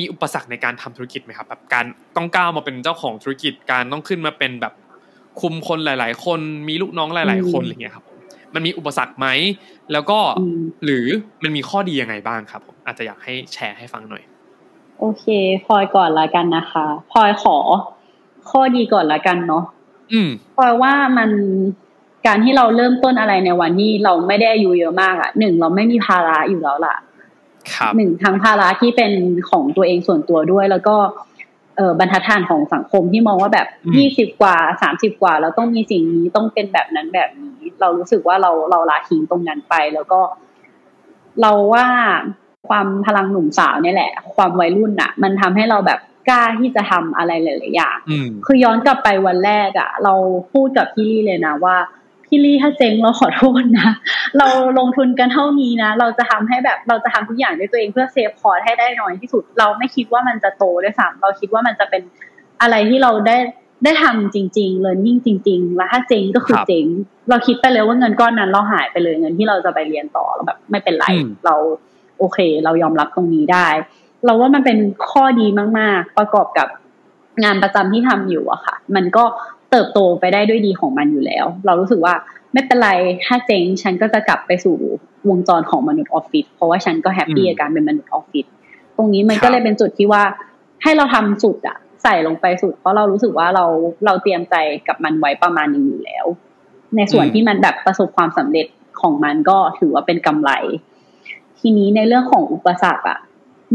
[0.00, 1.84] มีอุปสรรคในการทำธุรกิจไหมครับแบบการ
[2.16, 4.74] ต้องก้าวมาเป็นเจ้าของธุรกิจการต้องขึ้นมาเป็นแบบ
[5.40, 8.04] คุมคนหลาย ๆ คนมีลูกน้องหลาย ๆ คนอืมอะไรเงี้ยครับ
[8.54, 9.26] มันมีอุปสรรคไหม
[9.92, 11.06] แล้วก็อืมหรือ
[11.42, 14.22] มันมีข้อดียังไงบ้างครับผมอาจจะอยากให้แชร์ให้ฟังหน่อย
[15.00, 15.24] โอเค
[15.64, 17.56] พลอยก่อนละกันนะคะพลอยขอ
[18.50, 19.64] ข้อดีก่อนละกันเนาะ
[20.12, 21.30] อืมพลอยว่ามัน
[22.26, 26.96] การที่เราเริ่มต้นอะไรในวันที่เราไม่ได้อายุเยอะมากอะหนึ่งเราไม่มีภาระอยู่แล้วล่ะ
[27.74, 29.12] ครับหนึ่งทั้งภาระที่เป็น
[29.50, 30.96] ของตัวเองส่วนตัวด้วย แล้วก็
[31.76, 40.20] เอ่อบรรทัดฐานของสังคมที่มองว่าแบบอืมยี่สิบกว่าสามสิบกว่าแล้วต้องมีสิ่งนี้ต้องเป็นแบบนั้นแบบนี้ เรารู้สึกว่าเราเราละทิ้งตรงนั้นไป แล้วก็
[41.42, 41.86] เราว่า
[42.68, 50.14] ความพลังหนุ่มสาวเนี่ยแหละ ความวัยรุ่นอะมันทำให้เราแบบ กล้าที่จะทำอะไรหลายๆอย่างอืมคือย้อนกลับไปวันแรกอะเรา
[50.52, 51.76] พูดกับพี่ลี่เลยนะว่า
[52.26, 53.88] พี่ลี่ถ้าเจ๊งเราขอโทษนะ
[54.38, 54.46] เรา
[54.78, 62.02] ลงทุนกันเท่านี้นะเราจะทำให้แบบเราจะทำทุกอย่างด้วยตัวเองเพื่อ save cost ให้ได้น้อยที่สุด เราไม่คิดว่ามันจะโตด้วยซ้ำเราคิดว่ามันจะเป็น
[62.60, 63.36] อะไรที่เราได้
[63.84, 66.86] ได้ทำจริงๆ learning จริง ๆ แล้วถ้าเจ๊งก็คือเจ๊ง
[67.30, 71.06] เราคิดไปเลยว่าเงินก้อนนั้นเราหายไปเลยเงินที่เราจะไปเรียนต่อเราแบบไม่เป็นไร
[71.46, 71.54] เรา
[72.18, 73.66] โอเค เรายอมรับตรงนี้ได้
[74.24, 75.46] เราว่ามันเป็นข้อดี
[75.78, 76.68] มาก ๆ ประกอบกับ
[77.44, 79.24] งานประจำที่ทำอยู่อะค่ะ มันก็
[79.70, 82.14] เติบโตไปได้ด้วยดีของมันอยู่แล้ว เรารู้สึกว่า
[82.52, 82.90] ไม่เป็นไร
[83.24, 84.76] ถ้าเจ๊งฉันก็จะกลับไปสู่
[85.28, 88.46] วงจรของมนุษย์ออฟฟิศเพราะว่าฉันก็แฮปปี้กับการเป็นมนุษย์ออฟฟิศ
[88.96, 90.22] ตรงนี้มันก็เลยเป็นจุดที่ว่า
[90.82, 93.64] ให้เราทำสุดอะใส่ลงไปสุด เพราะเรารู้สึกว่าเรา
[94.04, 94.54] เราเตรียมใจ
[94.88, 96.26] กับมันไว้ประมาณนึงอยู่แล้ว
[96.96, 98.66] ในส่วนที่มันแบบประสบความสำเร็จ
[99.00, 100.50] ของมันก็ถือว่าเป็นกำไร
[101.60, 103.18] ทีนี้ในเรื่องของอุปสรรคอะ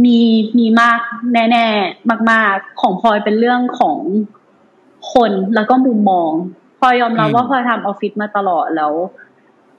[0.03, 0.19] มี
[0.57, 0.99] มีมาก
[1.33, 3.97] แน่ๆมาก ๆ ของพลอยเป็นเรื่องของ
[5.13, 6.31] คนแล้วก็มุมมอง
[6.79, 8.93] พอยอมรับว่าพอทำออฟฟิศมาตลอดแล้ว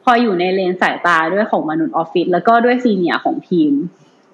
[0.05, 3.73] พออยู่ในเลนสายตาด้วยของมนุษย์ออฟฟิศแล้วก็ด้วยซีเนียของทีม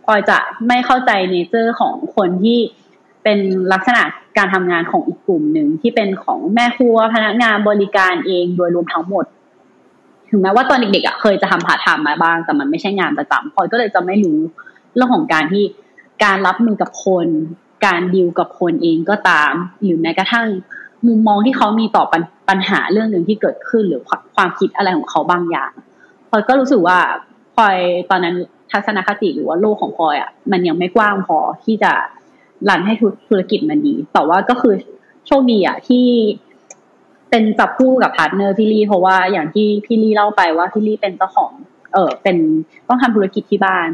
[0.05, 2.59] พอยจะไม่เข้าใจเนเจอร์ของคนที่
[3.23, 3.39] เป็น
[3.73, 4.03] ลักษณะ
[4.39, 9.25] การทำงานของอีกกลุ่มหนึ่งที่เป็นของแม่ครัวพนักงานบริการเองโดยรวมทั้งหมด
[10.31, 14.39] ถึงแม้ว่าตอนเด็กๆอะเคยจะทำผ่าทำมาบ้าง แต่มันไม่ใช่งานประจำพอยก็เลยจะไม่รู้
[14.95, 15.65] เรื่องของการที่
[16.25, 17.27] การรับมือกับคน
[17.87, 20.47] การดิวกับคนเองก็ตาม หรือแม้กระทั่ง
[21.07, 22.05] มุมมองที่เขามีต่อ
[22.49, 24.03] ปัญหาเรื่องหนึ่งที่เกิดขึ้นหรือ
[24.37, 25.71] ความคิดอะไรของเขาบางอย่าง
[26.29, 26.99] พลอยก็รู้สึกว่า
[27.55, 27.77] พลอย
[28.11, 28.35] ตอนนั้น
[28.71, 31.93] ทัศนคติหรือว่าโลกของพลอยอะมันยังไม่กว้างพอที่จะ
[32.69, 32.95] run ให้
[33.29, 34.75] ธุรกิจมันดี แต่ว่าก็คือ
[35.27, 36.07] โชคดีอะที่
[37.31, 41.53] เป็นจับคู่กับ partner พี่ลี่เพราะว่าอย่างที่พี่ลี่เล่าไปว่าพี่ลี่เป็นเจ้าของ
[41.93, 42.37] เออเป็น
[42.89, 43.87] ต้องทำธุรกิจที่บ้าน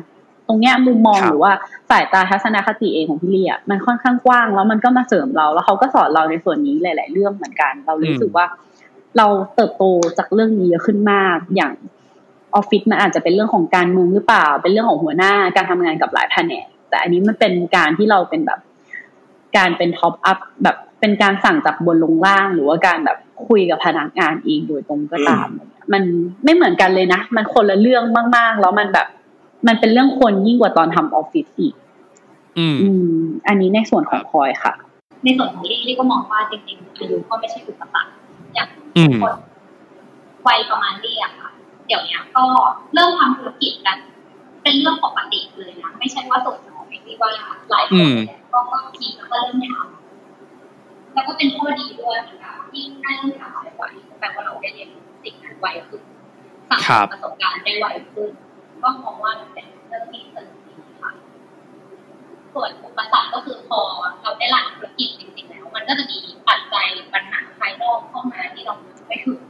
[0.50, 1.52] ตรงเนี้ยมุมมองหรือว่า
[1.90, 8.46] สายตาทัศนคติเองของพี่ลี่อะมันค่อนข้างกว้างแล้วมันก็มาเสริมเรา แล้วเขาก็สอนเราในส่วนนี้หลาย ๆ เรื่องเหมือนกัน เรารู้สึกว่า
[9.16, 9.84] เราเติบโต
[10.18, 11.72] จากเรื่องนี้เยอะขึ้นมากอย่าง
[12.54, 18.60] ออฟฟิศมันอาจจะเป็นเรื่องของการเมืองหรือเปล่า เป็นเรื่องของหัวหน้าการทำงานกับหลายแผนกแต่อันนี้มันเป็นการที่เราเป็นแบบ
[19.56, 25.48] การเป็น top up แบบเป็นการสั่งจากบนลงล่าง หรือว่าการแบบคุยกับพนักงานเองโดยตรงก็ตาม
[25.92, 26.02] มัน
[26.44, 28.04] ไม่เหมือนกันเลยนะ มันคนละเรื่อง
[28.36, 29.06] มาก ๆ แล้วมันแบบ
[29.66, 31.74] มันเป็นเรื่องคนยิ่งกว่าตอนทำออฟฟิศอีก
[32.58, 32.88] อืมอื
[33.20, 34.72] มอันนี้ในส่วนของพลอยค่ะ
[35.24, 38.12] ในส่วนของลี่ลี่ก็มองว่าจริงๆอายุก็ไม่ใช่อุปสรรค
[38.54, 39.34] อย่างอืมคน
[40.46, 41.48] วัยประมาณลี่อะค่ะ
[41.86, 42.44] เดี๋ยวนี้ก็
[42.94, 43.96] เริ่มทำธุรกิจกัน
[44.62, 47.30] เป็นเรื่องปกติเลยนะไม่ใช่ว่าส่วนน้อยที่ว่า
[47.70, 56.02] หลายคนเนี่ยก็ก็ทีแล้วก็เริ่มทำแล้วก็เป็นข้อดีด้วยเหมือนกันยิ่งได้เริ่มทำไวๆแปลว่าเราได้เรียนรู้สิ่งนั้นไวขึ้น
[56.70, 58.30] สั่งสมประสบการณ์ได้ไวขึ้น
[58.82, 61.12] ก็มองว่ามันเป็นเรื่องที่สนุกดีค่ะ
[62.54, 63.80] ส่วนอุปสรรคก็คือพอ
[64.22, 66.18] เราได้ run ธุรกิจจริงๆแล้ว มันก็จะมี
[66.48, 68.74] ปัจจัยปัญหาภายนอกเข้ามาที่เรา
[69.08, 69.40] ไม่ถึง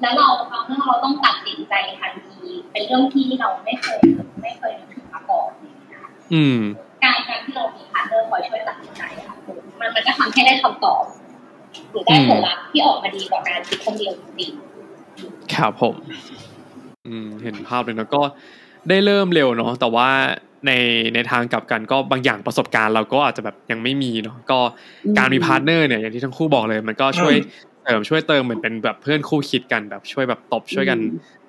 [0.00, 4.00] แล้วเราบางเรื่องเราต้องตัดสินใจทันทีเป็นเรื่องที่เราไม่เคย
[4.42, 5.48] ไม่เคยนึกถึงมาก่อน
[5.92, 6.58] นะคะอืม
[7.04, 9.36] การการที่เรามี partner คอยช่วยตัดสินใจอะค่ะ
[9.80, 11.04] มันมันก็ทำให้ได้คำตอบ
[11.90, 14.50] หรือได้ผลลัพธ์ที่ออกมาดีกว่าการคิดคนเดียวจริง
[15.54, 15.94] ครับผม
[17.06, 18.22] อืมเห็นภาพเลยนะก็
[18.88, 20.08] ได้เริ่มเร็วเนาะแต่ว่า
[20.66, 20.72] ใน
[21.14, 24.58] ในทางกลับกันก็บางอย่างประสบการณ์เราก็อาจจะแบบยังไม่มีเนาะก็
[25.18, 27.34] การมี partner เนี่ยอย่างที่ทั้งคู่บอกเลย มันก็ช่วย
[27.82, 30.98] เสริมช่วยเติมเหมือนเป็นแบบเพื่อนคู่คิดกันแบบช่วยแบบตบช่วยกัน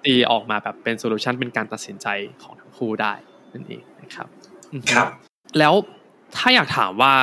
[0.06, 2.08] ตีออกมาแบบเป็น solution เป็นการตัดสินใจ
[2.44, 3.14] ของทั้งคู่ได้
[3.54, 4.28] นั่นเองนะครับ
[4.72, 5.08] อืมครับ
[5.60, 5.74] แล้ว
[6.38, 7.14] ถ้าอยากถามว่า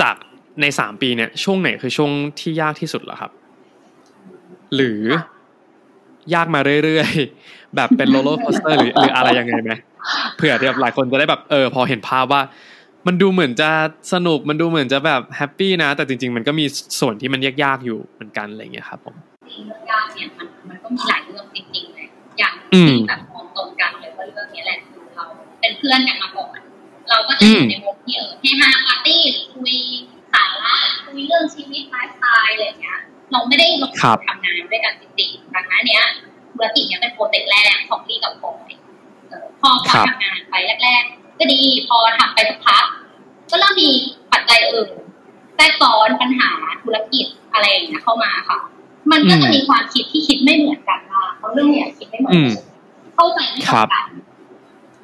[0.00, 0.16] จาก
[0.60, 2.10] ในสามปีเนี่ยช่วงไหนคือช่วง
[2.40, 3.32] ที่ยากที่สุดเหรอครับ
[4.74, 5.02] หรือ
[6.34, 9.70] ยากมาเรื่อยๆ แบบเป็น roller coaster หรือหรืออะไรยังไงไหม
[10.36, 12.42] เผื่อที่แบบหลายคนจะได้แบบเออพอเห็นภาพว่า
[13.06, 13.70] มันดูเหมือนจะ
[14.12, 16.64] สนุกมันดูเหมือนจะแบบแฮปปี้นะ แต่จริง ๆ มันก็มี
[17.00, 22.06] ส่วนที่มันยากๆอยู่เหมือนกันอะไรอย่างเงี้ยครับผมๆจริงเรื่องยากเนี่ยมันมันก็มีหลายเรื่องจริงๆเลย
[22.38, 25.24] อย่างอืมที่แบบมองตรงกันเลยว่าเรื่องนี้แหละคือเรา
[25.60, 26.58] เป็นเพื่อนกันมาก่อน
[27.08, 29.76] เราก็จะอยู่ในวงที่เออเฮฮาปาร์ตี้หรือคุย
[30.34, 30.74] สาระ
[31.04, 32.98] คุยเรื่องชีวิตไลฟ์สไตล์อะไรอย่างเงี้ย
[33.32, 36.04] เราไม่ได้ลงครับทำงานด้วยกันจริงๆดังนั้นเนี้ย
[36.52, 38.56] ธุรกิจเนี้ยเป็น project แรกของลี่กับพลอย
[39.28, 42.84] เออพอพอครับทำงานไปแรก ๆ ก็ดีพอทำไปสักพัก
[43.50, 43.90] ก็เริ่มมี
[44.32, 44.88] ปัจจัยอื่น
[45.56, 46.50] แทรกซ้อนปัญหา
[46.82, 48.58] ธุรกิจอะไรอย่างเงี้ยเข้ามาค่ะ
[49.10, 52.64] มันก็จะมีความคิดที่คิดไม่เหมือนกันบ้างเพราะเรื่องเนี้ยคิดไม่เหมือนอืมกัน
[53.14, 54.06] เข้าใจไม่ตรงกัน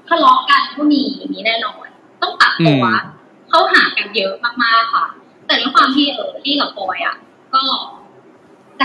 [0.09, 1.01] ทะเลาะกันก็มี
[1.33, 1.87] มีแน่นอน
[2.22, 3.14] ต้องปรับตัวอืม
[3.49, 4.33] เข้าหากันเยอะ
[4.64, 5.07] มากๆค่ะ
[5.47, 7.16] แต่ด้วยความที่เออที่กับปอยอะ
[7.55, 7.77] ก็จะ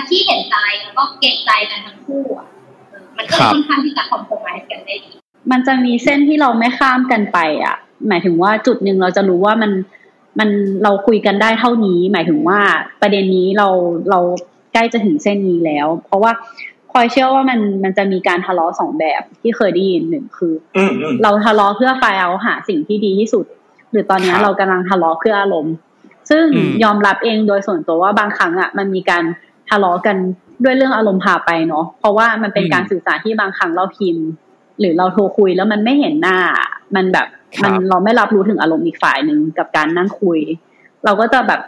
[0.09, 2.47] ที่เห็นใจแล้วก็เกรงใจกันทั้งคู่อะ
[2.89, 5.11] เออมันก็เลยค่อนข้างที่จะคอมโพมไกันได้ดี
[5.51, 7.75] มันจะมีเส้นที่เราไม่ข้ามกันไป อะ
[8.07, 9.71] หมายถึงว่าจุดหนึ่งเราจะรู้ว่ามัน
[10.39, 10.49] มัน
[10.83, 12.59] เราคุยกันได้เท่านี้ หมายถึงว่า
[13.01, 13.67] ประเด็นนี้เรา
[14.09, 14.19] เรา
[14.73, 16.31] ใกล้จะถึงเส้นนี้แล้ว เพราะว่า
[16.91, 23.45] พลอยเชื่อว่ามันมันจะมีการทะเลาะสองแบบที่เคยได้ยินหนึ่งคืออืมอืมเราทะเลาะเพื่อไฟเอาหาสิ่งที่ดีที่สุด
[23.91, 25.75] หรือตอนนี้ครับเรากำลังทะเลาะเพื่ออารมณ์
[26.29, 26.45] ซึ่ง
[26.83, 29.23] ยอมรับเองโดยส่วนตัวว่าบางครั้งอะมันมีการ
[29.69, 30.17] ทะเลาะกัน
[30.63, 34.25] ด้วยเรื่องอารมณ์พาไปเนาะเพราะว่ามันเป็นการสื่อสารที่บางครั้งเราพิมพ์
[34.79, 36.37] หรือเราโทรคุยแล้วมันไม่เห็นหน้า
[36.95, 37.27] มันแบบ
[37.63, 40.39] มันเราไม่รับรู้ถึงอารมณ์อีกฝ่ายหนึ่งกับการนั่งคุย
[41.05, 41.61] เราก็จะแบบ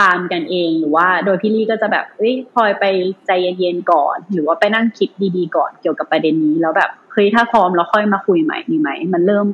[0.00, 2.84] ตามกันเองหรือว่า โดยพี่ลี่ก็จะแบบเฮ้ยพลอยไป
[3.26, 9.46] ใจเย็นๆก่อน หรือว่าไปนั่งคิดดีๆก่อนเกี่ยวกับประเด็นนี้ แล้วแบบเฮ้ยถ้าพร้อมเราค่อยมาคุยใหม่ดีไหมมันเริ่ม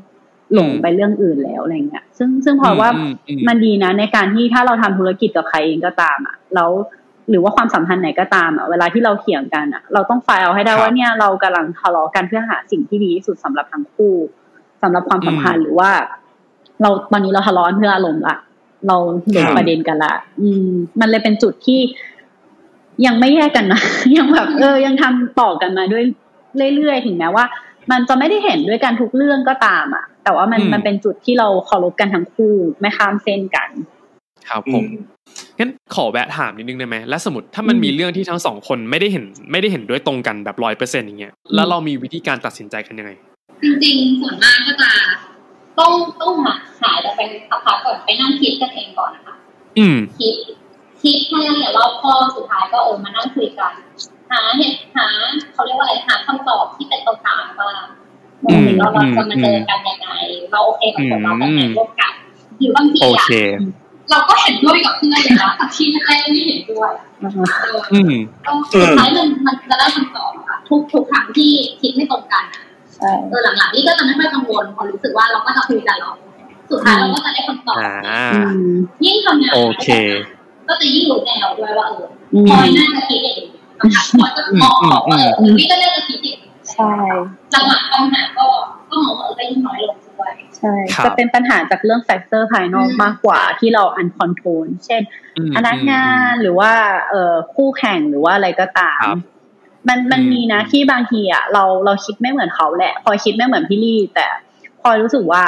[0.55, 2.89] หลงไปเรื่องอื่นแล้วอะไรเงี้ย ซึ่งซึ่งพอว่า
[3.49, 6.71] มันดีนะในการที่ถ้าเราทำธุรกิจกับใครเองก็ตามอะ แล้ว
[7.31, 14.15] หรือว่าความสัมพันธ์ไหนก็ตามอะเวลาที่เราเถียงกันอะ เราต้องไฟล์เอาให้ได้ว่าเนี่ยเรากำลังทะเลาะกันเพื่อหาสิ่งที่ดีที่สุดสำหรับทั้งคู่
[14.83, 15.91] สำหรับความสัมพันธ์หรือว่า
[16.83, 18.37] เราตอนนี้เราทะเลาะเพื่ออารมณ์ละ
[18.87, 18.97] เรา
[19.33, 21.81] หลงประเด็นกันละ อืม มันเลยเป็นจุดที่
[23.07, 23.81] ยังไม่แยกกันนะ
[24.17, 26.05] ยังแบบเออยังทำต่อกันมาด้วย
[26.75, 27.45] เรื่อยๆถึงแม้ว่า
[27.91, 33.69] มันจะไม่ได้เห็นด้วยกันทุกเรื่องก็ตามอะ แต่ว่ามันมันเป็นจุดที่เราเคารพกันทั้งคู่ไม่ข้ามเส้นกัน
[34.49, 34.85] ครับผม
[35.59, 43.13] งั้นขอแวะถามนิดนึงได้ไหมและสมมติถ้ามันมีเรื่องที่ทั้งสองคนไม่ได้เห็นไม่ได้เห็นด้วยตรงกันแบบร้อยเปอร์เซ็นต์อย่างเงี้ยแล้วเรามีวิธีการตัดสินใจกันยังไง
[43.63, 44.91] จริงๆส่วนมากก็จะ
[45.79, 47.21] ต้องต้องหาหายแล้วไป
[47.51, 49.35] สักพักก่อนไปนั่งคิดกันเองก่อนนะคะ
[49.79, 50.35] อืมคิด
[51.03, 53.73] คิดให้ละเอียดรอบคอบสุดท้ายก็เออมานั่งคุยกัน
[54.31, 55.09] หาเหตุหา
[55.53, 57.71] เขาเรียกว่าอะไรหาคำตอบที่เป็นตรงกลางว่า
[58.43, 60.09] เราเราจะมาเจอกันยังไง
[60.53, 62.13] เราโอเคกับผลลัพธ์แบบไหนร่วมกัน
[62.59, 63.27] หรือบางทีอะ
[64.11, 66.91] เราก็เห็นด้วยกับเพื่อนอย่างนะแต่ที่แรกไม่เห็นด้วย
[67.93, 68.15] อืม
[68.73, 71.51] สุดท้ายมันมันจะได้คำตอบค่ะทุกทุกครั้งที่
[71.81, 72.45] คิดไม่ตรงกัน
[73.01, 76.15] เออหลังๆนี้ก็จะไม่ค่อยกังวลพอรู้สึกว่าเราก็จะคุยกันแล้ว
[76.71, 77.77] สุดท้ายเราก็จะได้คำตอบ
[79.05, 79.53] ยิ่งทำงาน
[80.69, 82.07] ก็จะยิ่งรู้แนวด้วยว่าเออ
[82.49, 83.41] พลอยน่าจะคิดเอง
[83.79, 86.39] คำถามพลอยก็มองออกว่าเออนี่ก็น่าจะคิดเอง
[86.73, 86.91] ใช่
[87.69, 88.47] หลังๆปัญหาก็
[88.91, 95.03] ก็มองว่าเออได้ยิ่งน้อยลง ด้วยใช่จะเป็นปัญหาจากเรื่อง factor ภายนอกมากกว่าที่เรา uncontrol เช่น
[95.57, 96.73] พนักงานหรือว่า
[97.11, 99.05] เอ่อคู่แข่งหรือว่าอะไรก็ตาม
[99.89, 104.27] มันมันมีนะที่บางทีอะเราเราคิดไม่เหมือนเขาแหละ พอคิดไม่เหมือนพี่ลี่แต่
[104.81, 105.45] พอรู้สึกว่า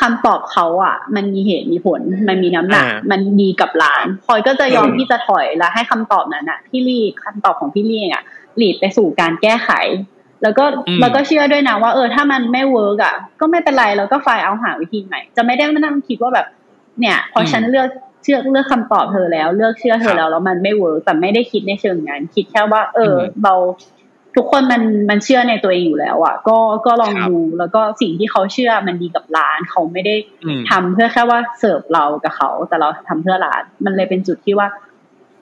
[0.00, 8.22] คำตอบเขาอะ มันมีเหตุมีผล มันมีน้ำหนัก มันดีกับร้านพลอยก็จะยอมที่จะถอยแล้วให้คำตอบนั้นอะ พี่ลี่คำตอบของพี่ลี่อะ
[8.56, 9.70] lead ไปสู่การแก้ไข
[10.42, 10.64] แล้วก็
[11.00, 16.46] แล้วก็เชื่อด้วยนะว่าเออถ้ามันไม่ work อะก็ไม่เป็นไรเราก็ไฟเอาหาวิธีใหม่ จะไม่ได้มานั่งคิดว่าแบบ
[17.00, 17.88] เนี่ยพอฉันเลือก
[18.22, 23.14] เชื่อเลือกคำตอบเธอแล้ว เลือกเชื่อเธอแล้วแล้วมันไม่ work แต่ไม่ได้คิดในเชิงนั้นคิดแค่ว่า เออ
[23.44, 23.54] เรา
[24.36, 30.14] ทุกคนมันมันเชื่อในตัวเองอยู่แล้วอะก็ก็ลองดูแล้วก็สิ่งที่เขาเชื่อมันดีกับร้าน เขาไม่ได้
[30.70, 34.68] ทำเพื่อแค่ว่าเสิร์ฟเรากับเขา แต่เราทำเพื่อร้าน มันเลยเป็นจุดที่ว่า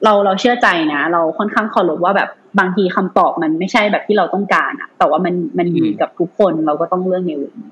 [0.04, 2.28] เราเราเชื่อใจนะ เราค่อนข้างเคารพว่าแบบ
[2.58, 7.70] บางทีคำตอบมันไม่ใช่แบบที่เราต้องการอะแต่ว่ามันมันดีกับทุกคนเราก็ต้องเลือกในเวนี้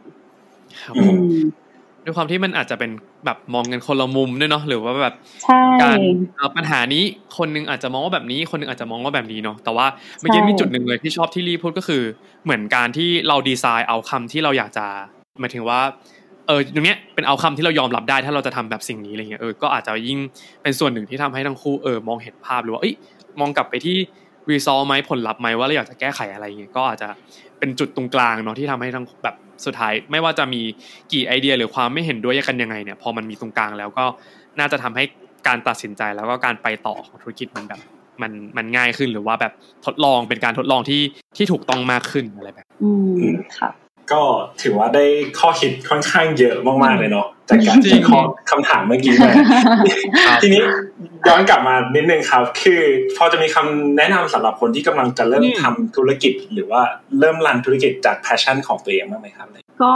[2.05, 2.91] ด้วยความที่มันอาจจะเป็น
[3.25, 5.15] แบบมองกันคนละมุมด้วยเนาะหรือว่าแบบ
[5.83, 5.99] การ
[6.57, 7.05] ปัญหานี้
[7.37, 9.87] คนนึงอาจจะมองว่าแบบนี้ คนนึงอาจจะมองว่าแบบนี้เนาะแต่ว่า
[10.21, 12.03] เมื่อกี้มีจุดหนึ่งเลยที่ชอบที่รีพูดก็คือ
[12.45, 14.87] เหมือนการที่เราดีไซน์เอาคำที่เราอยากจะ
[15.41, 15.81] หมายถึงว่า
[16.47, 20.19] เออตรงเนี้ยเป็นเอาคำที่เรายอมรับได้ถ้าเราจะทำแบบสิ่งนี้อะไรเงี้ยเออก็อาจจะยิ่ง
[20.63, 22.95] เป็นส่วนหนึ่งที่ทำให้ทั้งคู่เออมองเห็นภาพหรือว่าเอ้ย
[23.41, 23.97] มองกลับไปที่
[24.51, 27.09] รีซอลไหมผลลัพธ์ไหมว่าเราอยากจะแก้ไขอะไรเงี้ยก็อาจจะ
[27.59, 30.63] เป็นจุดตรงกลางเนาะที่ทำให้ทั้งแบบสุดท้าย ไม่ว่าจะมี
[31.13, 34.05] กี่ไอเดียหรือความไม่เห็นด้วยกันยังไงเนี่ยพอมันมีตรงกลางแล้วก็
[34.59, 35.05] น่าจะทำให้
[35.47, 37.81] การตัดสินใจแล้วก็การไปต่อของธุรกิจมันแบบ
[38.23, 39.53] มันมันง่ายขึ้นหรือว่าแบบ
[39.87, 41.03] ทดลองเป็นการทดลองที่
[41.37, 42.91] ที่ถูกต้องมากขึ้นอะไรแบบ อื
[43.23, 43.27] ม
[43.59, 43.71] ค่ะ
[44.13, 44.23] ก็
[44.63, 45.05] ถือว่าได้
[45.39, 49.33] ข้อคิดค่อนข้างเยอะมากๆเลยเนาะจากการที่ข้อคำถามเมื่อกี้มา
[50.43, 50.63] ทีนี้
[51.29, 52.81] ย้อนกลับมานิดนึงครับ คือ
[53.17, 56.83] พอจะมีคำแนะนำสำหรับคนที่กำลังจะเริ่มทำธุรกิจ หรือว่า
[57.19, 59.49] เริ่ม run ธุรกิจจาก passion ของตัวเองบ้างไหมครับ
[59.83, 59.95] ก็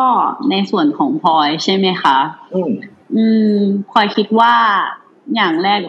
[0.50, 2.16] ในส่วนของพลอยใช่ไหมคะ
[2.54, 2.70] อืม
[3.16, 3.24] อื
[3.54, 3.56] ม
[3.90, 4.54] พลอยคิดว่า
[5.34, 5.80] อย่างแรก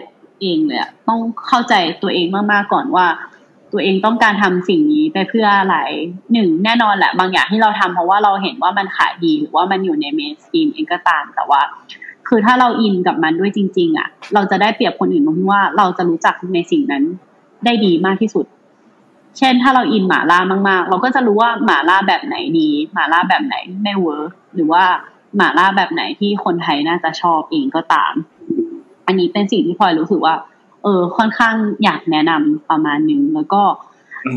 [0.41, 3.05] เองเลยต้องเข้าใจตัวเองมากๆก่อนว่า
[3.71, 5.77] ตัวเองต้องการทำสิ่งนี้ไปเพื่ออะไร
[6.33, 11.61] หนึ่งแน่นอนแหละ บางอย่างที่เราทำเพราะว่าเราเห็นว่ามันขายดีหรือว่ามันอยู่ใน mainstream เองก็ตามแต่ว่า
[12.27, 17.03] คือถ้าเรา in กับมันด้วยจริง ๆ อะ เราจะได้เปรียบคนอื่นตรงที่ว่าเราจะรู้จักในสิ่งนั้น
[17.65, 18.45] ได้ดีมากที่สุด
[19.37, 20.39] เช่นถ้าเราอินหมาล่า
[20.69, 24.83] มาก ๆ เราก็จะรู้ว่าหมาล่าแบบไหนดีหมาล่าแบบไหนไม่เวิร์กหรือว่า
[25.35, 28.13] หมาล่าแบบไหนที่คนไทยน่าจะชอบเองก็ตาม
[29.07, 30.35] อันนี้เป็นสิ่งที่พลอยรู้สึกว่า
[30.83, 33.63] เออค่อนข้างอยากแนะนำประมาณนึงแล้วก็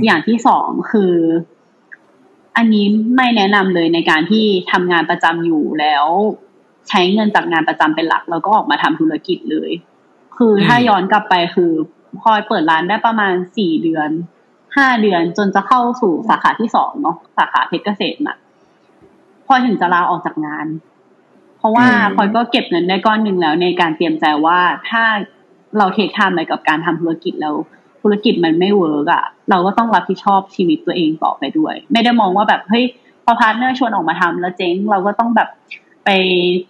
[0.05, 1.15] อย่างที่สองคือ
[2.57, 6.07] อันนี้ไม่แนะนำเลยในการที่ทำงานประจำอยู่แล้ว
[6.89, 9.71] ใช้เงินจากงานประจำเป็นหลัก แล้วก็ออกมาทำธุรกิจเลย
[10.37, 11.73] คือถ้าย้อนกลับไปคือ
[12.21, 14.11] พลอยเปิดร้านได้ประมาณสี่เดือน
[14.77, 18.37] ห้าเดือนจนจะเข้าสู่สาขาที่สองเนาะสาขาเพชรเกษมน่ะ
[19.47, 20.67] พอถึงจะลาออกจากงาน
[21.67, 25.05] เพราะว่าอืมพลอยก็เก็บเงินได้ก้อนหนึ่งแล้วในการเตรียมใจว่าถ้า
[25.79, 27.55] เรา take time อะไรกับการทำธุรกิจแล้ว
[28.03, 32.85] ธุรกิจมันไม่ work อะเราก็ต้องรับผิดชอบชีวิตตัวเองต่อไปด้วย ไม่ได้มองว่าแบบเฮ้ย
[33.25, 35.49] พอ partner ชวนออกมาทำแล้วเจ๊งเราก็ต้องแบบ
[36.05, 36.11] ไป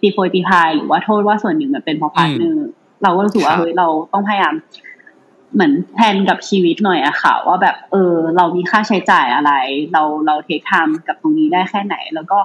[0.01, 2.67] ตีโพยตีพายหรือว่าโทษว่าส่วนหนึ่งมันเป็นเพราะ partner
[3.03, 4.53] เราก็รู้สึกว่าครับเฮ้ยเราต้องพยายาม
[5.53, 9.51] เหมือนแทนกับชีวิตหน่อยอะค่ะ ว่าแบบเออ เรามีค่าใช้จ่ายอะไร
[9.93, 12.39] เราเรา take time กับตรงนี้ได้แค่ไหน แล้วก็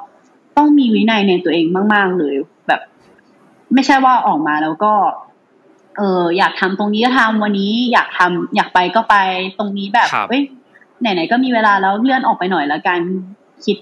[0.56, 2.34] ต้องมีวินัยในตัวเองมาก ๆ เลย
[2.68, 2.80] แบบ
[3.74, 4.92] ไม่ใช่ว่าออกมาแล้วก็
[6.00, 9.16] เอออยากทำตรงนี้ก็ทำวันนี้อยากทำอยากไปก็ไป
[9.58, 10.42] ตรงนี้แบบครับเอ้ย
[11.00, 12.98] ไหนๆก็มีเวลาแล้วเลื่อนออกไปหน่อยแล้วกัน
[13.64, 13.76] คิด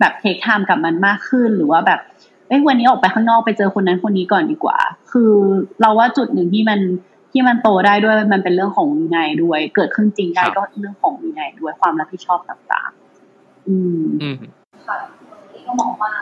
[0.00, 2.00] แบบ take time กับมันมากขึ้นหรือว่าแบบ
[2.48, 4.78] เอ้ยวันนี้ออกไปข้างนอกไปเจอคนนั้นคนนี้ก่อนดีกว่า
[5.12, 5.32] คือ
[5.80, 6.80] เราว่าจุดหนึ่งที่มัน
[7.32, 14.36] ที่มันโตได้ด้วยมันเป็นเรื่องของวินัยด้วย เกิดขึ้นจริงได้ครับก็เรื่องของวินัยด้วยความรับผิดชอบต่างๆ อืมอืม
[14.86, 14.96] ค่ะ
[15.30, 16.12] ตรงนี้ก็มองว่า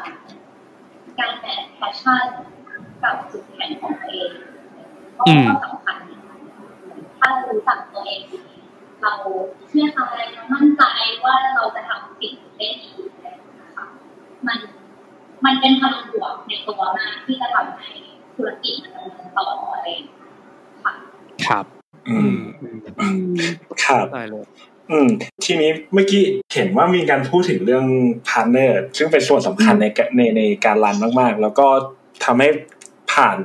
[1.19, 2.25] การ match passion
[3.03, 4.31] กับจุดแข็งของตัวเอง
[5.21, 5.97] ก็อืมสำคัญ
[7.21, 8.39] ถ้าเรารู้จักตัวเองดี
[9.03, 9.13] เรา
[9.69, 9.99] เชื่อใจ
[10.33, 10.83] เรามั่นใจ
[11.25, 12.91] ว่าเราจะทำสิ่งได้ดี
[13.27, 13.85] นะคะ
[14.47, 14.59] มัน
[15.45, 17.91] มันเป็นพลังบวกในตัวมากที่จะทำให้
[18.35, 20.31] ธุรกิจมันดำเนินต่ออะไรอย่างเงี้ย
[20.85, 20.93] ค่ะ
[21.47, 21.65] ครับ
[22.09, 23.17] อือืมมอืมอืม
[23.85, 24.45] ครับได้เลย
[24.91, 25.09] อืม
[25.45, 26.23] ทีนี้เมื่อกี้
[26.55, 27.87] เห็นว่ามีการพูดถึงเรื่อง
[28.29, 31.67] พาร์เนอร์ซึ่งเป็นส่วนสำคัญในกะในในการรันมาก ๆ แล้วก็
[32.25, 32.49] ทำให้
[33.21, 33.39] ผ่าน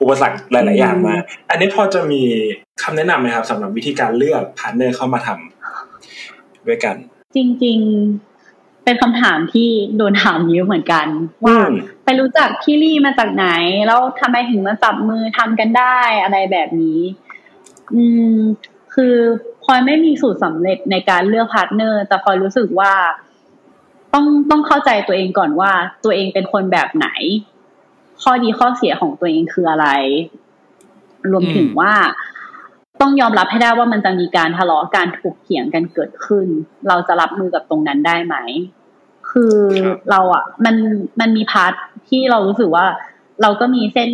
[0.00, 1.14] อุปสรรคหลาย ๆ อย่างมา
[1.50, 2.22] อันนี้พอจะมี
[2.82, 6.96] คำแนะนำไหมครับสำหรับวิธีการเลือก partner เข้ามาทำด้วยกัน
[7.36, 7.78] จริง
[8.32, 11.06] ๆ เป็นคำถามที่โดนถามเยอะเหมือนกัน
[11.44, 11.74] ว่าอืม
[12.04, 13.46] ไปรู้จักพี่ลี่มาจากไหน
[13.86, 17.00] แล้วทำไมถึงมาจับมือทำกันได้อะไรแบบนี้
[17.94, 18.02] อื
[18.34, 18.38] ม
[18.94, 19.14] คือ
[19.64, 22.92] พลอยไม่มีสูตรสำเร็จในการเลือก partner แต่พลอยรู้สึกว่า
[24.14, 25.72] ต้องต้องเข้าใจตัวเองก่อนว่า
[26.04, 27.08] ตัวเองเป็นคนแบบไหน
[28.22, 29.86] ข้อดีข้อเสียของตัวเองคืออะไร
[31.30, 31.92] รวมถึงอืมว่า
[33.00, 36.46] ต้องยอมรับให้ได้ว่ามันจะมีการทะเลาะการถกเถียงกันเกิดขึ้น
[36.88, 38.36] เราจะรับมือกับตรงนั้นได้ไหม
[39.30, 40.76] คือครับเราอะ มัน
[41.20, 41.72] มันมี part
[42.08, 42.86] ที่เรารู้สึกว่า
[43.42, 44.10] เราก็มีเส้น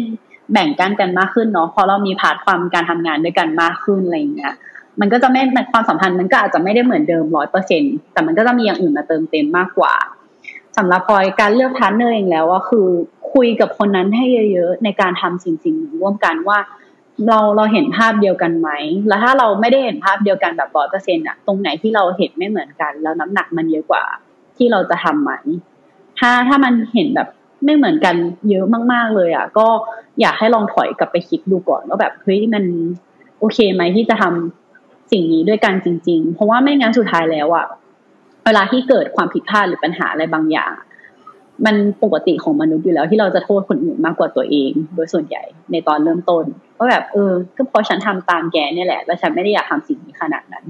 [0.53, 4.55] แบ่งกันกันมากขึ้นเนาะพอเรามี part ความการทำงานด้วยกันมากขึ้นอะไรอย่างเงี้ย
[5.01, 5.41] มันก็จะไม่
[5.73, 7.83] ความสัมพันธ์มันก็อาจจะไม่ได้เหมือนเดิมร้อยเปอร์เซ็นต์
[8.13, 9.95] แต่มันก็จะมีอย่างอื่นมาเติมเต็มมากกว่า
[10.77, 12.87] สำหรับพลอยการเลือก partner เองแล้วก็คือ
[13.37, 16.59] คุยกับคนนั้นให้เยอะ ๆ ในการทำสิ่งสิ่งหนึ่งร่วมกันว่า
[17.27, 18.69] เราเราเห็นภาพเดียวกันไหม
[19.09, 24.05] แล้วถ้าเราไม่ได้เห็นภาพเดียวกันแบบร้อยเปอร์เซ็นต์อะตรงไหนที่เราเห็นไม่เหมือนกัน แล้วน้ำหนักมันเยอะกว่า
[24.57, 25.33] ที่เราจะทำไหม
[26.19, 27.29] ถ้าถ้ามันเห็นแบบ
[27.65, 28.15] ไม่เหมือนกัน
[28.51, 29.67] เยอะมาก ๆเลยอะก็
[30.21, 32.65] อยากให้ลองถอยกลับไปคิดดูก่อนว่าแบบเฮ้ยมัน
[33.39, 37.67] โอเคไหมที่จะทำสิ่งนี้ด้วยกันจริง ๆ เพราะว่าไม่งั้นสุดท้ายแล้วอะ
[38.45, 40.73] เวลาที่เกิดความผิดพลาดหรือปัญหาอะไรบางอย่าง
[41.65, 45.43] มันปกติของมนุษย์อยู่แล้วที่เราจะโทษคนอื่นมากกว่าตัวเอง โดยส่วนใหญ่
[45.73, 46.45] ในตอนเริ่มต้น
[46.77, 50.65] ว่าแบบเออ ก็เพราะฉันทำตามแกเนี่ยแหละ แล้วฉันไม่ได้อยากทำสิ่งนี้ขนาดนั้น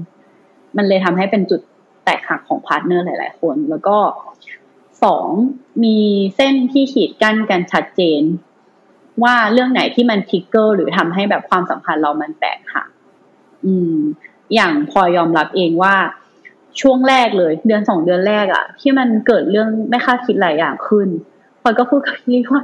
[0.77, 1.61] มันเลยทำให้เป็นจุด
[2.03, 3.97] แตกหักของ partner หลาย ๆ คน แล้วก็
[5.03, 5.27] สอง
[5.83, 5.97] มี
[6.35, 8.21] เส้นที่ขีดกั้นกันชัดเจน
[9.23, 12.87] ว่าเรื่องไหนที่มัน trigger หรือทำให้แบบความสัมพันธ์เรามันแตกหัก
[13.65, 13.95] อืม
[14.55, 15.95] อย่างพอยอมรับเองว่า
[16.81, 21.07] ช่วงแรกเลย เดือนสองเดือนแรกอะที่มันเกิดเรื่องไม่คาดคิดหลายอย่างขึ้น
[21.61, 22.63] พลอยก็พูดกับพี่ลี่ว่า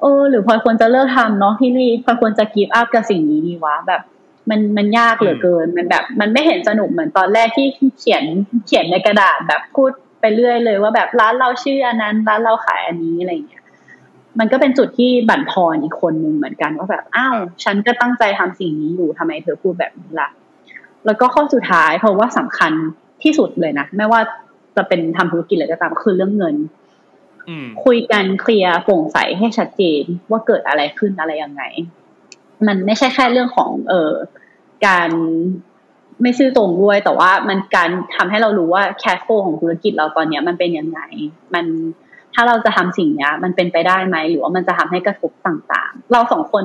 [0.00, 4.02] เออ หรือพลอยควรจะเลิกทำเนาะพี่ลี่พลอยควรจะกีบอัพกับสิ่งนี้ดีวะแบบ
[4.50, 7.66] มันมันยากเหลือเกิน มันแบบ มันไม่เห็นสนุกเหมือนตอนแรกที่
[7.98, 8.24] เขียน
[8.66, 9.90] เขียนในกระดาษแบบพูด
[10.20, 13.62] ไปเรื่อยเลยว่าแบบร้านเราชื่ออันนั้นร้านเราขายอันนี้อะไรอย่างเงี้ย
[14.38, 20.28] มันก็เป็นจุดที่บั่นทอนอีกคนนึงเหมือนกันว่าแบบอ้าวฉันก็ตั้งใจทำสิ่งนี้อยู่ทำไมเธอพูดแบบนี้ล่ะ
[21.06, 22.72] แล้วก็ข้อสุดท้ายเพราะว่าสำคัญ
[23.24, 24.20] ที่สุดเลยนะไม่ว่า
[24.76, 26.56] จะเป็นทำธุรกิจอะไรก็ตามคือเรื่องเงิน
[27.48, 31.62] อืมคุยกันเคลียร์โปร่งใสให้ชัดเจนว่าเกิดอะไรขึ้นอะไรยังไง
[32.66, 34.12] มันไม่ใช่แค่เรื่องของ เออ
[34.86, 35.10] การ
[36.22, 41.00] ไม่ซื่อตรงด้วย แต่ว่ามันการทำให้เรารู้ว่าแคชโฟของธุรกิจเราตอนเนี้ยมันเป็นยังไง
[41.54, 41.66] มัน
[42.34, 46.64] ถ้าเราจะทำสิ่งเนี้ย มันเป็นไปได้ไหมหรือว่ามันจะทำให้กระทบต่าง ๆ เราสองคน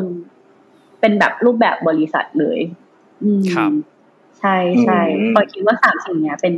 [1.00, 2.60] เป็นแบบรูปแบบบริษัทเลย
[3.24, 3.72] อืมครับ
[4.40, 6.54] ใช่ใช่อืมพลอยคิดว่าสามสิ่งเนี้ยเป็น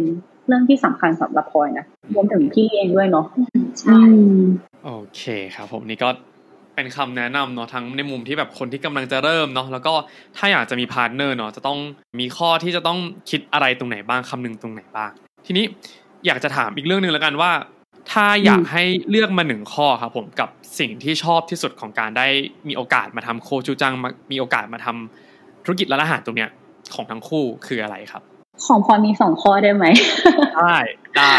[0.48, 1.86] เรื่องที่สำคัญสำหรับพลอยนะ
[2.16, 3.26] รวมถึงพี่เองด้วยเนาะ
[3.80, 4.44] ใช่อืม
[4.86, 5.24] โอเค
[5.56, 6.10] ครับ ผมนี่ก็
[6.76, 9.94] เป็นคำแนะนำเนาะทั้งในมุมที่แบบคนที่กำลังจะเริ่มเนาะแล้วก็
[10.38, 11.80] ถ้าอยากจะมี partner เนาะจะต้อง
[12.20, 12.99] มีข้อที่จะต้อง
[13.30, 15.12] คิดอะไรตรงไหนบ้างคำนึงตรงไหนบ้าง
[15.45, 15.66] ทีนี้
[16.26, 17.52] อยากจะถามอีกเรื่องหนึ่งแล้วกันว่า
[18.12, 20.49] ถ้าอยากให้เลือกมาหนึ่งข้อครับผมกับ
[20.80, 22.28] สิ่งที่ชอบที่สุดของการได้
[22.68, 26.49] มีโอกาสมาทำโคชูจังมามีโอกาสมาทำธุรกิจร้านอาหารตรงเนี้ย
[26.93, 28.23] ของทั้งคู่คืออะไรครับ
[28.65, 29.85] ของพลอยมีสองข้อได้ไหม
[30.57, 30.76] ได้
[31.15, 31.34] ได้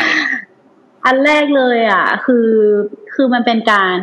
[1.05, 2.49] อันแรกเลย อะ คือ
[3.15, 3.99] คือมันเป็นการ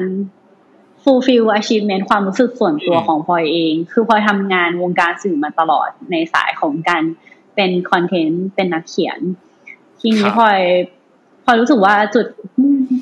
[1.03, 7.03] fulfill achievement ความรู้สึกส่วนตัวของพลอยเอง คือพลอยทำงานวงการสื่อมาตลอดในสายของการ
[7.55, 9.19] เป็นคอนเทนต์เป็นนักเขียน
[9.99, 10.59] ทีนี้พลอย
[11.45, 12.25] พลอยรู้สึกว่าจุด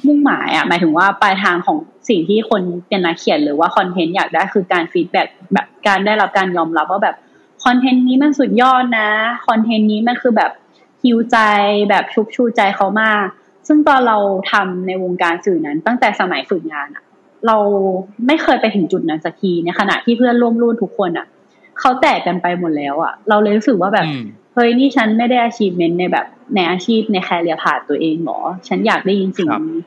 [0.06, 1.78] มุ่งหมายอะหมายถึงว่าปลายทางของ
[2.10, 7.16] สิ่งที่คนเป็นนักเขียนหรือว่า content อยากได้คือการ feedback แบบการได้รับการยอมรับว่าแบบ
[7.68, 9.10] content นี้มันสุดยอดนะ
[9.48, 10.52] content นี้มันคือแบบ
[11.04, 11.38] heal ใจ
[11.90, 13.26] แบบชุบชูใจเขามาก
[13.68, 14.18] ซึ่งตอนเรา
[14.52, 17.04] ทำในวงการสื่อนั้น ตั้งแต่สมัยฝึกงานอะ
[17.48, 17.58] เรา
[18.28, 21.28] ไม่เคยไปถึงจุดนั้นสักทีในขณะที่เพื่อนร่วมรุ่นทุกคนอะ
[21.80, 24.08] เขาแตกกันไปหมดแล้วอะเราเลยรู้สึกว่าแบบ
[24.54, 26.26] เฮ้ยนี่ฉันไม่ได้ achievement ในแบบ
[26.56, 29.78] ในอาชีพใน career path ตัวเองหรอฉันอยากได้ยินสิ่งนี้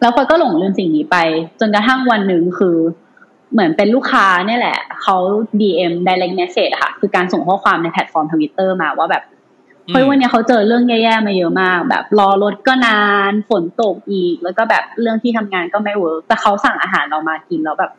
[0.00, 1.16] แล้วพอก็หลงลืมสิ่งนี้ไป
[1.60, 2.76] จนกระทั่งวันหนึ่งคือ
[3.52, 5.16] เหมือนเป็นลูกค้าเนี่ยแหละเขา
[5.60, 9.22] DM direct message ค่ะ คือการส่งข้อความในแพลตฟอร์มทวิตเตอร์มาว่าแบบ
[9.90, 17.92] เฮ้ยวันนี้เขาเจอเรื่องแย่ๆมาเยอะมาก แบบรอรถก็นานฝนตกอีก แล้วก็แบบเรื่องที่ทำงานก็ไม่ work แต่เขาสั่งอาหารเรามากินแล้วแบบ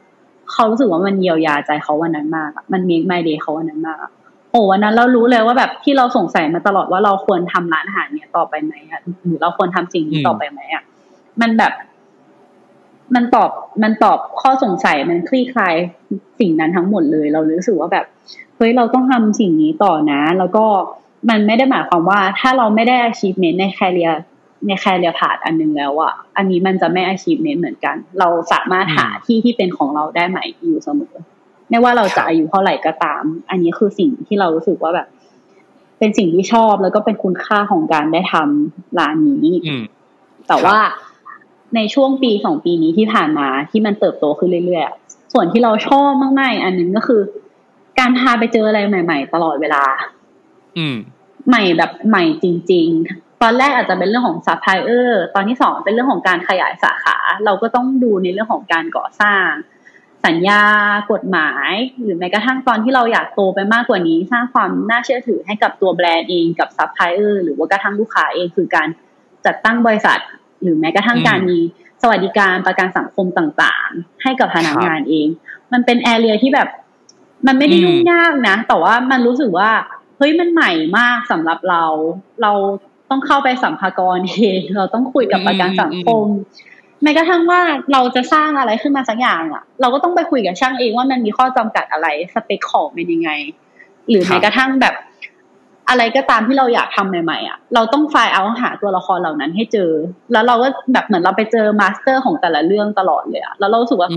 [0.51, 3.97] เขารู้สึกว่ามันเยียวยาใจเขาวันนั้นมาก มันมีไมเดย์เขาวันนั้นมาก
[4.51, 10.83] โอ้วันนั้นเรารู้เลยว่าแบบที่เราสงสัยมาตลอดว่าเราควรทำร้านอาหารเนี่ยต่อไปไหมอะหรือเราควรทำสิ่งนี้ต่อไปไหมอะ
[11.41, 11.73] มันแบบ
[13.15, 13.49] มันตอบ
[13.83, 15.75] มันตอบข้อสงสัยมันคลี่คลาย
[16.39, 18.05] สิ่งนั้นทั้งหมดเลย เรารู้สึกว่าแบบ
[18.57, 20.65] เฮ้ยเราต้องทำสิ่งนี้ต่อนะ แล้วก็
[21.29, 24.11] มันไม่ได้หมายความว่า ถ้าเราไม่ได้ achievement ในแคเรีย
[24.67, 31.15] ในแคเรียพาดอันนึงแล้วอะอันนี้มันจะไม่ achievement เหมือนกัน เราสามารถหาที่ที่เป็นของเราได้ใหม่อยู่เสมอ
[31.69, 35.07] ไม่ว่าเราจะอายุเท่าไหร่ก็ตาม อันนี้คือสิ่งที่เรารู้สึกว่าแบบ
[35.99, 39.47] เป็นสิ่งที่ชอบแล้วก็เป็นคุณค่าของการได้ทำร้านนี้
[40.47, 40.77] แต่ว่า
[41.75, 47.21] ในช่วงปีสองปีนี้ที่ผ่านมาที่มันเติบโตขึ้นเรื่อยๆส่วนที่เราชอบมากๆอันนึงก็คือ
[47.99, 49.83] การพาไปเจออะไรใหม่ ๆ ตลอดเวลา
[50.77, 50.95] อืม
[51.47, 59.47] ใหม่แบบใหม่จริง ๆ ตอนแรกอาจจะเป็นเรื่องของซัพพลายเออร์ตอนที่สองเป็นเรื่องของการขยายสาขา เราก็ต้องดูในเรื่องของการก่อสร้าง
[60.25, 60.61] สัญญา
[61.11, 61.71] กฎหมาย
[62.01, 68.87] หรือแม้กระทั่งตอนที่เราอยากโตไปมากกว่านี้ สร้างความน่าเชื่อถือให้กับตัวแบรนด์เองกับซัพพลายเออร์หรือว่ากระทั่งลูกค้าเองคือการ
[69.45, 70.19] จัดตั้งบริษัท
[70.63, 71.59] หรือแม้กระทั่งการมี
[72.01, 75.27] สวัสดิการประกันสังคมต่างๆ ให้กับพนักงานเอง
[75.73, 76.69] มันเป็น area ที่แบบ
[77.47, 79.71] มันไม่ได้ยุ่งยากนะ แต่ว่ามันรู้สึกว่า
[80.17, 81.83] เฮ้ยมันใหม่มากสำหรับเรา
[82.41, 82.53] เรา
[83.09, 86.25] ต้องเข้าไปสรรพากรเองเราต้องคุยกับประกันสังคม
[87.03, 87.61] แม้กระทั่งว่า
[87.93, 93.29] เราจะสร้างอะไรขึ้นมาสักอย่างอะ เราก็ต้องไปคุยกับช่างเองว่ามันมีข้อจำกัดอะไรสเปคของเป็นยังไง
[94.09, 94.93] หรือแม้กระทั่งแบบ
[95.89, 99.91] อะไรก็ตามที่เราอยากทำใหม่ๆอะเราต้องไฟล์เอาหาตัวละครเหล่านั้นให้เจอ
[100.31, 104.09] แล้วเราก็แบบเหมือนเราไปเจอ master ของแต่ละเรื่องตลอดเลยอะแล้วเราสึกว่า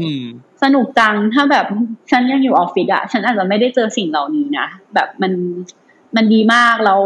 [0.63, 1.67] สนุกจังถ้าแบบ
[2.11, 5.33] ฉันยังอยู่ออฟฟิศอะฉันอาจจะไม่ได้เจอสิ่งเหล่านี้นะแบบมัน
[6.17, 7.01] มันดีมากแล้ว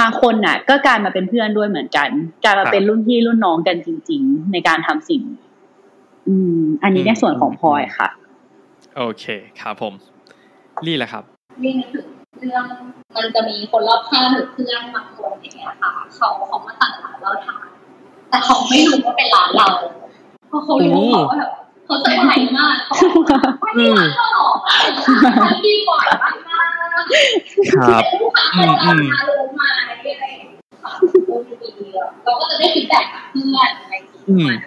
[0.00, 2.08] บางคนน่ะ ก็กลายมาเป็นเพื่อนด้วยเหมือนกัน
[2.44, 5.22] กลายมาเป็นรุ่นพี่รุ่นน้องกันจริง ๆ ในการทำสิ่ง
[6.28, 8.08] อืม อันนี้ในส่วนของพลอยค่ะ
[8.96, 9.24] โอเค
[9.60, 9.94] ครับผม
[10.86, 11.24] รี่แหละครับ
[11.62, 12.06] รี่นึกถึง
[12.38, 12.64] เรื่อง
[13.16, 17.66] มันจะมีคนรอบข้างหรือเพื่อนบางคนอย่างเงี้ยค่ะเขาเขามาสั่งร้านเราทาน
[18.30, 19.68] แต่เขาไม่รู้ว่าเป็นร้านเรา
[20.48, 21.50] เพราะเขารู้เขาแบบ
[21.84, 22.94] เขาสบายมากเขา
[23.60, 24.56] ไม่ได้ร้านเราหรอก
[25.64, 26.68] ที่บ่อยมาก
[27.74, 28.04] ครับ
[28.56, 30.26] อืมอืมลงมาอะไรอะไร
[32.24, 34.08] เราก็จะได้ฟีดแบ็กกับเพื่อนอะไรอย่าง
[34.38, 34.58] เงี้ย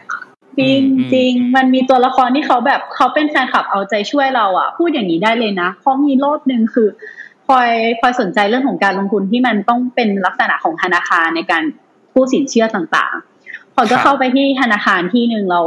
[0.60, 0.82] จริง
[1.14, 6.88] จริงมันมีตัวละครที่เขาแบบเขาเป็นแฟนคลับเอาใจช่วยเราอะ พูดอย่างนี้ได้เลยนะเพราะมีรอบหนึ่งคือ
[7.50, 7.70] พลอย
[8.00, 11.64] พลอยสนใจเรื่องของการลงทุนที่มันต้องเป็นลักษณะของธนาคารในการ
[12.14, 15.66] ผู้สินเชื่อต่างๆพลอยก็เข้าไปที่ธนาคารที่หนึ่งแล้ว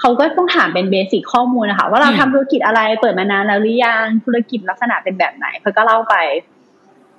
[0.00, 6.14] เขาก็ต้องถามเป็นเบสิกข้อมูลนะคะว่าเราทำธุรกิจอะไรเปิดมานานแล้วหรือยังธุรกิจลักษณะเป็นแบบไหนพลอยก็เล่าไป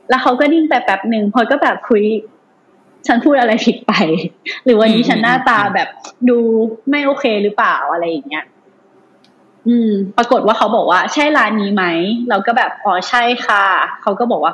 [0.09, 2.03] แล้วเขาก็ดิ้งไปแป๊บหนึ่งพลอยก็แบบคุย
[3.07, 3.93] ฉันพูดอะไรผิดไป
[4.63, 5.89] หรือวันนี้ฉันหน้าตาแบบ
[6.29, 6.38] ดู
[6.89, 8.45] ไม่โอเคหรือเปล่าอะไรอย่างเงี้ย
[9.67, 11.85] อืม ปรากฏว่าเขาบอกว่า ใช่ร้านนี้ไหม
[12.29, 13.65] เราก็แบบอ๋อใช่ค่ะ
[14.01, 14.53] เขาก็บอกว่า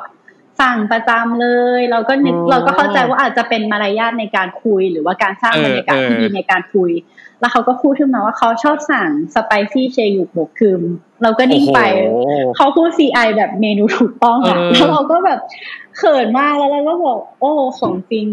[0.60, 1.48] สั่งประจำเล
[1.78, 2.12] ย เราก็
[2.50, 6.90] เราก็เข้าใจว่าอาจจะเป็นมารยาทในการคุย หรือว่าการสร้างบรรยากาศที่ดีในการคุย
[7.40, 10.80] แล้วเขาก็พูดขึ้นมาว่าเขาชอบสั่งสไปซี่เชยุกบกคืม
[11.22, 11.80] เราก็นิ่งไป
[12.56, 15.40] เขาพูด CI แบบเมนูถูกต้องอะแล้วเราก็แบบ
[15.96, 18.24] เขินมากแล้วเราก็บอก โอ้ของจริง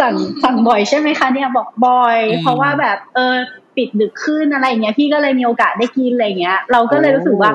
[0.00, 0.14] สั่ง
[0.44, 3.34] สั่งบ่อยใช่ไหมคะเนี่ยบอกบ่อย เพราะว่าแบบเออ
[3.76, 7.52] ปิดดึกขึ้นอะไรเงี้ยพี่ก็เลยมีโอกาสได้กินอะไรเงี้ย เราก็เลยรู้สึกว่า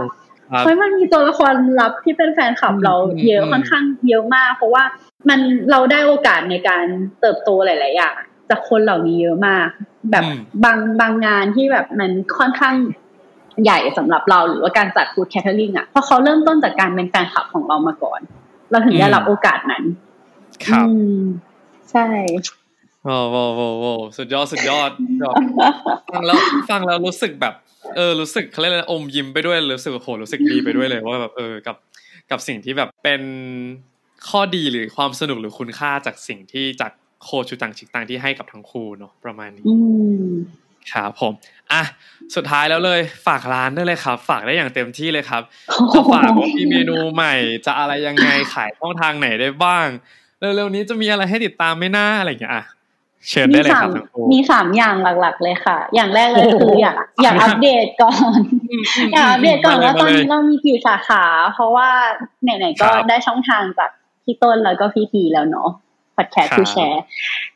[0.60, 2.96] เฮ้ยมันมีตัวละครลับที่เป็นแฟนคลับเรา
[3.28, 4.84] เยอะค่อนข้างเยอะมาก เพราะว่า
[5.30, 5.40] มัน
[5.72, 6.86] เราได้โอกาสในการ
[7.22, 8.16] เติบโตหลาย ๆ อย่าง
[8.50, 9.68] จากคนเหล่านี้เยอะมาก
[10.12, 10.24] แบบ
[10.64, 12.76] บางบางงานที่แบบมันค่อนข้าง
[13.64, 18.20] ใหญ่สำหรับเราหรือว่าการจัดฟูดแคทเทอริงอะเพราะเขาเริ่มต้นจากการเป็นแฟนคลับของเรามาก่อน
[18.72, 19.84] เราถึงได้รับโอกาสนั้น
[20.66, 20.88] ครับ
[21.92, 22.08] ใช่
[23.04, 23.86] โอ้โหโอ้โห
[24.18, 24.92] สุดยอดสุดยอด
[26.14, 26.36] ฟังแล้ว
[26.70, 27.54] ฟังแล้วรู้สึกแบบ
[27.96, 31.76] เออรู้สึกเขาเรียกอะไรอมยิ้มไปด้วยรู้สึกโหรู้สึกดีไปด้วยเลยว่าแบบเออกับ
[32.32, 33.22] กับสิ่งที่แบบเป็น
[34.30, 36.92] ข้อดีหรือความสนุกหรือคุณค่าจากสิ่งที่จาก
[37.24, 39.76] โคชูจังชิกตังที่ให้กับทั้งคู่เนาะประมาณนี้อื
[40.24, 40.30] ม
[40.92, 41.34] ครับผม
[41.72, 41.84] อะ
[42.36, 45.42] สุดท้ายแล้วเลยฝากร้านได้เลยครับ ฝากได้อย่างเต็มที่เลยครับ
[45.94, 47.36] จะฝากว่ามีเมนูใหม่
[47.66, 49.88] จะอะไรยังไงขายช่องทางไหนได้บ้าง
[50.40, 52.66] เร็วๆนี้จะมีอะไรให้ติดตามไหม่น่าอะไรอย่างเงี้ยอะ
[53.30, 58.40] เชิญได้เลยครับทั้งคู่มีสามอย่างหลักๆ เลยค่ะ อย่างแรกเลยคืออยากอยากอัปเดตก่อน
[59.14, 61.24] อยากอัปเดตก่อนว่าตอนนี้เรามีกี่สาขา
[61.54, 61.90] เพราะว่า
[62.44, 63.90] ไหนๆก็ได้ช่องทางจาก
[64.24, 65.70] พี่ต้นแล้วก็พี่ทีแล้วเนาะ
[66.20, 67.04] พอดแคสต์ทูแชร์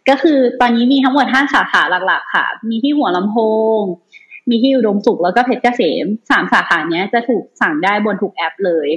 [0.10, 3.38] ก็คือตอนนี้มีทั้งหมดห้าสาขาหลักๆ ค่ะ มีที่หัวลำโพ
[3.80, 3.82] ง
[4.50, 8.88] มีที่อุดมสุขแล้วก็เพชรเกษมสามสาขาเนี้ยจะถูกสั่งได้บนทุกแอปเลย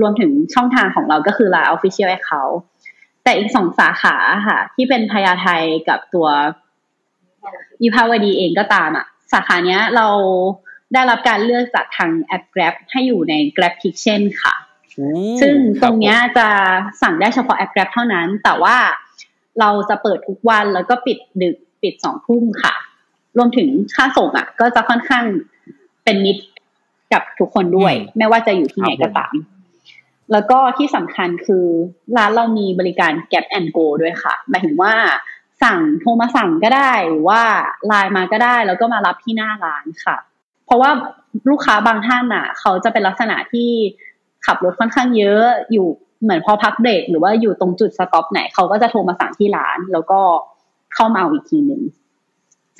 [0.00, 2.56] รวมถึงช่องทางของเราก็คือ Line Official Account
[3.24, 4.16] แต่อีกสองสาขา
[4.46, 5.46] ค่ะ ที่เป็นพญาไท
[5.88, 6.28] กับตัว
[7.82, 10.08] วิภาวดีเองก็ตามอะ สาขาเนี้ยเรา
[10.92, 14.54] ได้รับการเลือกจากทางแอป Grab ให้อยู่ใน Grab Kitchen ค่ะ
[15.40, 16.48] ซึ่งตรงเนี้ยจะ
[17.02, 18.76] สั่งได้เฉพาะแอป Grab เท่านั้น แต่ว่า
[19.60, 22.74] เราจะเปิดทุกวันแล้วก็ปิดดึกปิดสองทุ่มค่ะ
[23.36, 25.24] รวมถึงค่าส่งอะ ก็จะค่อนข้าง
[26.04, 26.42] เป็นมิตร
[27.12, 29.34] กับทุกคนด้วย ไม่ว่าจะอยู่ที่ไหนก็ตาม
[30.32, 31.66] แล้วก็ที่สำคัญคือ
[32.16, 34.94] ร้านเรามีบริการ Gap and Go ด้วยค่ะ หมายถึงว่า
[35.62, 37.40] สั่งโทรมาสั่งก็ได้หรือว่า
[37.86, 40.16] ไลน์มาก็ได้ แล้วก็มารับที่หน้าร้านค่ะ
[40.66, 40.90] เพราะว่า
[41.50, 43.70] ลูกค้าบางท่านอะ เขาจะเป็นลักษณะที่
[44.46, 45.86] ขับรถค่อนข้างเยอะอยู่
[46.22, 50.20] เหมือนพอพักเบรกหรือว่าอยู่ตรงจุดสต็อปไหนเขาก็จะโทรมาสั่งที่ร้าน แล้วก็
[50.94, 51.82] เข้ามาเอาอีกทีหนึ่ง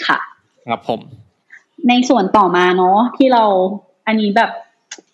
[0.06, 0.18] ค่ะ
[0.68, 1.00] ครับผม
[1.88, 3.44] ในส่วนต่อมาเนาะที่เรา
[4.06, 4.50] อันนี้แบบ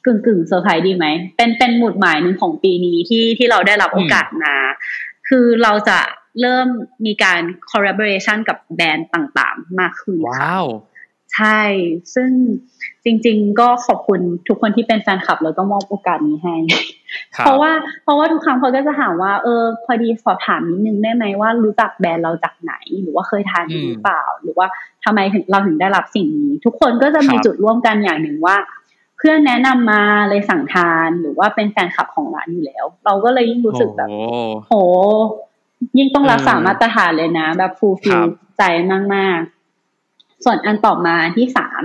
[0.05, 1.07] กึ่งกึ่งเซอร์ไพรส์ดีไหม
[1.37, 4.55] เป็นเป็นหมุดหมายหนึ่งของปีนี้ที่ที่เราได้รับโอกาสมา
[5.29, 5.99] คือเราจะ
[6.41, 6.67] เริ่ม
[7.07, 10.67] มีการ collaboration กับแบรนด์ต่างๆ มากขึ้นค่ะว้าว
[11.35, 11.61] ใช่
[12.15, 12.31] ซึ่ง
[13.05, 16.55] จริง ๆ ก็ขอบคุณทุกคนที่เป็นแฟนคลับแล้วก็มอบโอกาสนี้ให้
[17.37, 17.73] ครับเพราะว่า
[18.03, 22.73] เพราะว่าทุกครั้งเขาก็จะถามว่าเออพอดีสอบถามนิดนึงได้ไหมว่ารู้จักแบรนด์เราจากไหน
[23.03, 24.67] หรือว่าเคยทานอืมหรือเปล่า หรือว่า
[25.05, 28.57] ทำไมถึงเราถึงได้รับสิ่งนี้ ทุกคนก็จะมีครับจุดร่วมกันอย่างหนึ่งว่า
[29.17, 34.09] เพื่อนแนะนำมาเลยสั่งทานหรือว่าเป็นแฟนคลับของร้านอยู่แล้ว เราก็เลยยิ่งรู้สึกแบบ
[34.69, 34.97] โอ้โห
[35.99, 38.63] ยิ่งต้องรักษาเออมาตรฐานเลยนะ แบบ fulfill หัวใจ
[39.15, 39.58] มากๆ
[40.45, 41.83] ส่วนอันต่อมาที่สาม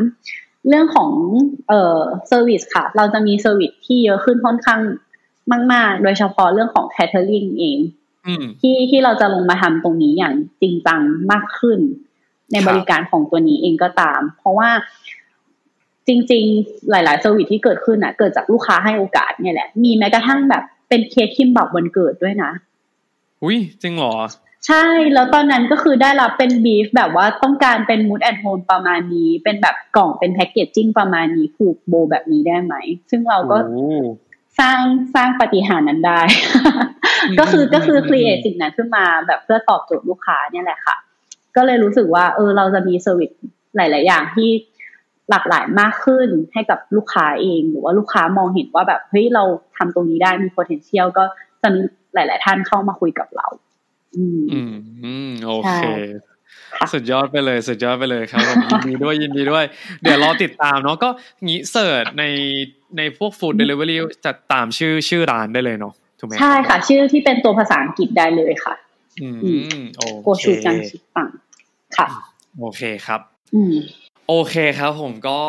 [0.69, 1.11] เรื่องของ
[1.67, 4.81] เอ่อ service ค่ะ เราจะมี service ที่เยอะขึ้นค่อนข้าง
[5.73, 7.79] มาก ๆ โดยเฉพาะเรื่องของ catering เอง
[8.27, 11.01] อืมที่ที่เราจะลงมาทำตรงนี้อย่างจริงจัง
[11.31, 11.79] มากขึ้น
[12.51, 14.69] ในครับบริการของตัวนี้เองก็ตาม เพราะว่า
[16.07, 22.51] จริง ๆ หลาย ๆ service ที่เกิดขึ้นอะเกิดจากลูกค้าให้โอกาสเนี่ยแหละ มีแม้กระทั่งแบบเป็นเค้กคิมบับวันเกิดด้วยนะ
[23.43, 24.13] อุ้ยจริงเหรอ
[24.67, 32.75] ใช่ แล้วตอนนั้นก็คือได้รับเป็นบีฟแบบว่าต้องการเป็น mood and tone ประมาณนี้ เป็นแบบกล่องเป็น packaging ประมาณนี้ผูกโบแบบนี้ได้ไหม
[33.09, 33.87] ซึ่งเราก็โอ้
[34.59, 34.79] สร้าง
[35.15, 36.21] สร้างปาฏิหาริย์นั้นได้
[37.39, 40.95] ก็คือก็คือ create สิ่งนั้นขึ้นมาแบบเพื่อตอบโจทย์ลูกค้าเนี่ยแหละค่ะ
[41.55, 43.31] ก็เลยรู้สึกว่าเออเราจะมี service
[43.75, 44.49] หลาย ๆ อย่างที่
[45.29, 49.43] หลากหลายมากขึ้นให้กับลูกค้าเอง หรือว่าลูกค้ามองเห็นว่าแบบเฮ้ยเรา
[49.77, 51.23] ทำตรงนี้ได้มี potential ก็
[51.61, 51.81] จะมี
[52.13, 53.47] หลาย ๆ ท่านเข้ามาคุยกับเรา
[54.17, 54.73] อืมอืม
[55.03, 55.85] อืมโอใช่เค
[56.79, 59.65] ค่ะสุดยอดไปเลยสุดยอดไปเลยครับผมยินดีด้วยยินดีด้วย
[60.01, 61.09] เดี๋ยวรอติดตามเนาะก็
[61.45, 62.23] งี้เสิร์ชใน
[62.97, 68.73] ในพวกฟู้ดเดลิเวอรี่จะตามชื่อชื่อร้านได้เลยเนาะถูกไหมใช่ค่ะ ชื่อที่เป็นตัวภาษาอังกฤษได้เลยค่ะ
[69.21, 69.51] อืมอื
[69.97, 71.27] โอโกเคชูจังชิปัง
[71.97, 72.07] ค่ะ
[72.59, 73.21] โอเคครับ
[73.55, 73.75] อืม
[74.29, 75.39] โอเคครับผมก็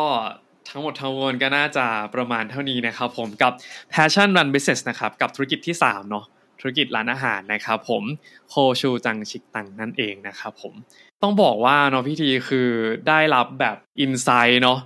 [0.69, 1.85] ทั้งหมดทั้งมวลก็น่าจะ
[2.15, 3.53] ประมาณเท่านี้นะครับผมกับ
[3.93, 6.25] Passion Run Business นะครับ กับธุรกิจที่3เนาะ
[6.59, 8.03] ธุรกิจร้านอาหารนะครับผม
[8.49, 10.73] โคชูจังชิกตังนั่นเองนะครับผม
[11.21, 12.69] ต้องบอกว่าเนาะพี่ทีคือ
[13.07, 14.79] ได้รับแบบอินไซต์เนาะ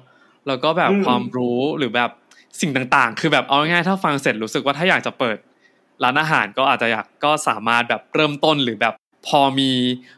[0.47, 2.11] แล้วก็แบบอืมความรู้หรือแบบ
[2.61, 5.37] สิ่งต่างๆ คือแบบเอาง่ายๆถ้าฟังเสร็จรู้สึกว่าถ้าอยากจะเปิด
[6.03, 8.93] ร้านอาหารก็อาจจะอยากก็สามารถแบบเริ่มต้นหรือแบบ
[9.27, 9.71] พอมี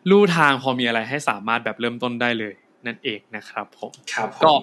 [0.10, 2.53] ลู่ทางพอมีอะไรให้สามารถแบบเริ่มต้นได้เลย
[2.86, 4.53] นั่นเองนะครับผมครับผมก็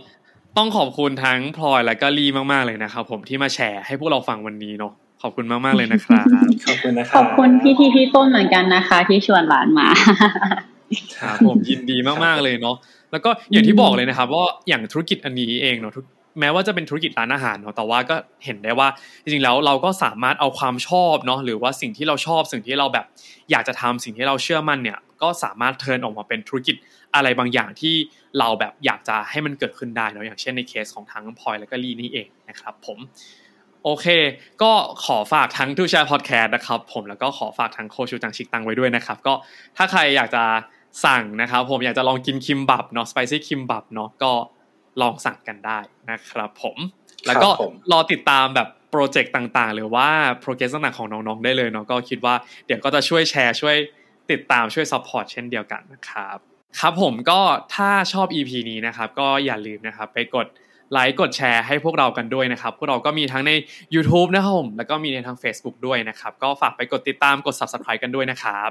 [0.56, 4.92] ต้องขอบคุณทั้งพลอยและก็ลี่มากๆเลยนะครับผมที่มาแชร์ให้พวกเราฟังวันนี้เนาะ
[5.22, 6.24] ขอบคุณมากๆเลยนะครับ
[6.66, 9.88] ขอบคุณนะคขรับอบคุณพี่ทีพี่ต้นเหมือนกันนะคะ ที่ชวนหลานมา
[11.20, 12.76] ครับผมยินดีมากๆเลยเนาะ
[13.12, 16.04] แล้วก็อย่างที่บอกเลยนะครับว่าอย่างธุรกิจอันนี้เองเนาะทุก
[16.40, 18.88] แม้ว่าจะเป็นธุรกิจร้านอาหารเนาะแต่ว่าก็เห็นได้ว่า
[19.22, 23.06] จริงๆแล้วเราก็สามารถเอาความชอบเนาะหรือว่าสิ่งที่เราชอบสิ่งที่เราแบบ
[23.50, 26.76] อยากจะทำสิ่งที่เราเชื่อมั่นเนี่ยก็สามารถเทิร์นออกมาเป็นธุรกิจ
[27.14, 27.94] อะไรบางอย่างที่
[28.38, 32.98] เราแบบอยากจะให้มันเกิดขึ้นได้เนาะอย่างเช่นในเคสของทั้งพลอยและก็ลี่นี่เองนะครับผม
[33.84, 34.06] โอเค
[34.62, 34.72] ก็
[35.04, 39.34] ขอฝากทั้งทูแชร์พอดแคสต์นะครับ ผมแล้วก็ขอฝากทั้งโคชูจังชิกตังไว้ด้วยนะครับ ก็
[39.76, 40.44] ถ้าใครอยากจะ
[41.04, 44.32] สั่งนะครับ ผมอยากจะลองกินคิมบับเนาะ spicy คิมบับเนาะก็
[45.00, 45.78] ลองสั่งกันได้
[46.10, 46.76] นะครับผม
[47.26, 50.08] แล้วก็ครับผมรอติดตามแบบ project ต่างๆ หรือว่า
[50.40, 52.34] progress ต่างๆของน้องๆได้เลยเนาะก็คิดว่า
[52.66, 53.76] เดี๋ยวก็จะช่วยแชร์ช่วย
[54.30, 56.38] ติดตามช่วย support เช่นเดียวกันนะครับ
[56.80, 57.40] ครับผมก็
[57.74, 60.46] ถ้าชอบ EP นี้นะครับ ก็อย่าลืมนะครับ ไปกด
[60.92, 63.52] ไลค์กดแชร์ให้พวกเรากันด้วยนะครับ พวกเราก็มีทั้งใน
[63.94, 68.70] YouTube นะครับผมแล้วก็มีในทาง Facebook ด้วยนะครับ ก็ฝากไปกดติดตามกด Subscribe กันด้วยนะครับ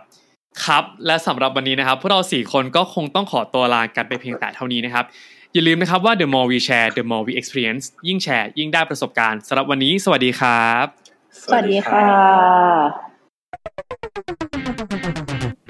[0.63, 5.05] ครับ และสำหรับวันนี้นะครับพวกเราสี่คนก็คงต้องขอตัวลากันไปเพียงแต่เท่านี้นะครับ
[5.53, 10.85] อย่าลืมนะครับว่า the more we share the more we experience ยิ่งแชร์ ยิ่งได้ประสบการณ์สำหรับวันนี้ สวัสดีครับ
[11.43, 12.07] สวัสดีค่ะ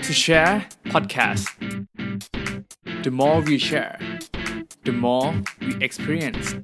[0.06, 0.56] to share
[0.94, 1.46] podcast
[3.06, 3.96] the more we share
[4.88, 6.56] the more we experience.